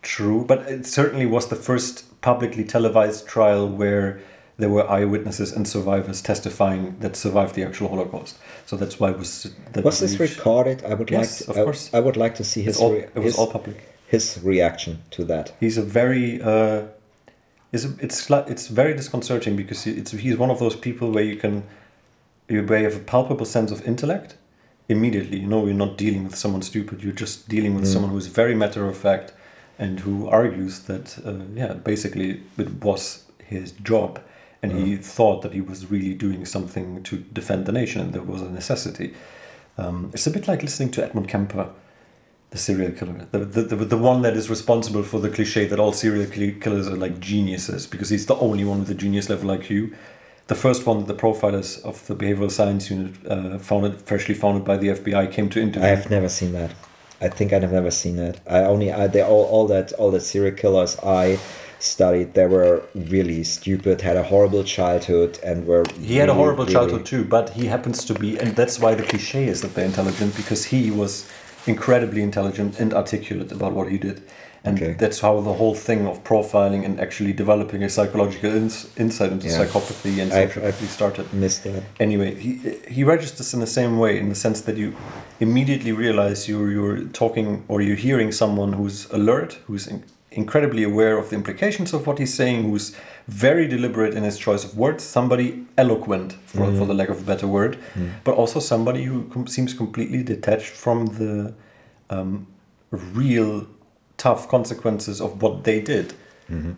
true, 0.01 0.43
but 0.45 0.59
it 0.69 0.85
certainly 0.85 1.25
was 1.25 1.47
the 1.47 1.55
first 1.55 2.21
publicly 2.21 2.63
televised 2.63 3.27
trial 3.27 3.67
where 3.67 4.21
there 4.57 4.69
were 4.69 4.89
eyewitnesses 4.89 5.51
and 5.51 5.67
survivors 5.67 6.21
testifying 6.21 6.97
that 6.99 7.15
survived 7.15 7.55
the 7.55 7.63
actual 7.63 7.89
Holocaust. 7.89 8.37
So 8.65 8.77
that's 8.77 8.99
why 8.99 9.11
it 9.11 9.17
was. 9.17 9.51
That 9.73 9.83
was 9.83 9.99
this 9.99 10.19
recorded? 10.19 10.83
I 10.85 10.93
would 10.93 11.09
yes, 11.09 11.47
like. 11.47 11.57
of 11.57 11.63
course. 11.65 11.89
I, 11.93 11.97
I, 11.97 12.01
would 12.01 12.17
like 12.17 12.35
to 12.35 12.43
see 12.43 12.61
his. 12.61 12.79
All, 12.79 12.93
it 12.93 13.13
was 13.15 13.25
his, 13.25 13.37
all 13.37 13.47
public. 13.47 13.83
His 14.07 14.39
reaction 14.43 15.01
to 15.11 15.23
that. 15.25 15.53
He's 15.59 15.77
a 15.77 15.81
very. 15.81 16.41
Uh, 16.41 16.83
it's 17.71 17.85
it's 17.85 18.29
it's 18.29 18.67
very 18.67 18.93
disconcerting 18.93 19.55
because 19.55 19.87
it's 19.87 20.11
he's 20.11 20.37
one 20.37 20.51
of 20.51 20.59
those 20.59 20.75
people 20.75 21.11
where 21.11 21.23
you 21.23 21.37
can, 21.37 21.63
where 22.47 22.79
you 22.79 22.85
have 22.85 22.97
a 22.97 22.99
palpable 22.99 23.45
sense 23.45 23.71
of 23.71 23.85
intellect, 23.87 24.35
immediately. 24.91 25.39
You 25.39 25.47
know, 25.47 25.65
you're 25.65 25.73
not 25.73 25.97
dealing 25.97 26.23
with 26.23 26.35
someone 26.35 26.61
stupid. 26.61 27.03
You're 27.03 27.13
just 27.13 27.47
dealing 27.49 27.75
with 27.75 27.85
mm. 27.85 27.93
someone 27.93 28.11
who's 28.11 28.27
very 28.27 28.55
matter 28.55 28.87
of 28.87 28.97
fact 28.97 29.33
and 29.79 29.99
who 30.01 30.27
argues 30.27 30.81
that, 30.81 31.17
uh, 31.25 31.45
yeah, 31.55 31.73
basically 31.73 32.41
it 32.57 32.83
was 32.83 33.25
his 33.39 33.71
job. 33.71 34.21
And 34.61 34.73
mm. 34.73 34.85
he 34.85 34.97
thought 34.97 35.41
that 35.41 35.53
he 35.53 35.61
was 35.61 35.89
really 35.89 36.13
doing 36.13 36.45
something 36.45 37.01
to 37.03 37.17
defend 37.17 37.65
the 37.65 37.71
nation 37.71 38.01
and 38.01 38.13
there 38.13 38.21
was 38.21 38.41
a 38.41 38.49
necessity. 38.49 39.15
Um, 39.77 40.11
it's 40.13 40.27
a 40.27 40.31
bit 40.31 40.47
like 40.47 40.61
listening 40.61 40.91
to 40.91 41.03
Edmund 41.03 41.29
Kemper, 41.29 41.69
the 42.51 42.57
serial 42.57 42.91
killer, 42.91 43.27
the, 43.31 43.39
the, 43.39 43.61
the, 43.63 43.75
the 43.77 43.97
one 43.97 44.21
that 44.21 44.35
is 44.35 44.49
responsible 44.49 45.03
for 45.03 45.19
the 45.19 45.29
cliche 45.29 45.65
that 45.65 45.79
all 45.79 45.93
serial 45.93 46.29
killers 46.29 46.87
are 46.87 46.97
like 46.97 47.19
geniuses 47.19 47.87
because 47.87 48.09
he's 48.09 48.25
the 48.25 48.35
only 48.35 48.65
one 48.65 48.79
with 48.81 48.89
a 48.91 48.93
genius 48.93 49.29
level 49.29 49.49
IQ 49.49 49.95
the 50.51 50.55
first 50.55 50.85
one 50.85 50.97
that 50.99 51.07
the 51.07 51.13
profilers 51.13 51.81
of 51.85 52.05
the 52.07 52.13
behavioral 52.13 52.51
science 52.51 52.91
unit 52.91 53.15
uh, 53.25 53.57
founded, 53.57 54.01
freshly 54.01 54.35
founded 54.35 54.65
by 54.65 54.75
the 54.75 54.89
FBI, 54.89 55.31
came 55.31 55.49
to 55.49 55.61
interview. 55.61 55.87
I 55.87 55.91
have 55.95 56.09
never 56.09 56.27
seen 56.27 56.51
that. 56.51 56.71
I 57.21 57.29
think 57.29 57.53
I've 57.53 57.71
never 57.71 57.89
seen 57.89 58.17
that. 58.17 58.41
I 58.45 58.59
only 58.63 58.91
I, 58.91 59.07
they 59.07 59.21
all 59.21 59.45
all 59.45 59.65
that 59.67 59.93
all 59.93 60.11
the 60.11 60.19
serial 60.19 60.53
killers 60.53 60.97
I 60.99 61.39
studied 61.79 62.33
they 62.33 62.47
were 62.47 62.83
really 62.93 63.45
stupid, 63.45 64.01
had 64.01 64.17
a 64.17 64.23
horrible 64.23 64.65
childhood, 64.65 65.39
and 65.41 65.65
were. 65.65 65.85
He 65.93 66.01
really, 66.01 66.15
had 66.15 66.27
a 66.27 66.33
horrible 66.33 66.65
really... 66.65 66.73
childhood 66.73 67.05
too, 67.05 67.23
but 67.23 67.51
he 67.51 67.67
happens 67.67 68.03
to 68.03 68.13
be, 68.13 68.37
and 68.37 68.53
that's 68.53 68.77
why 68.77 68.93
the 68.93 69.03
cliche 69.03 69.47
is 69.47 69.61
that 69.61 69.73
they're 69.73 69.85
intelligent 69.85 70.35
because 70.35 70.65
he 70.65 70.91
was 70.91 71.29
incredibly 71.65 72.21
intelligent 72.21 72.77
and 72.81 72.93
articulate 72.93 73.53
about 73.53 73.71
what 73.71 73.87
he 73.89 73.97
did 73.97 74.21
and 74.63 74.77
okay. 74.77 74.93
that's 74.93 75.19
how 75.19 75.41
the 75.41 75.53
whole 75.53 75.73
thing 75.73 76.05
of 76.05 76.23
profiling 76.23 76.85
and 76.85 76.99
actually 76.99 77.33
developing 77.33 77.81
a 77.83 77.89
psychological 77.89 78.51
ins- 78.51 78.95
insight 78.95 79.31
into 79.31 79.47
yeah. 79.47 79.57
psychopathy 79.57 80.21
and 80.21 80.31
psychopathy 80.31 80.65
I've, 80.65 80.81
I've 80.81 80.89
started. 80.89 81.33
Missed 81.33 81.63
that. 81.63 81.83
Anyway, 81.99 82.35
he 82.35 82.77
he 82.87 83.03
registers 83.03 83.53
in 83.55 83.59
the 83.59 83.67
same 83.67 83.97
way 83.97 84.19
in 84.19 84.29
the 84.29 84.35
sense 84.35 84.61
that 84.61 84.77
you 84.77 84.95
immediately 85.39 85.91
realize 85.91 86.47
you're 86.47 86.69
you're 86.69 86.99
talking 87.05 87.63
or 87.67 87.81
you're 87.81 87.95
hearing 87.95 88.31
someone 88.31 88.73
who's 88.73 89.09
alert, 89.09 89.57
who's 89.65 89.87
in, 89.87 90.03
incredibly 90.31 90.83
aware 90.83 91.17
of 91.17 91.29
the 91.29 91.35
implications 91.35 91.91
of 91.93 92.05
what 92.05 92.19
he's 92.19 92.33
saying, 92.33 92.63
who's 92.63 92.95
very 93.27 93.67
deliberate 93.67 94.13
in 94.13 94.23
his 94.23 94.37
choice 94.37 94.63
of 94.63 94.77
words, 94.77 95.03
somebody 95.03 95.65
eloquent, 95.77 96.33
for, 96.45 96.67
mm. 96.67 96.77
for 96.77 96.85
the 96.85 96.93
lack 96.93 97.09
of 97.09 97.19
a 97.19 97.23
better 97.23 97.47
word, 97.47 97.77
mm. 97.95 98.11
but 98.23 98.35
also 98.35 98.59
somebody 98.59 99.03
who 99.03 99.23
com- 99.29 99.47
seems 99.47 99.73
completely 99.73 100.23
detached 100.23 100.69
from 100.69 101.07
the 101.07 101.53
um, 102.09 102.47
real 102.91 103.67
tough 104.21 104.47
consequences 104.47 105.19
of 105.19 105.41
what 105.41 105.63
they 105.63 105.81
did. 105.81 106.13
Mm-hmm. 106.47 106.73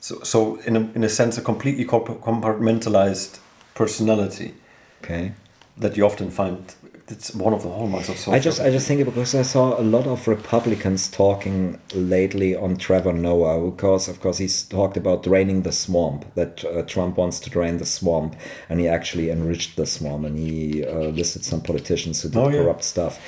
So, 0.00 0.20
so 0.22 0.56
in 0.66 0.76
a, 0.76 0.80
in 0.94 1.04
a 1.04 1.08
sense, 1.08 1.38
a 1.38 1.40
completely 1.40 1.86
compartmentalized 1.86 3.38
personality. 3.74 4.54
Okay. 5.02 5.32
That 5.78 5.96
you 5.96 6.04
often 6.04 6.30
find 6.30 6.74
it's 7.08 7.34
one 7.34 7.52
of 7.52 7.62
the 7.62 7.68
hallmarks 7.68 8.08
of 8.08 8.16
social. 8.16 8.32
I 8.34 8.38
just 8.38 8.60
I 8.60 8.70
just 8.70 8.86
think 8.86 9.00
it 9.00 9.04
because 9.04 9.34
I 9.34 9.42
saw 9.42 9.78
a 9.78 9.82
lot 9.82 10.06
of 10.06 10.26
Republicans 10.28 11.08
talking 11.08 11.78
lately 11.94 12.54
on 12.56 12.76
Trevor 12.76 13.12
Noah 13.12 13.70
because 13.70 14.08
of 14.08 14.20
course 14.20 14.38
he's 14.38 14.62
talked 14.62 14.96
about 14.96 15.22
draining 15.22 15.62
the 15.62 15.72
swamp 15.72 16.24
that 16.34 16.64
uh, 16.64 16.82
Trump 16.82 17.16
wants 17.18 17.40
to 17.40 17.50
drain 17.50 17.78
the 17.78 17.84
swamp 17.86 18.36
and 18.68 18.80
he 18.80 18.88
actually 18.88 19.30
enriched 19.30 19.76
the 19.76 19.86
swamp 19.86 20.24
and 20.24 20.38
he 20.38 20.84
uh, 20.84 21.08
listed 21.08 21.44
some 21.44 21.60
politicians 21.60 22.22
who 22.22 22.28
did 22.28 22.38
Oh, 22.38 22.48
yeah. 22.48 22.62
corrupt 22.62 22.84
stuff 22.84 23.20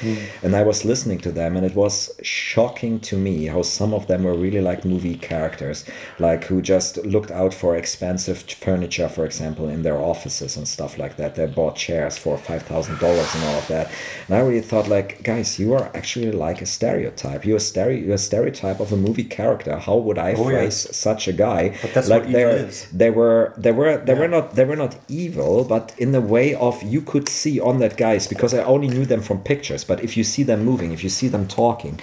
and 0.43 0.55
I 0.57 0.63
was 0.63 0.85
listening 0.85 1.19
to 1.21 1.33
them 1.33 1.57
and 1.57 1.67
it 1.67 1.75
was 1.75 2.11
shocking 2.23 3.01
to 3.01 3.17
me 3.17 3.47
how 3.47 3.63
some 3.63 3.93
of 3.93 4.07
them 4.07 4.25
were 4.25 4.35
really 4.35 4.61
like 4.61 4.85
movie 4.85 5.17
characters 5.17 5.85
like 6.19 6.45
who 6.45 6.63
just 6.63 6.97
looked 7.05 7.31
out 7.31 7.53
for 7.55 7.77
expensive 7.77 8.39
furniture 8.39 9.09
for 9.09 9.25
example 9.27 9.69
in 9.69 9.83
their 9.83 9.99
offices 9.99 10.57
and 10.57 10.67
stuff 10.69 10.99
like 10.99 11.17
that 11.17 11.35
they 11.35 11.47
bought 11.47 11.77
chairs 11.77 12.17
for 12.17 12.39
five 12.39 12.63
thousand 12.63 12.99
dollars 13.01 13.35
and 13.35 13.45
all 13.45 13.64
of 13.65 13.69
that. 13.75 13.87
And 14.27 14.33
I 14.37 14.41
really 14.49 14.67
thought 14.71 14.87
like 14.89 15.11
guys 15.33 15.59
you 15.59 15.69
are 15.79 15.87
actually 16.01 16.33
like 16.47 16.59
a 16.63 16.67
stereotype. 16.67 17.41
You're 17.47 17.63
a 17.65 17.69
stereo 17.73 17.99
you're 18.07 18.21
a 18.23 18.27
stereotype 18.31 18.79
of 18.85 18.89
a 18.93 18.97
movie 19.07 19.29
character. 19.39 19.73
How 19.89 19.97
would 20.07 20.19
I 20.19 20.31
Oh, 20.35 20.45
phrase 20.45 20.79
such 21.09 21.23
a 21.33 21.35
guy? 21.47 21.63
But 21.83 21.91
that's 21.95 22.09
like 22.15 22.23
what 22.27 22.31
evil 22.31 22.51
is. 22.69 22.77
they 23.03 23.11
were 23.19 23.43
they 23.65 23.73
were 23.79 23.95
they 24.09 24.15
were 24.23 24.31
not 24.37 24.45
they 24.57 24.65
were 24.71 24.81
not 24.85 24.93
evil 25.23 25.53
but 25.75 25.85
in 26.05 26.11
the 26.17 26.25
way 26.37 26.49
of 26.69 26.75
you 26.95 27.01
could 27.13 27.27
see 27.41 27.57
on 27.69 27.75
that 27.83 27.95
guys 28.07 28.23
because 28.33 28.53
i 28.59 28.63
only 28.75 28.89
knew 28.95 29.07
them 29.13 29.23
from 29.29 29.39
pictures. 29.53 29.83
But 29.91 29.99
if 30.07 30.13
you 30.19 30.25
see 30.35 30.43
them 30.51 30.61
moving 30.71 30.91
if 30.97 31.01
you 31.07 31.13
see 31.21 31.29
them 31.35 31.45
talking 31.63 31.95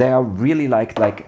they 0.00 0.10
are 0.16 0.22
really 0.46 0.68
like 0.78 0.92
like 1.06 1.20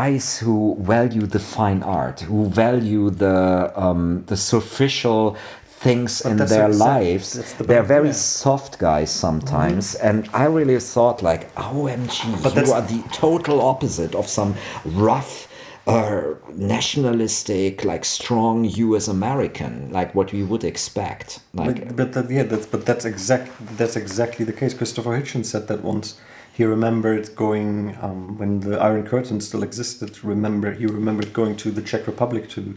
guys 0.00 0.26
who 0.42 0.56
value 0.94 1.24
the 1.36 1.42
fine 1.56 1.82
art 1.82 2.18
who 2.30 2.40
value 2.64 3.04
the 3.24 3.36
um 3.84 4.02
the 4.30 4.36
superficial 4.50 5.36
things 5.78 6.22
But 6.22 6.30
in 6.32 6.36
their 6.38 6.68
lives 6.68 7.54
the 7.54 7.64
they're 7.64 7.82
very 7.82 8.08
yeah. 8.08 8.14
soft 8.14 8.78
guys 8.78 9.10
sometimes 9.10 9.94
and 9.96 10.28
i 10.32 10.44
really 10.44 10.80
thought 10.80 11.22
like 11.22 11.54
omg 11.54 12.42
But 12.42 12.56
you 12.56 12.72
are 12.72 12.82
the 12.82 13.02
total 13.12 13.60
opposite 13.60 14.14
of 14.14 14.26
some 14.26 14.54
rough 14.84 15.46
uh, 15.86 16.34
nationalistic, 16.52 17.84
like 17.84 18.04
strong 18.04 18.64
U.S. 18.64 19.06
American, 19.08 19.92
like 19.92 20.14
what 20.14 20.32
we 20.32 20.42
would 20.42 20.64
expect. 20.64 21.40
Like, 21.54 21.86
But, 21.86 21.96
but 21.96 22.12
that, 22.14 22.30
yeah, 22.30 22.42
that's 22.42 22.66
but 22.66 22.84
that's 22.84 23.04
exact 23.04 23.52
that's 23.76 23.96
exactly 23.96 24.44
the 24.44 24.52
case. 24.52 24.74
Christopher 24.74 25.10
Hitchens 25.10 25.46
said 25.46 25.68
that 25.68 25.82
once. 25.82 26.18
He 26.52 26.64
remembered 26.64 27.36
going 27.36 27.96
um, 28.00 28.38
when 28.38 28.60
the 28.60 28.80
Iron 28.80 29.06
Curtain 29.06 29.40
still 29.42 29.62
existed. 29.62 30.24
Remember, 30.24 30.72
he 30.72 30.86
remembered 30.86 31.32
going 31.34 31.54
to 31.58 31.70
the 31.70 31.82
Czech 31.82 32.06
Republic 32.06 32.48
to 32.50 32.76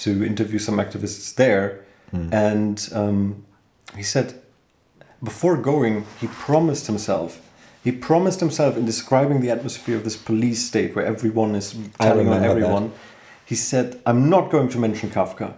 to 0.00 0.24
interview 0.24 0.58
some 0.58 0.76
activists 0.76 1.34
there, 1.34 1.83
and 2.32 2.88
um, 2.92 3.44
he 3.96 4.02
said 4.02 4.40
before 5.22 5.56
going, 5.56 6.04
he 6.20 6.26
promised 6.26 6.86
himself. 6.86 7.40
He 7.82 7.92
promised 7.92 8.40
himself 8.40 8.76
in 8.76 8.84
describing 8.86 9.40
the 9.40 9.50
atmosphere 9.50 9.96
of 9.96 10.04
this 10.04 10.16
police 10.16 10.64
state 10.64 10.94
where 10.94 11.04
everyone 11.04 11.54
is 11.54 11.72
telling 11.72 12.28
on 12.28 12.34
remember 12.34 12.40
that. 12.40 12.50
everyone. 12.50 12.92
He 13.46 13.54
said, 13.54 14.00
"I'm 14.06 14.30
not 14.30 14.50
going 14.50 14.68
to 14.70 14.78
mention 14.78 15.10
Kafka. 15.10 15.48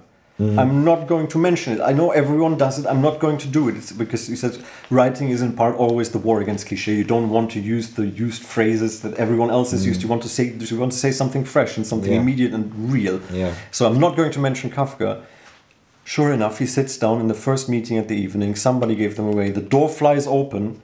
Mm-hmm. 0.41 0.59
I'm 0.59 0.85
not 0.85 1.07
going 1.07 1.29
to 1.29 1.39
mention 1.39 1.73
it. 1.75 1.81
I 1.81 1.93
know 1.93 2.11
everyone 2.11 2.59
does 2.59 2.79
it. 2.79 2.85
I'm 2.87 3.01
not 3.01 3.21
going 3.21 3.39
to 3.39 3.49
do 3.49 3.69
it. 3.71 3.77
It's 3.77 3.93
because 3.93 4.27
he 4.27 4.37
said 4.37 4.59
writing 4.91 5.31
is 5.31 5.41
in 5.41 5.53
part 5.55 5.75
always 5.77 6.11
the 6.11 6.19
war 6.19 6.41
against 6.43 6.67
cliche. 6.67 6.95
You 6.95 7.05
don't 7.05 7.31
want 7.31 7.51
to 7.53 7.61
use 7.61 7.87
the 7.95 8.07
used 8.07 8.43
phrases 8.43 9.01
that 9.03 9.15
everyone 9.15 9.51
else 9.51 9.71
has 9.71 9.87
used. 9.87 10.03
You 10.03 10.09
want 10.09 10.23
to 10.23 10.29
say 10.29 10.45
you 10.71 10.79
want 10.79 10.93
to 10.93 10.99
say 10.99 11.11
something 11.13 11.45
fresh 11.45 11.77
and 11.79 11.87
something 11.87 12.11
Mm. 12.11 12.17
Yeah. 12.17 12.21
immediate 12.27 12.53
and 12.53 12.93
real. 12.93 13.21
Yeah. 13.33 13.55
So 13.71 13.87
I'm 13.89 13.99
not 13.99 14.15
going 14.17 14.33
to 14.33 14.41
mention 14.41 14.71
Kafka. 14.71 15.23
Sure 16.07 16.33
enough, 16.33 16.61
he 16.61 16.67
sits 16.67 16.97
down 16.97 17.21
in 17.21 17.27
the 17.27 17.35
first 17.35 17.69
meeting 17.69 17.99
at 17.99 18.07
the 18.07 18.15
evening. 18.15 18.55
Somebody 18.55 18.95
gave 18.95 19.17
them 19.17 19.27
away. 19.27 19.51
The 19.51 19.61
door 19.61 19.89
flies 19.89 20.27
open, 20.27 20.81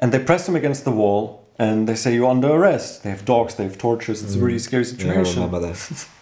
and 0.00 0.12
they 0.12 0.18
press 0.18 0.46
him 0.46 0.54
against 0.54 0.84
the 0.84 0.92
wall. 0.92 1.22
And 1.58 1.88
they 1.88 1.94
say, 1.94 2.14
You're 2.14 2.30
under 2.30 2.48
arrest. 2.52 3.02
They 3.02 3.10
have 3.10 3.24
dogs, 3.24 3.54
they 3.54 3.64
have 3.64 3.78
torches. 3.78 4.22
It's 4.22 4.34
a 4.34 4.38
really 4.38 4.58
scary 4.58 4.84
Mm. 4.84 4.92
yeah, 5.04 5.10
I 5.10 5.24
situation. 5.24 5.42
remember 5.42 5.60
that. 5.68 6.06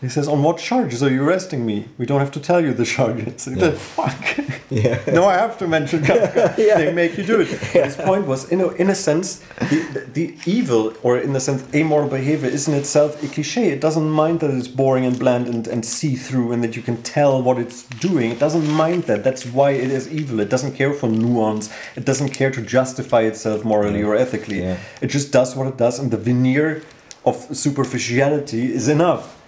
He 0.00 0.08
says, 0.08 0.28
On 0.28 0.42
what 0.42 0.56
charges 0.58 1.02
are 1.02 1.10
you 1.10 1.22
arresting 1.22 1.66
me? 1.66 1.88
We 1.98 2.06
don't 2.06 2.20
have 2.20 2.30
to 2.32 2.40
tell 2.40 2.60
you 2.64 2.72
the 2.72 2.86
charges. 2.86 3.44
The 3.44 3.72
fuck? 3.72 4.38
Yeah. 4.70 5.02
no, 5.12 5.24
I 5.24 5.34
have 5.34 5.58
to 5.58 5.66
mention 5.66 6.00
Kafka. 6.04 6.56
Yeah. 6.58 6.78
They 6.78 6.92
make 6.92 7.18
you 7.18 7.24
do 7.24 7.40
it. 7.40 7.50
But 7.50 7.58
His 7.86 7.96
point 7.96 8.28
was, 8.28 8.48
in 8.52 8.60
a, 8.60 8.68
in 8.68 8.88
a 8.88 8.94
sense, 8.94 9.40
the, 9.58 10.06
the, 10.12 10.36
evil, 10.46 10.94
or 11.02 11.18
in 11.18 11.32
the 11.32 11.40
sense, 11.40 11.64
amoral 11.74 12.08
behavior 12.08 12.48
is 12.48 12.68
in 12.68 12.74
itself 12.74 13.20
a 13.20 13.26
cliche. 13.26 13.70
It 13.70 13.80
doesn't 13.80 14.08
mind 14.08 14.38
that 14.40 14.50
it's 14.52 14.68
boring 14.68 15.04
and 15.04 15.18
bland 15.18 15.48
and, 15.48 15.66
and 15.66 15.84
see 15.84 16.14
through 16.14 16.52
and 16.52 16.62
that 16.62 16.76
you 16.76 16.82
can 16.82 17.02
tell 17.02 17.42
what 17.42 17.58
it's 17.58 17.82
doing. 17.98 18.30
It 18.30 18.38
doesn't 18.38 18.70
mind 18.70 19.04
that. 19.04 19.24
That's 19.24 19.44
why 19.44 19.72
it 19.72 19.90
is 19.90 20.08
evil. 20.08 20.38
It 20.38 20.50
doesn't 20.50 20.76
care 20.76 20.92
for 20.92 21.08
nuance. 21.08 21.68
It 21.96 22.04
doesn't 22.04 22.28
care 22.28 22.52
to 22.52 22.62
justify 22.62 23.22
itself 23.22 23.64
morally 23.64 24.04
or 24.04 24.14
ethically. 24.14 24.62
Yeah. 24.62 24.78
It 25.00 25.08
just 25.08 25.32
does 25.32 25.56
what 25.56 25.66
it 25.66 25.78
does, 25.78 25.98
and 25.98 26.12
the 26.12 26.16
veneer 26.16 26.84
of 27.24 27.34
superficiality 27.56 28.72
is 28.72 28.86
enough. 28.86 29.39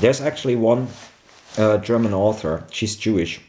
There's 0.00 0.20
actually 0.20 0.56
one 0.56 0.88
uh, 1.58 1.78
German 1.78 2.14
author. 2.14 2.64
She's 2.70 2.96
Jewish, 2.96 3.40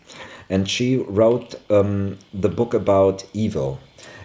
and 0.49 0.69
she 0.69 0.97
wrote 0.97 1.55
um, 1.69 2.17
the 2.33 2.49
book 2.49 2.73
about 2.73 3.25
evil. 3.33 3.79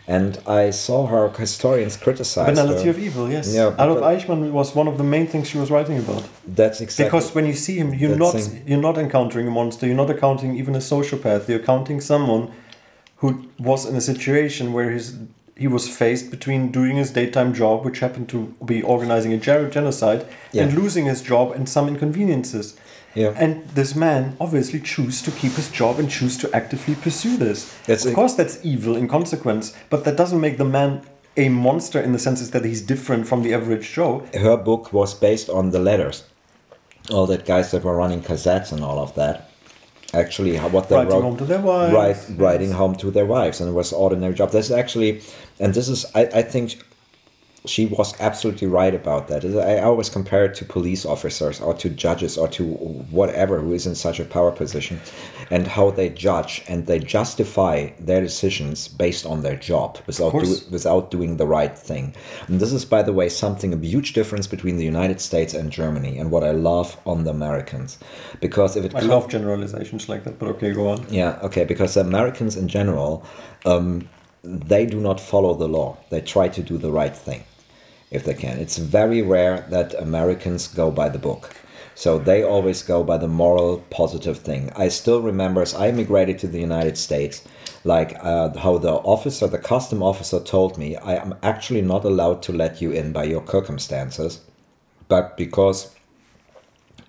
And 0.07 0.39
I 0.47 0.71
saw 0.71 1.07
her 1.07 1.29
historians 1.29 1.97
criticize 1.97 2.49
Banality 2.49 2.85
her. 2.85 2.91
of 2.91 2.99
evil, 2.99 3.31
yes. 3.31 3.55
Yeah, 3.55 3.75
Adolf 3.75 4.01
Eichmann 4.01 4.51
was 4.51 4.75
one 4.75 4.89
of 4.89 4.99
the 4.99 5.05
main 5.05 5.29
things 5.29 5.49
she 5.49 5.59
was 5.59 5.71
writing 5.71 5.99
about. 5.99 6.25
That's 6.49 6.81
exactly 6.81 7.05
Because 7.05 7.33
when 7.33 7.47
you 7.47 7.55
see 7.55 7.77
him, 7.77 7.95
you're 7.95 8.17
not 8.17 8.35
thing. 8.35 8.65
you're 8.67 8.81
not 8.81 8.99
encountering 8.99 9.47
a 9.47 9.53
monster. 9.53 9.87
You're 9.87 10.03
not 10.05 10.11
encountering 10.11 10.57
even 10.57 10.75
a 10.75 10.81
sociopath. 10.81 11.47
You're 11.49 11.61
encountering 11.61 12.01
someone 12.01 12.51
who 13.21 13.29
was 13.61 13.87
in 13.87 13.95
a 13.95 14.01
situation 14.01 14.73
where 14.73 14.91
his 14.91 15.17
he 15.61 15.69
was 15.69 15.95
faced 15.95 16.31
between 16.31 16.73
doing 16.73 16.97
his 16.97 17.11
daytime 17.11 17.53
job, 17.53 17.85
which 17.85 17.99
happened 17.99 18.31
to 18.31 18.55
be 18.65 18.83
organizing 18.83 19.35
a 19.35 19.37
gen- 19.37 19.71
genocide, 19.71 20.27
and 20.55 20.73
losing 20.73 21.05
his 21.05 21.21
job 21.21 21.53
and 21.53 21.69
some 21.69 21.87
inconveniences. 21.87 22.79
Yeah. 23.15 23.35
And 23.37 23.69
this 23.69 23.95
man 23.95 24.39
obviously 24.41 24.81
chose 24.81 25.21
to 25.21 25.31
keep 25.31 25.53
his 25.53 25.71
job 25.71 25.99
and 25.99 26.09
choose 26.09 26.39
to 26.39 26.57
actively 26.57 26.95
pursue 26.95 27.37
this. 27.37 27.77
That's 27.85 28.07
of 28.07 28.15
course, 28.15 28.35
that's 28.35 28.65
evil 28.65 28.97
in 28.97 29.07
consequence, 29.07 29.77
but 29.91 30.05
that 30.05 30.17
doesn't 30.17 30.41
make 30.41 30.57
the 30.57 30.65
man 30.65 31.03
a 31.37 31.51
monster 31.51 32.01
in 32.01 32.13
the 32.13 32.19
sense 32.19 32.49
that 32.49 32.65
he's 32.65 32.81
different 32.81 33.29
from 33.29 33.43
the 33.43 33.53
average 33.53 33.93
Joe. 33.93 34.27
her 34.33 34.57
book 34.57 34.95
was 34.95 35.13
based 35.13 35.51
on 35.51 35.73
the 35.73 35.79
letters. 35.79 36.25
All 37.11 37.27
that 37.27 37.45
guys 37.45 37.71
that 37.73 37.85
were 37.85 37.97
running 37.97 38.23
cassettes 38.23 38.73
and 38.73 38.83
all 38.83 38.99
of 38.99 39.15
that. 39.17 39.51
Actually, 40.13 40.57
what 40.59 40.89
they 40.89 40.97
Writing 40.97 41.13
wrote, 41.13 41.23
home 41.23 41.37
to 41.37 41.45
their 41.45 41.61
wives. 41.61 41.95
Right, 41.95 42.39
writing 42.39 42.73
home 42.73 42.97
to 42.97 43.13
their 43.13 43.27
wives, 43.27 43.61
and 43.61 43.71
it 43.71 43.73
was 43.73 43.93
ordinary 43.93 44.35
job. 44.35 44.51
This 44.51 44.67
is 44.67 44.73
actually, 44.73 45.23
and 45.61 45.75
this 45.75 45.89
is, 45.89 46.05
I, 46.15 46.23
I 46.23 46.43
think, 46.43 46.83
she 47.67 47.85
was 47.85 48.19
absolutely 48.21 48.67
right 48.67 48.95
about 48.95 49.29
that. 49.29 49.45
I 49.45 49.81
always 49.81 50.09
compare 50.09 50.47
it 50.47 50.55
to 50.55 50.65
police 50.65 51.05
officers 51.05 51.61
or 51.61 51.75
to 51.75 51.91
judges 51.91 52.39
or 52.39 52.49
to 52.49 52.65
whatever 52.65 53.61
who 53.61 53.75
is 53.75 53.87
in 53.87 53.95
such 53.95 54.19
a 54.19 54.25
power 54.25 54.51
position, 54.51 54.99
and 55.51 55.67
how 55.67 55.91
they 55.91 56.09
judge 56.09 56.65
and 56.69 56.87
they 56.87 56.99
justify 56.99 57.91
their 57.99 58.23
decisions 58.23 58.89
based 58.89 59.27
on 59.27 59.43
their 59.43 59.57
job 59.57 59.99
without 60.07 60.33
do, 60.33 60.57
without 60.71 61.11
doing 61.11 61.37
the 61.37 61.47
right 61.47 61.79
thing. 61.79 62.15
And 62.49 62.61
this 62.61 62.73
is, 62.73 62.87
by 62.87 63.03
the 63.03 63.13
way, 63.13 63.29
something 63.29 63.75
a 63.75 63.77
huge 63.77 64.15
difference 64.15 64.47
between 64.47 64.79
the 64.79 64.85
United 64.85 65.21
States 65.21 65.53
and 65.53 65.71
Germany, 65.71 66.19
and 66.19 66.31
what 66.31 66.45
I 66.45 66.53
love 66.53 66.97
on 67.05 67.25
the 67.25 67.31
Americans, 67.31 67.99
because 68.41 68.75
if 68.75 68.87
it 68.87 68.95
I 68.95 69.01
love 69.01 69.29
generalizations 69.29 70.09
like 70.09 70.25
that, 70.25 70.39
but 70.39 70.49
okay, 70.49 70.73
go 70.73 70.89
on. 70.89 71.05
yeah, 71.11 71.39
okay, 71.43 71.65
because 71.65 71.93
the 71.93 72.01
Americans 72.01 72.57
in 72.57 72.69
general, 72.69 73.23
um, 73.67 74.09
they 74.43 74.87
do 74.87 75.01
not 75.01 75.21
follow 75.21 75.55
the 75.55 75.69
law. 75.69 75.99
They 76.11 76.21
try 76.21 76.49
to 76.49 76.63
do 76.63 76.79
the 76.79 76.91
right 76.91 77.17
thing 77.17 77.45
if 78.11 78.25
they 78.25 78.35
can. 78.35 78.59
It's 78.59 78.79
very 78.79 79.23
rare 79.23 79.67
that 79.71 79.95
Americans 79.95 80.67
go 80.69 80.91
by 80.91 81.09
the 81.09 81.19
book. 81.19 81.55
So 81.95 82.19
they 82.19 82.43
always 82.43 82.83
go 82.83 83.05
by 83.05 83.19
the 83.19 83.29
moral, 83.29 83.85
positive 83.91 84.39
thing. 84.39 84.73
I 84.75 84.89
still 84.89 85.21
remember 85.21 85.61
as 85.61 85.75
I 85.75 85.89
immigrated 85.89 86.39
to 86.39 86.47
the 86.49 86.61
United 86.61 86.97
States, 86.97 87.43
like 87.85 88.17
uh, 88.23 88.57
how 88.59 88.79
the 88.79 88.93
officer, 88.93 89.47
the 89.47 89.59
custom 89.59 90.03
officer 90.03 90.41
told 90.41 90.79
me, 90.79 90.97
I 90.97 91.17
am 91.17 91.35
actually 91.43 91.83
not 91.83 92.05
allowed 92.05 92.43
to 92.45 92.53
let 92.53 92.81
you 92.81 92.91
in 92.93 93.13
by 93.13 93.25
your 93.25 93.47
circumstances, 93.47 94.41
but 95.09 95.37
because 95.37 95.95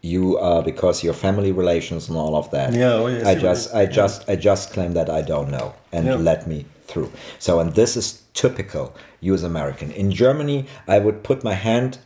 you 0.01 0.37
uh, 0.39 0.61
because 0.61 1.03
your 1.03 1.13
family 1.13 1.51
relations 1.51 2.09
and 2.09 2.17
all 2.17 2.35
of 2.35 2.49
that. 2.51 2.73
Yeah, 2.73 2.93
oh, 2.93 3.07
yeah, 3.07 3.27
I 3.27 3.35
just 3.35 3.73
I 3.73 3.85
just 3.85 4.27
I 4.27 4.35
just 4.35 4.73
claim 4.73 4.93
that 4.93 5.09
I 5.09 5.21
don't 5.21 5.51
know 5.51 5.73
and 5.91 6.07
Yeah. 6.07 6.15
let 6.15 6.47
me 6.47 6.65
through. 6.91 7.11
So 7.39 7.59
and 7.59 7.73
this 7.73 7.95
is 7.95 8.21
typical 8.33 8.95
US 9.21 9.43
American. 9.43 9.91
In 9.91 10.11
Germany, 10.11 10.65
I 10.87 10.99
would 10.99 11.23
put 11.23 11.43
my 11.43 11.53
hand 11.53 11.99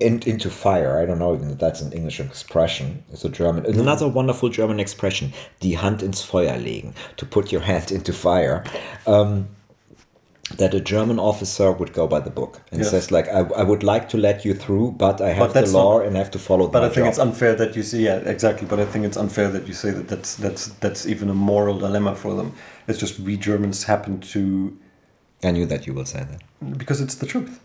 in, 0.00 0.22
into 0.26 0.50
fire. 0.50 0.98
I 0.98 1.06
don't 1.06 1.18
know 1.18 1.34
even 1.34 1.50
if 1.50 1.58
that's 1.58 1.80
an 1.80 1.92
English 1.92 2.20
expression. 2.20 3.04
It's 3.12 3.24
a 3.24 3.28
German. 3.28 3.66
Another 3.66 4.08
wonderful 4.08 4.48
German 4.48 4.80
expression: 4.80 5.32
die 5.60 5.76
Hand 5.76 6.02
ins 6.02 6.22
Feuer 6.22 6.58
legen. 6.58 6.94
To 7.16 7.26
put 7.26 7.52
your 7.52 7.62
hand 7.62 7.90
into 7.90 8.12
fire. 8.12 8.64
Um, 9.06 9.48
that 10.58 10.74
a 10.74 10.80
German 10.80 11.18
officer 11.18 11.72
would 11.72 11.92
go 11.94 12.06
by 12.06 12.20
the 12.20 12.30
book 12.30 12.60
and 12.70 12.80
Yes. 12.80 12.90
says 12.90 13.10
like 13.10 13.28
I, 13.28 13.40
I 13.60 13.62
would 13.62 13.82
like 13.82 14.08
to 14.10 14.18
let 14.18 14.44
you 14.44 14.54
through, 14.54 14.92
but 14.92 15.20
I 15.20 15.30
have 15.32 15.52
the 15.54 15.66
law 15.66 15.98
not- 15.98 16.06
and 16.06 16.16
I 16.16 16.18
have 16.18 16.30
to 16.32 16.38
follow 16.38 16.66
the. 16.66 16.72
But 16.72 16.82
I 16.84 16.88
think 16.88 17.04
job. 17.06 17.08
it's 17.08 17.18
unfair 17.18 17.54
that 17.56 17.74
you 17.76 17.82
say 17.82 17.98
yeah 17.98 18.16
exactly. 18.18 18.66
But 18.68 18.78
I 18.78 18.84
think 18.84 19.04
it's 19.06 19.16
unfair 19.16 19.48
that 19.50 19.66
you 19.66 19.74
say 19.74 19.90
that 19.90 20.08
that's 20.08 20.36
that's 20.36 20.66
that's 20.80 21.06
even 21.06 21.30
a 21.30 21.34
moral 21.34 21.78
dilemma 21.78 22.14
for 22.14 22.34
them. 22.36 22.52
It's 22.88 22.98
just 22.98 23.18
we 23.20 23.36
Germans 23.36 23.84
happen 23.84 24.20
to 24.32 24.76
I 25.42 25.50
knew 25.50 25.66
that 25.66 25.86
you 25.86 25.94
will 25.94 26.06
say 26.06 26.20
that. 26.30 26.78
because 26.78 27.00
it's 27.00 27.14
the 27.16 27.26
truth. 27.26 27.58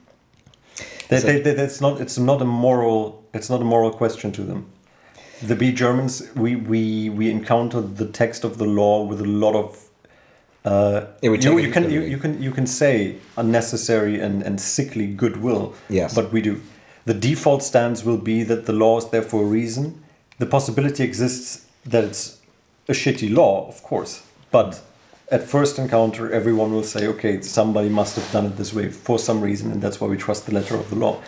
They, 1.09 1.19
So- 1.19 1.27
they, 1.27 1.41
they, 1.41 1.53
that's 1.53 1.81
not 1.81 1.99
it's 1.99 2.17
not 2.17 2.41
a 2.41 2.45
moral 2.45 3.23
it's 3.33 3.49
not 3.49 3.61
a 3.61 3.65
moral 3.65 3.91
question 3.91 4.31
to 4.31 4.41
them. 4.43 4.65
The 5.41 5.55
B 5.55 5.71
Germans 5.73 6.13
we 6.35 6.55
we 6.55 7.09
we 7.09 7.29
encounter 7.29 7.81
the 7.81 8.05
text 8.05 8.43
of 8.45 8.57
the 8.57 8.65
law 8.65 9.03
with 9.03 9.19
a 9.21 9.25
lot 9.45 9.55
of 9.55 9.88
uh, 10.69 11.07
you, 11.23 11.57
you 11.57 11.71
can 11.71 11.89
you, 11.89 12.01
you 12.01 12.17
can 12.17 12.41
you 12.41 12.51
can 12.51 12.67
say 12.67 13.15
unnecessary 13.37 14.19
and, 14.19 14.43
and 14.43 14.61
sickly 14.61 15.07
goodwill. 15.07 15.73
Yes. 15.89 16.13
But 16.13 16.31
we 16.31 16.41
do. 16.41 16.61
The 17.05 17.15
default 17.15 17.63
stance 17.63 18.03
will 18.03 18.17
be 18.17 18.43
that 18.43 18.67
the 18.67 18.73
law 18.73 18.99
is 18.99 19.09
there 19.09 19.23
for 19.23 19.41
a 19.41 19.45
reason. 19.45 20.03
The 20.37 20.45
possibility 20.45 21.03
exists 21.03 21.65
that 21.85 22.03
it's 22.03 22.39
a 22.87 22.93
shitty 22.93 23.33
law, 23.33 23.67
of 23.67 23.81
course. 23.81 24.21
But 24.51 24.81
at 25.31 25.43
first 25.43 25.79
encounter, 25.79 26.31
everyone 26.31 26.71
will 26.71 26.83
say, 26.83 27.07
okay, 27.07 27.41
somebody 27.41 27.89
must 27.89 28.15
have 28.15 28.31
done 28.31 28.45
it 28.45 28.55
this 28.57 28.71
way 28.71 28.89
for 28.89 29.17
some 29.17 29.41
reason, 29.41 29.71
and 29.71 29.81
that's 29.81 29.99
why 29.99 30.07
we 30.07 30.17
trust 30.17 30.45
the 30.45 30.53
letter 30.53 30.75
of 30.75 30.89
the 30.89 30.95
law. 30.95 31.19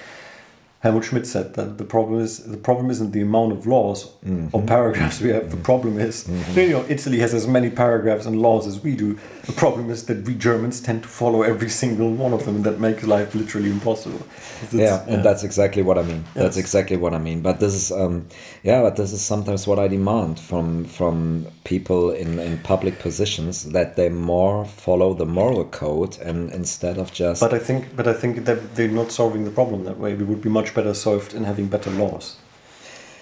Helmut 0.81 1.05
Schmidt 1.05 1.27
said 1.27 1.53
that 1.53 1.77
the 1.77 1.83
problem 1.83 2.19
is 2.19 2.39
the 2.39 2.57
problem 2.57 2.89
isn't 2.89 3.11
the 3.11 3.21
amount 3.21 3.51
of 3.51 3.67
laws 3.67 4.05
or 4.05 4.29
mm-hmm. 4.29 4.65
paragraphs 4.65 5.21
we 5.21 5.29
have. 5.29 5.51
The 5.51 5.55
mm-hmm. 5.55 5.63
problem 5.63 5.99
is, 5.99 6.23
mm-hmm. 6.23 6.59
you 6.59 6.69
know, 6.69 6.85
Italy 6.89 7.19
has 7.19 7.35
as 7.35 7.45
many 7.45 7.69
paragraphs 7.69 8.25
and 8.25 8.41
laws 8.41 8.65
as 8.65 8.81
we 8.81 8.95
do. 8.95 9.19
The 9.45 9.51
problem 9.51 9.91
is 9.91 10.07
that 10.07 10.25
we 10.25 10.33
Germans 10.33 10.81
tend 10.81 11.03
to 11.03 11.07
follow 11.07 11.43
every 11.43 11.69
single 11.69 12.11
one 12.11 12.33
of 12.33 12.45
them, 12.45 12.55
and 12.55 12.63
that 12.63 12.79
makes 12.79 13.03
life 13.03 13.35
literally 13.35 13.69
impossible. 13.69 14.21
It's- 14.63 14.73
yeah, 14.73 15.05
and 15.07 15.23
that's 15.23 15.43
exactly 15.43 15.83
what 15.83 15.99
I 15.99 16.01
mean. 16.01 16.23
That's 16.33 16.57
exactly 16.57 16.97
what 16.97 17.13
I 17.13 17.19
mean. 17.19 17.41
But 17.41 17.59
this 17.59 17.75
is, 17.75 17.91
um, 17.91 18.25
yeah, 18.63 18.81
but 18.81 18.95
this 18.95 19.13
is 19.13 19.21
sometimes 19.21 19.67
what 19.67 19.77
I 19.77 19.87
demand 19.87 20.39
from 20.39 20.85
from 20.85 21.45
people 21.63 22.09
in 22.09 22.39
in 22.39 22.57
public 22.57 22.97
positions 22.97 23.71
that 23.71 23.95
they 23.97 24.09
more 24.09 24.65
follow 24.65 25.13
the 25.13 25.25
moral 25.25 25.65
code 25.65 26.17
and 26.21 26.51
instead 26.51 26.97
of 26.97 27.13
just. 27.13 27.39
But 27.39 27.53
I 27.53 27.59
think, 27.59 27.95
but 27.95 28.07
I 28.07 28.13
think 28.13 28.45
that 28.45 28.75
they're 28.75 28.87
not 28.87 29.11
solving 29.11 29.43
the 29.45 29.51
problem 29.51 29.83
that 29.85 29.99
way. 29.99 30.15
We 30.15 30.23
would 30.23 30.41
be 30.41 30.49
much 30.49 30.70
better 30.73 30.93
solved 30.93 31.33
in 31.33 31.43
having 31.43 31.67
better 31.67 31.89
laws, 31.91 32.37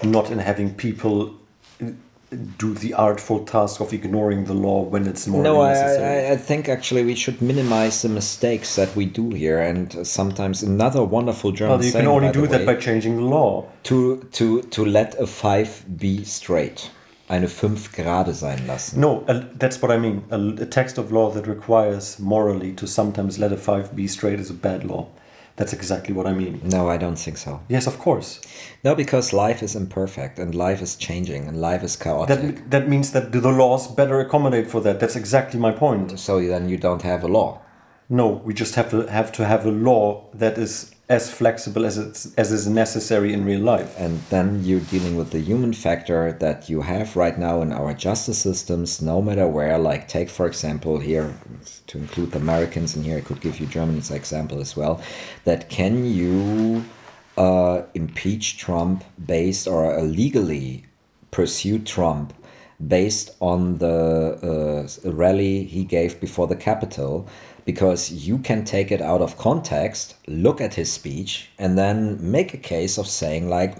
not 0.04 0.32
in 0.32 0.39
having 0.39 0.74
people 0.76 1.36
do 2.58 2.74
the 2.76 2.93
artful 2.93 3.43
task 3.43 3.82
of 3.82 3.91
ignoring 3.91 4.45
the 4.45 4.54
law 4.54 4.84
when 4.84 5.08
it's 5.08 5.26
more 5.26 5.41
no, 5.41 5.62
I, 5.62 5.74
necessary. 5.74 6.28
I, 6.28 6.34
I 6.34 6.38
think 6.38 6.70
actually 6.70 7.04
we 7.04 7.16
should 7.16 7.41
minimize 7.41 8.02
the 8.04 8.10
mistakes 8.10 8.76
that 8.76 8.95
we 8.95 9.06
do 9.06 9.32
here, 9.32 9.60
and 9.60 10.06
sometimes 10.06 10.62
another 10.62 11.04
wonderful 11.04 11.52
German 11.52 11.78
well, 11.78 11.86
you 11.86 11.91
saying, 11.91 12.06
can 12.06 12.12
only 12.12 12.32
do 12.32 12.45
that 12.47 12.66
by 12.66 12.76
changing 12.76 13.16
the 13.18 13.24
law. 13.24 13.66
to 13.84 14.28
to 14.34 14.62
to 14.62 14.86
let 14.86 15.20
a 15.20 15.26
five 15.26 15.84
be 15.97 16.24
straight, 16.24 16.91
eine 17.30 17.47
fünf 17.47 17.91
gerade 17.93 18.34
sein 18.34 18.68
lassen. 18.68 19.00
No, 19.00 19.24
that's 19.58 19.82
what 19.82 19.91
I 19.91 19.97
mean. 19.97 20.24
A, 20.30 20.39
a 20.62 20.66
text 20.68 21.00
of 21.00 21.12
law 21.12 21.32
that 21.32 21.47
requires 21.47 22.20
morally 22.20 22.74
to 22.74 22.86
sometimes 22.86 23.39
let 23.39 23.52
a 23.52 23.58
five 23.58 23.95
be 23.95 24.08
straight 24.08 24.39
is 24.39 24.52
a 24.52 24.54
bad 24.54 24.84
law. 24.84 25.08
That's 25.60 25.74
exactly 25.74 26.14
what 26.14 26.26
I 26.26 26.32
mean. 26.32 26.62
No, 26.64 26.89
I 26.89 26.95
don't 26.95 27.20
think 27.20 27.38
so. 27.38 27.60
Yes, 27.68 27.86
of 27.86 27.99
course. 27.99 28.39
No, 28.82 28.95
because 28.95 29.34
life 29.34 29.62
is 29.62 29.76
imperfect 29.76 30.39
and 30.39 30.55
life 30.55 30.82
is 30.82 30.95
changing 30.95 31.49
and 31.49 31.60
life 31.60 31.84
is 31.84 31.97
chaotic. 31.97 32.39
That 32.39 32.72
that 32.72 32.88
means 32.88 33.12
that 33.12 33.34
the 33.34 33.51
laws 33.51 33.93
better 33.93 34.22
accommodate 34.22 34.68
for 34.72 34.80
that. 34.80 35.01
That's 35.01 35.18
exactly 35.18 35.60
my 35.60 35.74
point. 35.74 36.18
so 36.18 36.39
then 36.39 36.70
you 36.70 36.78
don't 36.78 37.01
have 37.01 37.24
a 37.26 37.28
law. 37.28 37.60
No, 38.07 38.28
we 38.45 38.53
just 38.53 38.76
have 38.76 38.89
to 38.91 39.01
have 39.07 39.34
to 39.34 39.45
have 39.45 39.66
a 39.66 39.72
law 39.72 40.30
that 40.34 40.57
is 40.57 40.95
as 41.10 41.32
flexible 41.34 41.88
as 41.88 41.97
it's 41.97 42.32
as 42.36 42.51
is 42.51 42.68
necessary 42.68 43.34
in 43.34 43.43
real 43.43 43.62
life. 43.62 43.95
And 43.97 44.20
then 44.30 44.64
you're 44.64 44.80
dealing 44.80 45.16
with 45.18 45.32
the 45.32 45.39
human 45.39 45.74
factor 45.74 46.34
that 46.34 46.70
you 46.70 46.82
have 46.82 47.16
right 47.16 47.38
now 47.38 47.64
in 47.64 47.74
our 47.74 47.95
justice 47.95 48.38
systems, 48.38 49.01
no 49.01 49.20
matter 49.22 49.47
where. 49.47 49.80
Like, 49.80 50.07
take, 50.07 50.30
for 50.30 50.45
example, 50.45 50.99
here, 50.99 51.34
to 51.88 51.97
include 51.97 52.32
the 52.32 52.38
Americans, 52.38 52.95
and 52.95 53.03
here 53.03 53.18
I 53.18 53.22
could 53.22 53.41
give 53.41 53.60
you 53.60 53.68
an 53.82 53.97
example 53.97 54.60
as 54.62 54.78
well, 54.78 55.01
that 55.45 55.70
can 55.70 56.05
you 56.05 56.86
uh, 57.38 57.82
impeach 57.95 58.60
Trump 58.60 59.03
based 59.26 59.68
or 59.68 59.97
uh, 59.97 60.03
legally 60.03 60.86
pursue 61.32 61.80
Trump 61.80 62.34
based 62.88 63.36
on 63.41 63.78
the 63.80 64.88
uh, 65.05 65.12
rally 65.12 65.64
he 65.64 65.84
gave 65.84 66.22
before 66.22 66.47
the 66.47 66.55
Capitol 66.55 67.28
because 67.72 68.11
you 68.28 68.39
can 68.39 68.65
take 68.65 68.89
it 68.91 68.99
out 68.99 69.22
of 69.22 69.38
context, 69.38 70.15
look 70.26 70.59
at 70.59 70.74
his 70.74 70.91
speech, 70.91 71.32
and 71.59 71.78
then 71.78 72.17
make 72.20 72.51
a 72.51 72.57
case 72.76 72.97
of 72.97 73.05
saying 73.22 73.47
like 73.47 73.74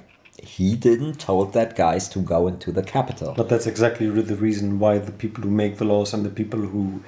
he 0.56 0.76
didn't 0.76 1.16
told 1.20 1.54
that 1.54 1.76
guys 1.76 2.08
to 2.10 2.20
go 2.20 2.48
into 2.48 2.72
the 2.72 2.84
capital. 2.84 3.34
But 3.36 3.50
that's 3.50 3.66
exactly 3.66 4.08
the 4.08 4.36
reason 4.36 4.78
why 4.78 5.00
the 5.00 5.12
people 5.24 5.42
who 5.44 5.50
make 5.64 5.78
the 5.78 5.86
laws 5.86 6.14
and 6.14 6.24
the 6.24 6.36
people 6.42 6.60
who 6.60 7.02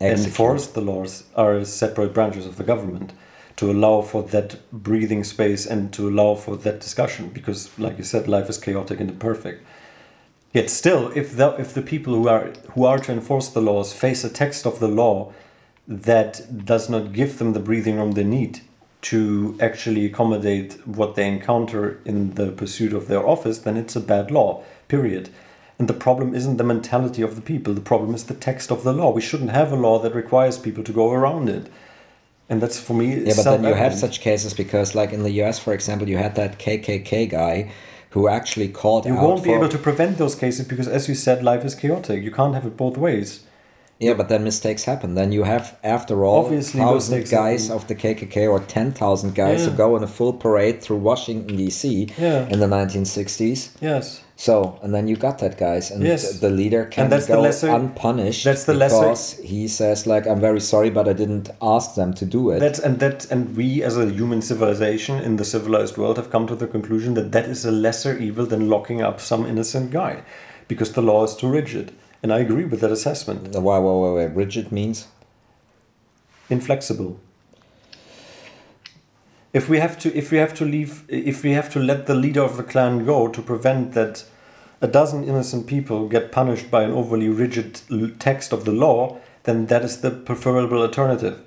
Execute. 0.00 0.26
enforce 0.26 0.66
the 0.68 0.80
laws 0.80 1.24
are 1.34 1.64
separate 1.64 2.14
branches 2.14 2.46
of 2.46 2.54
the 2.56 2.62
government 2.72 3.12
to 3.56 3.68
allow 3.72 4.00
for 4.00 4.22
that 4.34 4.50
breathing 4.72 5.24
space 5.24 5.66
and 5.66 5.92
to 5.96 6.08
allow 6.08 6.36
for 6.36 6.54
that 6.56 6.78
discussion 6.78 7.30
because 7.38 7.76
like 7.84 7.98
you 7.98 8.04
said 8.04 8.28
life 8.28 8.48
is 8.48 8.58
chaotic 8.58 9.00
and 9.00 9.10
imperfect 9.10 9.60
yet 10.52 10.70
still 10.70 11.10
if 11.16 11.36
the 11.38 11.48
if 11.64 11.74
the 11.74 11.82
people 11.82 12.12
who 12.14 12.28
are 12.34 12.44
who 12.74 12.84
are 12.84 13.00
to 13.00 13.10
enforce 13.18 13.48
the 13.48 13.64
laws 13.70 13.88
face 14.04 14.22
a 14.22 14.32
text 14.42 14.64
of 14.64 14.78
the 14.78 14.92
law 15.02 15.32
that 15.88 16.64
does 16.66 16.90
not 16.90 17.12
give 17.12 17.38
them 17.38 17.54
the 17.54 17.60
breathing 17.60 17.96
room 17.96 18.12
they 18.12 18.24
need 18.24 18.60
to 19.00 19.56
actually 19.60 20.04
accommodate 20.04 20.74
what 20.86 21.14
they 21.14 21.26
encounter 21.26 21.98
in 22.04 22.34
the 22.34 22.50
pursuit 22.52 22.92
of 22.92 23.08
their 23.08 23.26
office, 23.26 23.58
then 23.58 23.76
it's 23.76 23.96
a 23.96 24.00
bad 24.00 24.30
law, 24.30 24.62
period. 24.88 25.30
And 25.78 25.88
the 25.88 25.94
problem 25.94 26.34
isn't 26.34 26.56
the 26.56 26.64
mentality 26.64 27.22
of 27.22 27.36
the 27.36 27.40
people, 27.40 27.72
the 27.72 27.80
problem 27.80 28.14
is 28.14 28.24
the 28.24 28.34
text 28.34 28.70
of 28.70 28.82
the 28.82 28.92
law. 28.92 29.12
We 29.12 29.20
shouldn't 29.20 29.50
have 29.50 29.72
a 29.72 29.76
law 29.76 29.98
that 30.00 30.14
requires 30.14 30.58
people 30.58 30.82
to 30.84 30.92
go 30.92 31.12
around 31.12 31.48
it. 31.48 31.70
And 32.50 32.60
that's 32.60 32.80
for 32.80 32.94
me. 32.94 33.14
Yeah, 33.14 33.34
but 33.36 33.44
then 33.44 33.64
you 33.64 33.74
have 33.74 33.94
such 33.94 34.20
cases 34.20 34.54
because, 34.54 34.94
like 34.94 35.12
in 35.12 35.22
the 35.22 35.30
US, 35.42 35.58
for 35.58 35.74
example, 35.74 36.08
you 36.08 36.16
had 36.16 36.34
that 36.34 36.58
KKK 36.58 37.30
guy 37.30 37.70
who 38.10 38.26
actually 38.26 38.68
called 38.68 39.04
You 39.04 39.12
out 39.12 39.22
won't 39.22 39.44
be 39.44 39.52
able 39.52 39.68
to 39.68 39.78
prevent 39.78 40.16
those 40.18 40.34
cases 40.34 40.66
because, 40.66 40.88
as 40.88 41.08
you 41.08 41.14
said, 41.14 41.44
life 41.44 41.64
is 41.64 41.74
chaotic. 41.74 42.22
You 42.24 42.30
can't 42.30 42.54
have 42.54 42.64
it 42.64 42.76
both 42.76 42.96
ways. 42.96 43.44
Yeah, 44.00 44.14
but 44.14 44.28
then 44.28 44.44
mistakes 44.44 44.84
happen. 44.84 45.14
Then 45.14 45.32
you 45.32 45.42
have, 45.42 45.76
after 45.82 46.24
all, 46.24 46.44
Obviously 46.44 46.78
thousand 46.80 47.28
guys 47.28 47.66
happen. 47.66 47.82
of 47.82 47.88
the 47.88 47.96
KKK 47.96 48.48
or 48.48 48.60
ten 48.60 48.92
thousand 48.92 49.34
guys 49.34 49.64
who 49.64 49.72
go 49.72 49.96
on 49.96 50.04
a 50.04 50.06
full 50.06 50.32
parade 50.32 50.80
through 50.80 50.98
Washington 50.98 51.56
D.C. 51.56 52.08
Yeah. 52.16 52.46
in 52.48 52.60
the 52.60 52.68
nineteen 52.68 53.04
sixties. 53.04 53.70
Yes. 53.80 54.22
So, 54.36 54.78
and 54.84 54.94
then 54.94 55.08
you 55.08 55.16
got 55.16 55.40
that 55.40 55.58
guys, 55.58 55.90
and 55.90 56.00
Yes. 56.04 56.38
the 56.38 56.48
leader 56.48 56.84
can 56.84 57.10
that's 57.10 57.26
the 57.26 57.32
go 57.34 57.40
lesser- 57.40 57.70
unpunished. 57.70 58.44
that's 58.44 58.62
the 58.66 58.74
lesser- 58.74 59.00
because 59.00 59.32
he 59.42 59.66
says 59.66 60.06
like, 60.06 60.28
"I'm 60.28 60.40
very 60.40 60.60
sorry, 60.60 60.90
but 60.90 61.08
I 61.08 61.12
didn't 61.12 61.50
ask 61.60 61.96
them 61.96 62.14
to 62.14 62.24
do 62.24 62.50
it." 62.50 62.60
That's 62.60 62.78
and 62.78 63.00
that 63.00 63.26
and 63.32 63.56
we 63.56 63.82
as 63.82 63.96
a 63.98 64.06
human 64.06 64.42
civilization 64.42 65.18
in 65.18 65.36
the 65.38 65.44
civilized 65.44 65.96
world 65.98 66.18
have 66.18 66.30
come 66.30 66.46
to 66.46 66.54
the 66.54 66.68
conclusion 66.68 67.14
that 67.14 67.32
that 67.32 67.46
is 67.46 67.64
a 67.64 67.72
lesser 67.72 68.16
evil 68.16 68.46
than 68.46 68.68
locking 68.70 69.02
up 69.02 69.18
some 69.20 69.44
innocent 69.44 69.90
guy, 69.90 70.18
because 70.68 70.92
the 70.92 71.02
law 71.02 71.24
is 71.24 71.34
too 71.34 71.48
rigid. 71.48 71.90
And 72.22 72.32
I 72.32 72.38
agree 72.38 72.64
with 72.64 72.80
that 72.80 72.90
assessment. 72.90 73.48
why, 73.54 73.78
why, 73.78 73.92
why, 73.92 74.10
why? 74.10 74.24
Rigid 74.24 74.72
means 74.72 75.08
Inflexible. 76.50 77.20
If 79.52 79.68
we 79.68 79.78
have 79.78 79.98
to, 80.00 80.14
if 80.16 80.30
we 80.30 80.38
have 80.38 80.54
to 80.54 80.64
leave, 80.64 81.04
if 81.08 81.42
we 81.42 81.52
have 81.52 81.70
to 81.72 81.78
let 81.80 82.06
the 82.06 82.14
leader 82.14 82.42
of 82.42 82.56
the 82.56 82.62
clan 82.62 83.04
go 83.04 83.28
to 83.28 83.42
prevent 83.42 83.92
that 83.92 84.24
a 84.80 84.86
dozen 84.86 85.24
innocent 85.24 85.66
people 85.66 86.08
get 86.08 86.32
punished 86.32 86.70
by 86.70 86.84
an 86.84 86.92
overly 86.92 87.28
rigid 87.28 87.80
text 88.18 88.52
of 88.52 88.64
the 88.64 88.72
law, 88.72 89.18
then 89.44 89.66
that 89.66 89.82
is 89.82 90.00
the 90.00 90.10
preferable 90.10 90.82
alternative. 90.82 91.40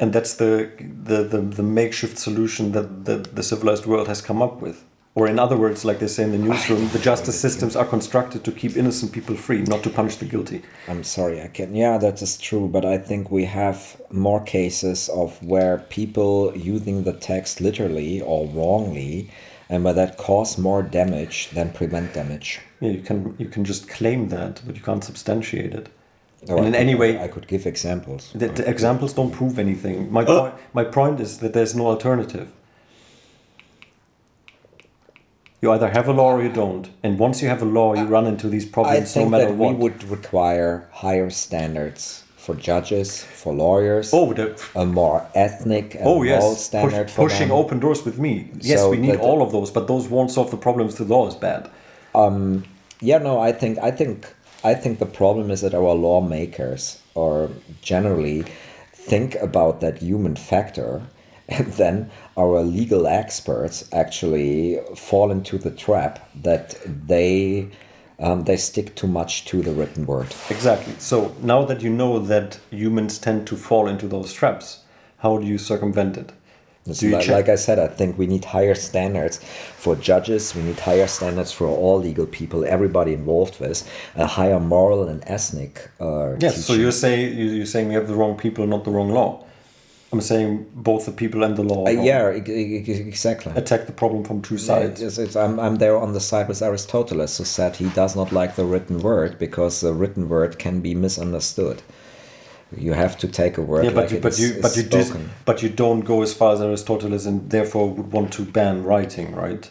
And 0.00 0.12
that's 0.12 0.34
the, 0.34 0.70
the, 0.80 1.22
the, 1.22 1.40
the 1.40 1.62
makeshift 1.62 2.18
solution 2.18 2.72
that 2.72 3.04
the, 3.04 3.16
the 3.18 3.42
civilized 3.42 3.86
world 3.86 4.08
has 4.08 4.20
come 4.20 4.42
up 4.42 4.60
with. 4.60 4.84
Or, 5.16 5.28
in 5.28 5.38
other 5.38 5.56
words, 5.56 5.84
like 5.84 6.00
they 6.00 6.08
say 6.08 6.24
in 6.24 6.32
the 6.32 6.38
newsroom, 6.38 6.88
the 6.88 6.98
justice 6.98 7.38
systems 7.38 7.76
are 7.76 7.84
constructed 7.84 8.42
to 8.44 8.50
keep 8.50 8.76
innocent 8.76 9.12
people 9.12 9.36
free, 9.36 9.62
not 9.62 9.84
to 9.84 9.90
punish 9.90 10.16
the 10.16 10.24
guilty. 10.24 10.62
I'm 10.88 11.04
sorry, 11.04 11.40
I 11.40 11.46
can. 11.46 11.72
Yeah, 11.72 11.98
that 11.98 12.20
is 12.20 12.36
true, 12.36 12.66
but 12.66 12.84
I 12.84 12.98
think 12.98 13.30
we 13.30 13.44
have 13.44 13.96
more 14.10 14.40
cases 14.42 15.08
of 15.10 15.40
where 15.40 15.78
people 15.88 16.52
using 16.56 17.04
the 17.04 17.12
text 17.12 17.60
literally 17.60 18.22
or 18.22 18.48
wrongly, 18.48 19.30
and 19.68 19.84
by 19.84 19.92
that 19.92 20.16
cause 20.16 20.58
more 20.58 20.82
damage 20.82 21.50
than 21.50 21.70
prevent 21.70 22.12
damage. 22.12 22.58
Yeah, 22.80 22.90
you 22.90 23.00
can 23.02 23.36
you 23.38 23.46
can 23.48 23.64
just 23.64 23.88
claim 23.88 24.28
that, 24.30 24.62
but 24.66 24.74
you 24.74 24.82
can't 24.82 25.04
substantiate 25.04 25.74
it. 25.74 25.88
Or 26.48 26.58
And 26.58 26.66
in 26.66 26.74
any 26.74 26.96
way- 26.96 27.18
I 27.22 27.28
could 27.28 27.46
give 27.46 27.66
examples. 27.66 28.32
The, 28.34 28.48
the 28.48 28.68
examples 28.68 29.12
don't 29.14 29.30
prove 29.30 29.58
anything. 29.60 30.12
My 30.12 30.24
point 30.24 30.54
my 30.74 30.84
point 30.84 31.20
is 31.20 31.38
that 31.38 31.52
there's 31.52 31.74
no 31.76 31.86
alternative. 31.86 32.48
You 35.64 35.72
either 35.72 35.88
have 35.88 36.08
a 36.08 36.12
law 36.12 36.34
or 36.34 36.42
you 36.42 36.52
don't, 36.52 36.90
and 37.02 37.18
once 37.18 37.40
you 37.40 37.48
have 37.48 37.62
a 37.62 37.64
law, 37.64 37.94
you 37.94 38.04
run 38.04 38.26
into 38.26 38.50
these 38.50 38.66
problems 38.66 39.16
no 39.16 39.26
matter 39.26 39.46
that 39.46 39.54
what. 39.54 39.70
we 39.70 39.76
would 39.76 40.04
require 40.04 40.86
higher 40.92 41.30
standards 41.30 42.22
for 42.36 42.54
judges, 42.54 43.24
for 43.24 43.54
lawyers. 43.54 44.10
Oh, 44.12 44.34
the, 44.34 44.62
a 44.76 44.84
more 44.84 45.26
ethnic 45.34 45.94
and 45.94 46.04
oh 46.04 46.16
moral 46.16 46.26
yes, 46.26 46.66
standard 46.66 47.06
Push, 47.06 47.16
pushing 47.16 47.48
them. 47.48 47.56
open 47.56 47.80
doors 47.80 48.04
with 48.04 48.18
me. 48.18 48.50
Yes, 48.60 48.80
So 48.80 48.90
we 48.90 48.98
need 48.98 49.16
all 49.16 49.40
of 49.40 49.52
those, 49.52 49.70
but 49.70 49.88
those 49.88 50.06
won't 50.06 50.30
solve 50.30 50.50
the 50.50 50.58
problems. 50.58 50.96
The 50.96 51.04
law 51.04 51.26
is 51.28 51.34
bad. 51.34 51.70
Um, 52.14 52.64
yeah, 53.00 53.16
no, 53.16 53.40
I 53.40 53.52
think 53.52 53.78
I 53.78 53.90
think 53.90 54.30
I 54.64 54.74
think 54.74 54.98
the 54.98 55.06
problem 55.06 55.50
is 55.50 55.62
that 55.62 55.72
our 55.72 55.94
lawmakers 55.94 57.00
or 57.14 57.48
generally 57.80 58.44
think 58.92 59.34
about 59.36 59.80
that 59.80 60.02
human 60.02 60.36
factor 60.36 61.00
and 61.48 61.66
then 61.74 62.10
our 62.36 62.62
legal 62.62 63.06
experts 63.06 63.88
actually 63.92 64.78
fall 64.96 65.30
into 65.30 65.58
the 65.58 65.70
trap 65.70 66.28
that 66.42 66.76
they 67.06 67.68
um, 68.20 68.44
they 68.44 68.56
stick 68.56 68.94
too 68.94 69.08
much 69.08 69.44
to 69.46 69.60
the 69.60 69.72
written 69.72 70.06
word. 70.06 70.32
Exactly. 70.48 70.94
So 70.98 71.34
now 71.42 71.64
that 71.64 71.82
you 71.82 71.90
know 71.90 72.20
that 72.20 72.58
humans 72.70 73.18
tend 73.18 73.46
to 73.48 73.56
fall 73.56 73.88
into 73.88 74.06
those 74.06 74.32
traps, 74.32 74.84
how 75.18 75.38
do 75.38 75.46
you 75.46 75.58
circumvent 75.58 76.16
it? 76.16 76.32
It's 76.86 77.00
Do 77.00 77.08
you 77.08 77.16
li- 77.16 77.26
like 77.28 77.48
I 77.48 77.56
said, 77.56 77.78
I 77.78 77.88
think 77.88 78.16
we 78.16 78.26
need 78.26 78.44
higher 78.44 78.74
standards 78.74 79.38
for 79.76 79.96
judges. 79.96 80.54
We 80.54 80.62
need 80.62 80.78
higher 80.78 81.06
standards 81.08 81.50
for 81.50 81.66
all 81.66 81.98
legal 81.98 82.26
people, 82.26 82.64
everybody 82.64 83.14
involved 83.14 83.58
with 83.58 83.88
a 84.14 84.26
higher 84.26 84.60
moral 84.60 85.08
and 85.08 85.22
ethnic. 85.26 85.90
Uh, 86.00 86.36
Yes. 86.38 86.64
So 86.66 86.74
you're 86.74 86.92
saying 86.92 87.36
you- 87.38 87.50
you're 87.50 87.66
saying 87.66 87.88
we 87.88 87.94
have 87.94 88.06
the 88.06 88.14
wrong 88.14 88.36
people, 88.36 88.66
not 88.66 88.84
the 88.84 88.90
wrong 88.90 89.10
law. 89.10 89.44
I'm 90.14 90.20
saying 90.20 90.70
both 90.74 91.06
the 91.06 91.12
people 91.12 91.42
and 91.42 91.56
the 91.56 91.62
law. 91.64 91.86
Uh, 91.86 91.90
yeah, 91.90 92.28
exactly. 92.28 93.52
Attack 93.56 93.86
the 93.86 93.92
problem 93.92 94.22
from 94.24 94.42
two 94.42 94.58
sides. 94.58 95.02
It's, 95.02 95.18
it's, 95.18 95.34
I'm, 95.36 95.58
I'm 95.58 95.76
there 95.76 95.98
on 95.98 96.12
the 96.12 96.20
side 96.20 96.46
with 96.46 96.60
Aristoteles, 96.60 97.36
who 97.38 97.44
said 97.44 97.76
he 97.76 97.88
does 97.88 98.14
not 98.14 98.30
like 98.30 98.54
the 98.54 98.64
written 98.64 99.00
word 99.00 99.38
because 99.38 99.80
the 99.80 99.92
written 99.92 100.28
word 100.28 100.58
can 100.58 100.80
be 100.80 100.94
misunderstood. 100.94 101.82
You 102.76 102.92
have 102.92 103.18
to 103.18 103.28
take 103.28 103.58
a 103.58 103.62
word 103.62 103.84
Yeah, 103.84 103.90
but 103.90 104.02
like 104.04 104.10
you, 104.12 104.20
but 104.20 104.32
is- 104.32 104.40
you, 104.40 104.62
but 104.62 104.76
you 104.76 104.82
spoken. 104.84 105.30
but 105.44 105.62
you 105.62 105.68
don't 105.68 106.00
go 106.00 106.22
as 106.22 106.32
far 106.32 106.54
as 106.54 106.60
Aristoteles, 106.60 107.26
and 107.26 107.50
therefore 107.50 107.90
would 107.90 108.12
want 108.12 108.32
to 108.34 108.44
ban 108.44 108.84
writing, 108.84 109.34
right? 109.34 109.68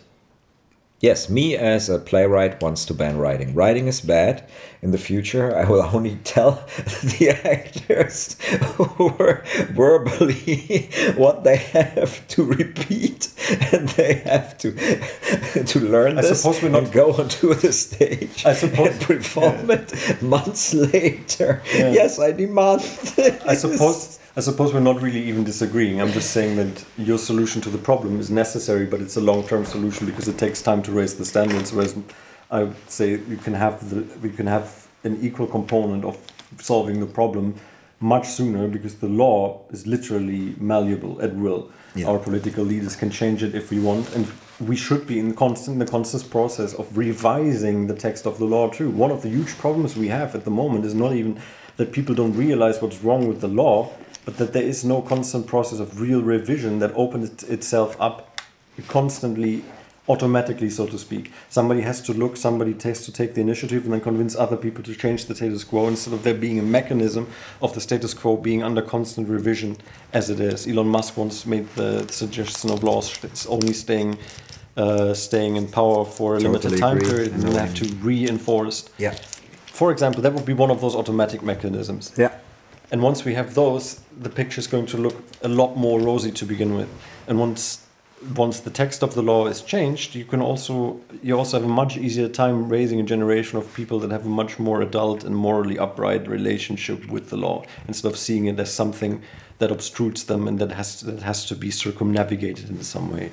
Yes, 1.04 1.30
me 1.30 1.58
as 1.58 1.89
a 1.89 1.99
playwright 1.99 2.62
wants 2.62 2.86
to 2.86 2.93
ban 2.93 3.18
writing. 3.18 3.54
Writing 3.54 3.88
is 3.88 3.99
bad. 3.99 4.49
In 4.82 4.91
the 4.91 4.97
future, 4.97 5.54
I 5.54 5.66
will 5.66 5.82
only 5.93 6.16
tell 6.24 6.64
the 7.04 7.38
actors 7.43 8.36
verbally 9.74 10.89
what 11.18 11.43
they 11.43 11.58
have 11.58 12.26
to 12.30 12.45
repeat, 12.45 13.28
and 13.74 13.89
they 13.89 14.14
have 14.14 14.58
to 14.60 14.72
to 15.66 15.80
learn 15.82 16.18
I 16.18 16.22
this 16.22 16.41
suppose 16.41 16.62
we're 16.64 16.70
not- 16.70 16.84
and 16.84 16.91
go 16.93 17.12
onto 17.14 17.54
the 17.54 17.74
stage 17.74 18.45
I 18.45 18.54
suppose- 18.54 18.88
and 18.88 19.01
perform 19.01 19.72
it 19.72 20.22
months 20.22 20.74
later. 20.74 21.62
Yeah. 21.76 21.91
Yes, 21.91 22.18
I 22.18 22.32
demand 22.32 22.80
this. 22.80 23.43
I 23.43 23.56
suppose 23.56 24.20
I 24.36 24.40
suppose 24.40 24.74
we're 24.74 24.80
not 24.80 25.00
really 25.00 25.22
even 25.22 25.44
disagreeing. 25.44 26.02
I'm 26.02 26.12
just 26.12 26.32
saying 26.32 26.56
that 26.56 26.86
your 26.98 27.20
solution 27.20 27.62
to 27.62 27.70
the 27.70 27.78
problem 27.78 28.20
is 28.20 28.32
necessary, 28.32 28.88
but 28.88 29.00
it's 29.00 29.16
a 29.16 29.22
long-term 29.22 29.64
solution 29.64 30.08
because 30.08 30.28
it 30.28 30.40
takes 30.40 30.60
time 30.60 30.82
to 30.84 30.92
raise 30.92 31.16
the 31.16 31.26
standards. 31.26 31.72
Whereas 31.72 31.96
I 32.50 32.64
would 32.64 32.90
say 32.90 33.12
you 33.12 33.38
can 33.38 33.54
have 33.54 33.92
the 33.92 34.02
we 34.22 34.32
can 34.32 34.48
have 34.48 34.88
an 35.04 35.20
equal 35.22 35.46
component 35.46 36.04
of 36.04 36.18
solving 36.60 37.00
the 37.00 37.06
problem 37.06 37.54
much 38.00 38.28
sooner 38.28 38.68
because 38.68 38.96
the 38.96 39.08
law 39.08 39.62
is 39.70 39.86
literally 39.86 40.56
malleable 40.58 41.22
at 41.22 41.36
will. 41.36 41.72
Yeah. 41.94 42.08
Our 42.08 42.18
political 42.18 42.64
leaders 42.64 42.96
can 42.96 43.12
change 43.12 43.44
it 43.44 43.54
if 43.54 43.70
we 43.70 43.80
want, 43.80 44.16
and 44.16 44.28
we 44.60 44.76
should 44.76 45.06
be 45.06 45.20
in 45.20 45.36
constant 45.36 45.78
the 45.78 45.86
constant 45.86 46.28
process 46.32 46.74
of 46.74 46.98
revising 46.98 47.86
the 47.86 47.96
text 47.96 48.26
of 48.26 48.40
the 48.40 48.46
law 48.46 48.68
too. 48.70 48.90
One 48.90 49.12
of 49.12 49.22
the 49.22 49.30
huge 49.30 49.60
problems 49.60 49.96
we 49.96 50.08
have 50.08 50.34
at 50.34 50.44
the 50.44 50.52
moment 50.52 50.86
is 50.86 50.96
not 50.96 51.14
even 51.14 51.40
that 51.78 51.92
people 51.92 52.16
don't 52.16 52.34
realize 52.34 52.82
what's 52.82 53.04
wrong 53.04 53.28
with 53.28 53.42
the 53.42 53.48
law, 53.48 53.92
but 54.26 54.38
that 54.38 54.53
there 54.53 54.63
is 54.63 54.84
no 54.84 55.01
constant 55.01 55.47
process 55.47 55.80
of 55.80 55.99
real 55.99 56.21
revision 56.21 56.80
that 56.80 56.91
opens 56.95 57.43
itself 57.43 57.95
up 57.99 58.41
constantly 58.88 59.63
automatically 60.09 60.69
so 60.69 60.86
to 60.86 60.97
speak 60.97 61.32
somebody 61.49 61.80
has 61.82 62.01
to 62.01 62.11
look 62.13 62.36
somebody 62.36 62.74
has 62.84 63.05
to 63.05 63.11
take 63.11 63.36
the 63.36 63.41
initiative 63.41 63.86
and 63.86 63.93
then 63.93 64.01
convince 64.01 64.36
other 64.36 64.57
people 64.57 64.84
to 64.84 64.93
change 64.93 65.26
the 65.28 65.36
status 65.36 65.63
quo 65.63 65.88
instead 65.88 66.13
of 66.13 66.24
there 66.24 66.34
being 66.34 66.59
a 66.59 66.63
mechanism 66.63 67.26
of 67.61 67.74
the 67.74 67.80
status 67.80 68.13
quo 68.13 68.36
being 68.36 68.61
under 68.61 68.82
constant 68.82 69.30
revision 69.30 69.78
as 70.11 70.30
it 70.30 70.41
is 70.41 70.67
elon 70.67 70.88
musk 70.88 71.15
once 71.15 71.45
made 71.45 71.67
the 71.76 72.05
suggestion 72.11 72.69
of 72.69 72.84
laws 72.84 73.17
it's 73.24 73.45
only 73.45 73.71
staying 73.71 74.17
uh, 74.76 75.13
staying 75.13 75.55
in 75.55 75.67
power 75.67 76.03
for 76.03 76.36
a 76.36 76.39
limited 76.39 76.78
time 76.80 76.97
agree. 76.97 77.09
period 77.09 77.32
and 77.32 77.43
then 77.43 77.53
have 77.53 77.74
to 77.74 77.86
reinforce 77.97 78.89
Yeah. 78.97 79.11
for 79.67 79.89
example 79.91 80.21
that 80.24 80.34
would 80.34 80.45
be 80.45 80.53
one 80.53 80.69
of 80.71 80.82
those 80.82 80.95
automatic 80.95 81.41
mechanisms 81.43 82.11
Yeah. 82.17 82.32
And 82.94 83.02
once 83.02 83.26
we 83.26 83.34
have 83.34 83.56
those, 83.56 84.02
the 84.22 84.30
picture 84.30 84.60
is 84.60 84.68
going 84.68 84.86
to 84.86 84.98
look 84.98 85.16
a 85.41 85.48
lot 85.48 85.76
more 85.76 86.00
rosy 86.00 86.32
to 86.32 86.46
begin 86.46 86.76
with. 86.76 86.89
And 87.28 87.39
once 87.39 87.88
once 88.38 88.60
the 88.62 88.70
text 88.70 89.04
of 89.04 89.16
the 89.16 89.22
law 89.22 89.48
is 89.48 89.62
changed, 89.62 90.14
you 90.14 90.26
can 90.26 90.41
also 90.41 91.02
you 91.24 91.36
also 91.36 91.60
have 91.60 91.68
a 91.68 91.74
much 91.74 91.98
easier 91.98 92.30
time 92.30 92.70
raising 92.70 93.00
a 93.00 93.04
generation 93.04 93.58
of 93.58 93.74
people 93.74 94.00
that 94.02 94.12
have 94.12 94.28
a 94.28 94.30
much 94.30 94.60
more 94.60 94.80
adult 94.84 95.24
and 95.24 95.36
morally 95.36 95.80
upright 95.80 96.28
relationship 96.28 97.04
with 97.10 97.32
the 97.32 97.36
law 97.36 97.66
instead 97.88 98.12
of 98.12 98.18
seeing 98.18 98.46
it 98.46 98.60
as 98.60 98.72
something 98.72 99.24
that 99.58 99.72
obstrudes 99.72 100.26
them 100.26 100.48
and 100.48 100.60
that 100.60 100.72
has 100.72 101.02
that 101.02 101.24
has 101.24 101.46
to 101.46 101.56
be 101.56 101.72
circumnavigated 101.72 102.70
in 102.70 102.84
some 102.84 103.12
way. 103.12 103.32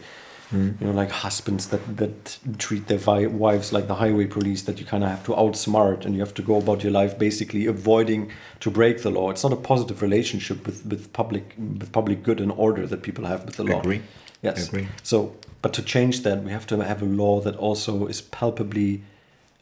You 0.53 0.87
know, 0.87 0.93
like 0.93 1.11
husbands 1.11 1.69
that, 1.69 1.97
that 1.97 2.39
treat 2.59 2.89
their 2.89 2.99
vi- 2.99 3.27
wives 3.27 3.73
like 3.73 3.87
the 3.87 3.95
highway 3.95 4.27
police, 4.27 4.63
that 4.63 4.81
you 4.81 4.87
kind 4.87 5.05
of 5.05 5.11
have 5.11 5.25
to 5.27 5.33
outsmart 5.33 6.05
and 6.05 6.15
you 6.15 6.21
have 6.21 6.35
to 6.35 6.43
go 6.43 6.57
about 6.57 6.83
your 6.83 6.93
life 6.93 7.19
basically 7.19 7.67
avoiding 7.67 8.31
to 8.61 8.71
break 8.71 9.03
the 9.03 9.11
law. 9.11 9.31
It's 9.31 9.45
not 9.45 9.53
a 9.53 9.57
positive 9.57 10.03
relationship 10.03 10.67
with, 10.67 10.85
with 10.87 11.13
public 11.13 11.55
with 11.59 11.93
public 11.93 12.23
good 12.23 12.41
and 12.41 12.51
order 12.53 12.87
that 12.87 13.03
people 13.03 13.27
have 13.27 13.45
with 13.45 13.57
the 13.57 13.65
law. 13.65 13.81
Agree. 13.81 14.03
Yes. 14.43 14.69
Agree. 14.69 14.89
So, 15.03 15.37
but 15.63 15.73
to 15.75 15.83
change 15.83 16.23
that, 16.23 16.43
we 16.43 16.51
have 16.51 16.67
to 16.69 16.79
have 16.81 17.03
a 17.03 17.07
law 17.07 17.41
that 17.41 17.57
also 17.57 18.07
is 18.07 18.21
palpably 18.23 19.03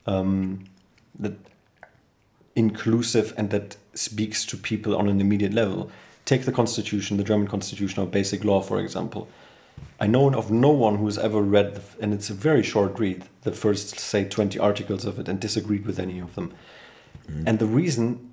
um, 0.06 0.64
that 1.18 1.34
inclusive 2.54 3.34
and 3.36 3.50
that 3.50 3.76
speaks 3.94 4.44
to 4.46 4.56
people 4.56 4.96
on 4.96 5.08
an 5.08 5.20
immediate 5.20 5.52
level. 5.52 5.90
Take 6.24 6.44
the 6.44 6.52
Constitution, 6.52 7.16
the 7.16 7.24
German 7.24 7.48
Constitution 7.48 8.02
or 8.02 8.06
Basic 8.06 8.44
Law, 8.44 8.60
for 8.60 8.80
example. 8.80 9.28
I 10.00 10.06
know 10.06 10.32
of 10.32 10.50
no 10.50 10.70
one 10.70 10.96
who 10.96 11.06
has 11.06 11.18
ever 11.18 11.42
read, 11.42 11.74
the, 11.74 11.82
and 12.00 12.14
it's 12.14 12.30
a 12.30 12.34
very 12.34 12.62
short 12.62 12.98
read, 12.98 13.24
the 13.42 13.52
first, 13.52 13.98
say, 13.98 14.24
20 14.24 14.58
articles 14.58 15.04
of 15.04 15.18
it 15.18 15.28
and 15.28 15.40
disagreed 15.40 15.86
with 15.86 15.98
any 15.98 16.18
of 16.20 16.34
them. 16.34 16.54
And 17.46 17.58
the 17.58 17.66
reason 17.66 18.32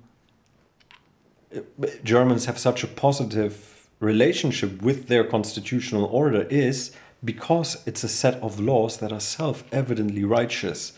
uh, 1.54 1.60
Germans 2.02 2.46
have 2.46 2.58
such 2.58 2.82
a 2.82 2.86
positive 2.86 3.88
relationship 4.00 4.80
with 4.82 5.08
their 5.08 5.24
constitutional 5.24 6.04
order 6.06 6.42
is 6.50 6.92
because 7.24 7.82
it's 7.86 8.04
a 8.04 8.08
set 8.08 8.34
of 8.42 8.60
laws 8.60 8.98
that 8.98 9.12
are 9.12 9.20
self 9.20 9.64
evidently 9.72 10.24
righteous. 10.24 10.92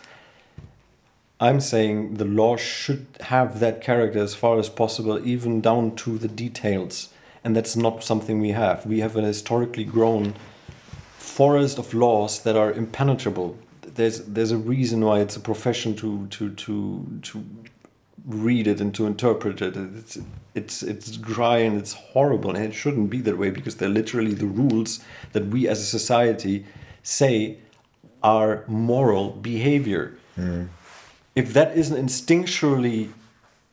I'm 1.40 1.60
saying 1.60 2.14
the 2.14 2.24
law 2.24 2.56
should 2.56 3.06
have 3.20 3.60
that 3.60 3.80
character 3.80 4.18
as 4.18 4.34
far 4.34 4.58
as 4.58 4.68
possible, 4.68 5.24
even 5.26 5.60
down 5.60 5.94
to 5.96 6.18
the 6.18 6.28
details. 6.28 7.10
And 7.48 7.56
that's 7.56 7.76
not 7.76 8.04
something 8.04 8.40
we 8.40 8.50
have. 8.50 8.84
We 8.84 9.00
have 9.00 9.16
an 9.16 9.24
historically 9.24 9.84
grown 9.84 10.34
forest 11.16 11.78
of 11.78 11.94
laws 11.94 12.42
that 12.42 12.56
are 12.56 12.70
impenetrable. 12.70 13.56
There's 13.80 14.18
there's 14.26 14.50
a 14.50 14.58
reason 14.58 15.02
why 15.02 15.20
it's 15.20 15.34
a 15.34 15.40
profession 15.40 15.96
to 15.96 16.26
to 16.26 16.50
to 16.50 17.06
to 17.22 17.44
read 18.26 18.66
it 18.66 18.82
and 18.82 18.94
to 18.96 19.06
interpret 19.06 19.62
it. 19.62 19.78
It's 19.78 20.18
it's 20.54 20.82
it's 20.82 21.16
dry 21.16 21.56
and 21.66 21.78
it's 21.78 21.94
horrible, 22.12 22.54
and 22.54 22.62
it 22.62 22.74
shouldn't 22.74 23.08
be 23.08 23.22
that 23.22 23.38
way 23.38 23.48
because 23.48 23.76
they're 23.76 23.96
literally 24.00 24.34
the 24.34 24.52
rules 24.60 25.00
that 25.32 25.46
we 25.46 25.66
as 25.68 25.80
a 25.80 25.86
society 25.86 26.66
say 27.02 27.56
are 28.22 28.62
moral 28.66 29.30
behavior. 29.30 30.18
Mm. 30.36 30.68
If 31.34 31.54
that 31.54 31.78
isn't 31.78 31.96
instinctually 31.96 33.08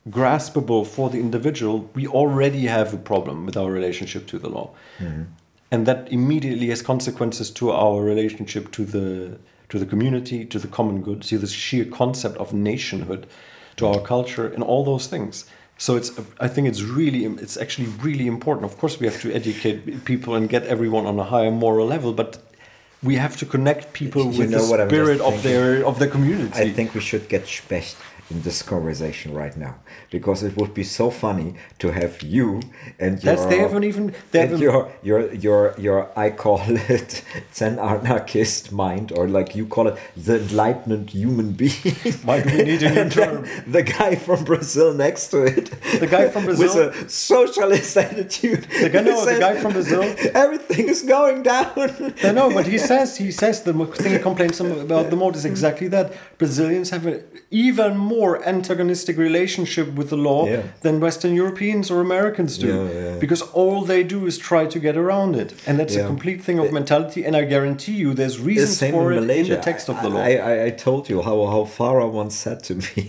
graspable 0.09 0.85
for 0.85 1.09
the 1.09 1.19
individual, 1.19 1.89
we 1.95 2.07
already 2.07 2.67
have 2.67 2.93
a 2.93 2.97
problem 2.97 3.45
with 3.45 3.57
our 3.57 3.71
relationship 3.71 4.27
to 4.27 4.39
the 4.39 4.49
law. 4.49 4.69
Mm-hmm. 4.99 5.23
And 5.71 5.85
that 5.87 6.11
immediately 6.11 6.67
has 6.67 6.81
consequences 6.81 7.49
to 7.51 7.71
our 7.71 8.01
relationship 8.01 8.71
to 8.73 8.85
the 8.85 9.37
to 9.69 9.79
the 9.79 9.85
community, 9.85 10.45
to 10.45 10.59
the 10.59 10.67
common 10.67 11.01
good, 11.01 11.23
to 11.23 11.39
the 11.39 11.47
sheer 11.47 11.85
concept 11.85 12.37
of 12.37 12.53
nationhood, 12.53 13.25
to 13.77 13.87
our 13.87 13.99
culture, 13.99 14.47
and 14.47 14.63
all 14.63 14.83
those 14.83 15.07
things. 15.07 15.45
So 15.77 15.95
it's 15.95 16.11
I 16.39 16.47
think 16.47 16.67
it's 16.67 16.83
really 16.83 17.25
it's 17.25 17.57
actually 17.57 17.87
really 17.99 18.27
important. 18.27 18.71
Of 18.71 18.77
course, 18.77 18.99
we 18.99 19.07
have 19.07 19.19
to 19.21 19.33
educate 19.33 20.05
people 20.05 20.35
and 20.35 20.47
get 20.47 20.63
everyone 20.67 21.07
on 21.07 21.19
a 21.19 21.23
higher 21.23 21.51
moral 21.51 21.87
level, 21.87 22.13
but 22.13 22.37
we 23.03 23.15
have 23.15 23.35
to 23.37 23.45
connect 23.45 23.91
people 23.93 24.31
You 24.31 24.39
with 24.39 24.51
know 24.51 24.63
the 24.63 24.69
what 24.69 24.87
spirit 24.87 25.19
of 25.19 25.41
their 25.41 25.83
of 25.83 25.97
their 25.97 26.09
community. 26.09 26.61
I 26.61 26.71
think 26.71 26.93
we 26.93 27.01
should 27.01 27.27
get 27.27 27.47
Specht 27.47 27.97
in 28.31 28.41
this 28.41 28.63
conversation 28.63 29.33
right 29.33 29.55
now 29.55 29.75
because 30.09 30.41
it 30.41 30.57
would 30.57 30.73
be 30.73 30.83
so 30.83 31.11
funny 31.11 31.53
to 31.77 31.91
have 31.91 32.21
you 32.23 32.59
and 32.99 33.23
your 33.23 33.35
That's, 33.35 33.45
they 33.45 33.59
haven't 33.59 33.83
even. 33.83 34.15
They 34.31 34.39
haven't, 34.39 34.59
your 34.59 34.91
your 35.03 35.33
your 35.33 35.75
your 35.77 36.19
I 36.19 36.31
call 36.31 36.59
it 36.67 37.23
Zen 37.53 37.77
anarchist 37.77 38.71
mind 38.71 39.11
or 39.11 39.27
like 39.27 39.55
you 39.55 39.67
call 39.67 39.87
it 39.87 39.97
the 40.17 40.39
enlightened 40.41 41.11
human 41.11 41.51
being. 41.51 41.71
Do 42.03 42.43
we 42.57 42.63
need 42.63 42.83
a 42.83 43.03
new 43.03 43.09
term? 43.19 43.45
The 43.67 43.83
guy 43.83 44.15
from 44.15 44.43
Brazil 44.43 44.93
next 44.93 45.27
to 45.27 45.43
it. 45.43 45.65
The 45.99 46.07
guy 46.07 46.29
from 46.29 46.45
Brazil? 46.49 46.87
with 46.87 47.05
a 47.05 47.09
socialist 47.09 47.95
attitude. 47.95 48.63
The 48.81 48.89
guy- 48.89 49.01
no, 49.01 49.23
the 49.25 49.39
guy 49.39 49.59
from 49.61 49.73
Brazil? 49.73 50.01
Everything 50.33 50.89
is 50.89 51.03
going 51.03 51.43
down. 51.43 51.73
No, 52.23 52.31
no, 52.31 52.53
but 52.53 52.65
he 52.65 52.79
says 52.79 53.17
he 53.17 53.31
says 53.31 53.61
the 53.61 53.73
thing 53.99 54.13
he 54.13 54.19
complains 54.19 54.59
about 54.59 55.09
the 55.11 55.15
most 55.15 55.35
is 55.35 55.45
exactly 55.45 55.89
that. 55.89 56.13
Brazilians 56.39 56.89
have 56.89 57.05
an 57.05 57.23
even 57.51 57.95
more 57.97 58.14
antagonistic 58.53 59.17
relationship 59.17 59.87
with 59.99 60.09
the 60.09 60.17
law 60.29 60.41
Yeah. 60.47 60.61
than 60.81 60.99
Western 60.99 61.33
Europeans 61.43 61.85
or 61.91 61.97
Americans 62.01 62.57
do, 62.57 62.67
Yeah, 62.67 63.17
because 63.19 63.41
all 63.59 63.79
they 63.91 64.03
do 64.03 64.19
is 64.25 64.37
try 64.37 64.63
to 64.73 64.79
get 64.79 64.95
around 64.97 65.35
it, 65.35 65.49
and 65.67 65.73
that's 65.79 65.95
a 65.95 66.05
complete 66.13 66.39
thing 66.47 66.59
of 66.59 66.71
mentality. 66.71 67.19
And 67.27 67.35
I 67.35 67.43
guarantee 67.55 67.97
you, 68.03 68.13
there's 68.13 68.37
reasons 68.39 68.77
same 68.77 68.93
for 68.93 69.11
in 69.11 69.29
it 69.29 69.37
in 69.37 69.49
the 69.49 69.57
text 69.69 69.89
of 69.89 69.95
the 70.03 70.09
law. 70.09 70.21
I, 70.21 70.33
I, 70.51 70.53
I 70.67 70.69
told 70.87 71.09
you 71.09 71.17
how, 71.27 71.37
how 71.53 71.63
Farah 71.77 72.09
once 72.21 72.35
said 72.45 72.59
to 72.67 72.73
me, 72.75 73.05